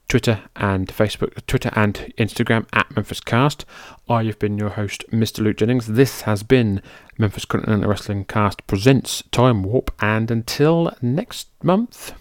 Twitter 0.07 0.43
and 0.55 0.87
Facebook, 0.87 1.45
Twitter 1.47 1.71
and 1.75 2.13
Instagram 2.17 2.67
at 2.73 2.95
Memphis 2.95 3.19
Cast. 3.19 3.65
I 4.07 4.23
have 4.25 4.39
been 4.39 4.57
your 4.57 4.69
host, 4.69 5.03
Mr. 5.11 5.39
Luke 5.39 5.57
Jennings. 5.57 5.87
This 5.87 6.21
has 6.21 6.43
been 6.43 6.81
Memphis 7.17 7.45
Continental 7.45 7.89
Wrestling 7.89 8.25
Cast 8.25 8.65
presents 8.67 9.23
Time 9.31 9.63
Warp, 9.63 9.91
and 9.99 10.29
until 10.29 10.95
next 11.01 11.47
month. 11.63 12.13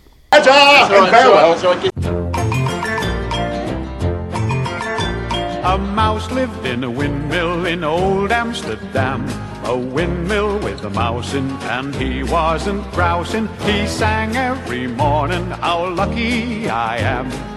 A 5.66 5.78
mouse 5.78 6.30
lived 6.30 6.66
in 6.66 6.84
a 6.84 6.90
windmill 6.90 7.66
in 7.66 7.84
old 7.84 8.32
Amsterdam. 8.32 9.26
A 9.64 9.76
windmill 9.76 10.58
with 10.58 10.84
a 10.84 10.90
mouse 10.90 11.34
in, 11.34 11.50
and 11.50 11.94
he 11.94 12.22
wasn't 12.22 12.90
grousing. 12.92 13.48
He 13.60 13.86
sang 13.86 14.36
every 14.36 14.86
morning, 14.86 15.44
How 15.52 15.88
lucky 15.88 16.68
I 16.68 16.98
am. 16.98 17.53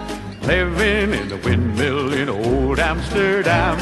Living 0.48 1.12
in 1.12 1.28
the 1.28 1.36
windmill 1.36 2.14
in 2.14 2.30
old 2.30 2.78
Amsterdam. 2.78 3.76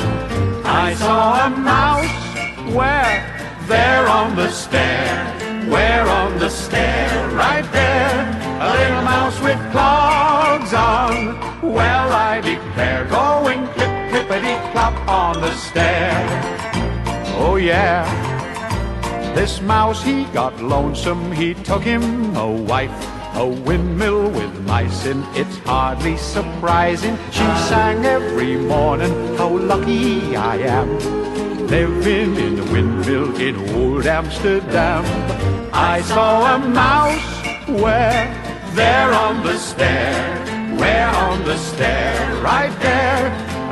I 0.67 0.95
saw 0.95 1.47
a 1.47 1.49
mouse 1.49 2.75
where? 2.75 3.23
There 3.69 4.09
on 4.09 4.35
the 4.35 4.51
stair. 4.51 5.15
Where 5.71 6.05
on 6.09 6.41
the 6.41 6.51
stair? 6.51 7.29
Right 7.29 7.71
there. 7.71 8.19
A 8.61 8.69
little 8.79 9.03
mouse 9.03 9.41
with 9.41 9.61
clogs 9.71 10.75
on. 10.75 11.39
Well, 11.63 12.13
I 12.13 12.41
declare, 12.41 13.05
going 13.05 13.65
clip 13.69 13.95
clippity 14.11 14.73
clop 14.73 15.09
on 15.09 15.41
the 15.41 15.55
stair. 15.55 16.19
Oh 17.39 17.55
yeah. 17.55 18.03
This 19.37 19.61
mouse 19.61 20.03
he 20.03 20.25
got 20.35 20.61
lonesome, 20.61 21.31
he 21.31 21.55
took 21.55 21.85
him 21.85 22.35
a 22.35 22.51
wife. 22.51 23.16
A 23.37 23.47
windmill 23.47 24.31
with 24.31 24.67
mice 24.67 25.05
in, 25.05 25.23
it's 25.35 25.59
hardly 25.59 26.17
surprising. 26.17 27.19
She 27.31 27.45
sang 27.69 28.03
every 28.07 28.57
morning, 28.57 29.13
how 29.37 29.59
lucky 29.59 30.35
I 30.35 30.57
am. 30.57 30.89
Living 31.67 32.35
in 32.37 32.59
a 32.59 32.73
windmill 32.73 33.37
in 33.37 33.57
old 33.77 34.07
Amsterdam. 34.07 35.05
I 35.71 36.01
saw 36.01 36.55
a 36.55 36.59
mouse 36.59 37.69
where? 37.69 38.25
There 38.73 39.13
on 39.13 39.43
the 39.43 39.59
stair. 39.59 40.79
Where 40.79 41.09
on 41.09 41.45
the 41.45 41.59
stair? 41.59 42.43
Right 42.43 42.75
there. 42.81 43.27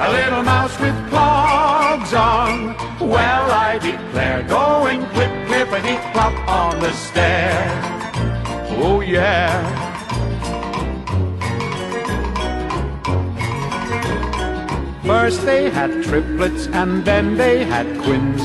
A 0.07 0.13
little 0.13 0.43
mouse 0.43 0.79
with 0.79 1.09
clogs 1.09 2.13
on. 2.13 2.77
Well, 3.01 3.51
I 3.51 3.79
declare, 3.79 4.43
going 4.43 5.07
clip, 5.15 5.31
clippity 5.49 5.97
clop 6.13 6.35
on 6.47 6.81
the 6.81 6.93
stair. 6.93 7.94
Oh, 8.87 9.01
yeah. 9.01 9.65
First 15.03 15.47
they 15.47 15.71
had 15.71 16.05
triplets 16.05 16.67
and 16.67 17.03
then 17.03 17.39
they 17.39 17.65
had 17.65 17.87
quins. 18.03 18.43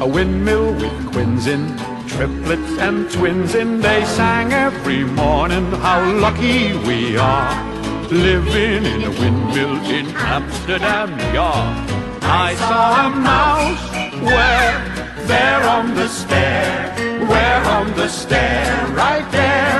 A 0.00 0.06
windmill 0.06 0.72
with 0.72 1.12
quins 1.12 1.46
in, 1.46 1.76
triplets 2.08 2.78
and 2.78 3.10
twins 3.10 3.54
in. 3.54 3.82
They 3.82 4.02
sang 4.06 4.54
every 4.54 5.04
morning 5.04 5.66
how 5.72 6.00
lucky 6.20 6.72
we 6.88 7.18
are. 7.18 7.52
Living 8.10 8.86
in 8.86 9.04
a 9.04 9.10
windmill 9.10 9.76
in 9.90 10.06
Amsterdam, 10.16 11.10
yeah. 11.34 11.86
I 12.22 12.54
saw 12.54 13.06
a 13.06 13.10
mouse 13.10 14.22
where? 14.22 14.92
There 15.26 15.62
on 15.68 15.94
the 15.94 16.08
stair. 16.08 16.94
Where 17.26 17.64
on 17.66 17.94
the 17.94 18.08
stair? 18.08 18.86
Right 18.94 19.30
there. 19.30 19.71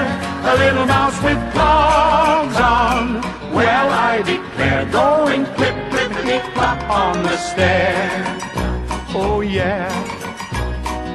A 0.52 0.56
little 0.56 0.84
mouse 0.84 1.18
with 1.22 1.40
clogs 1.54 2.56
on. 2.56 3.22
Well, 3.54 3.88
I 3.90 4.20
declare, 4.20 4.84
going 4.92 5.46
clip, 5.56 5.74
clippity 5.90 6.40
clop 6.52 6.78
on 6.90 7.22
the 7.22 7.38
stair. 7.38 8.22
Oh, 9.14 9.40
yeah. 9.40 9.88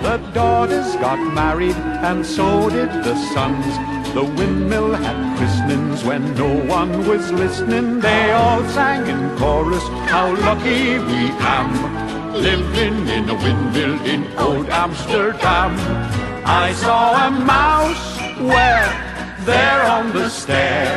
The 0.01 0.17
daughters 0.33 0.95
got 0.95 1.19
married, 1.35 1.75
and 2.01 2.25
so 2.25 2.67
did 2.71 2.89
the 2.89 3.15
sons. 3.35 3.67
The 4.15 4.23
windmill 4.23 4.95
had 4.95 5.37
christenings 5.37 6.03
when 6.03 6.33
no 6.33 6.65
one 6.65 7.07
was 7.07 7.31
listening. 7.31 7.99
They 7.99 8.31
all 8.31 8.63
sang 8.69 9.05
in 9.05 9.37
chorus, 9.37 9.83
How 10.09 10.35
lucky 10.47 10.97
we 10.97 11.29
am, 11.57 12.33
living 12.33 13.07
in 13.07 13.29
a 13.29 13.35
windmill 13.35 14.03
in 14.03 14.35
old 14.39 14.67
Amsterdam. 14.69 15.75
I 16.43 16.73
saw 16.73 17.27
a 17.27 17.29
mouse 17.29 18.17
where? 18.39 19.07
There 19.47 19.83
on 19.83 20.11
the 20.11 20.27
stair. 20.27 20.91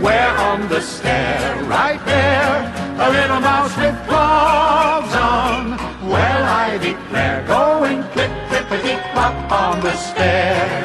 Where 0.00 0.30
on 0.38 0.66
the 0.70 0.80
stair? 0.80 1.62
Right 1.64 2.02
there. 2.06 2.56
A 2.98 3.10
little 3.10 3.40
mouse 3.40 3.76
with 3.76 3.94
clogs 4.08 5.14
on. 5.14 5.76
Well, 6.08 6.44
I 6.64 6.78
declare, 6.78 7.46
going 7.46 8.02
clip, 8.14 8.30
clippity 8.48 8.96
clop 9.12 9.52
on 9.52 9.82
the 9.82 9.94
stair. 9.96 10.82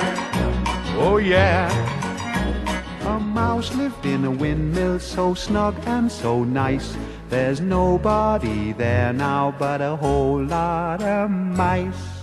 Oh, 0.99 1.16
yeah. 1.16 1.72
A 3.05 3.18
mouse 3.18 3.74
lived 3.76 4.05
in 4.05 4.26
a 4.26 4.32
windmill 4.32 4.99
so 4.99 5.34
snug 5.36 5.76
and 5.86 6.11
so 6.11 6.43
nice. 6.43 6.97
There's 7.30 7.61
nobody 7.61 8.74
there 8.74 9.13
now 9.13 9.55
but 9.57 9.80
a 9.80 9.95
whole 9.95 10.43
lot 10.43 11.01
of 11.01 11.32
mice. 11.32 12.14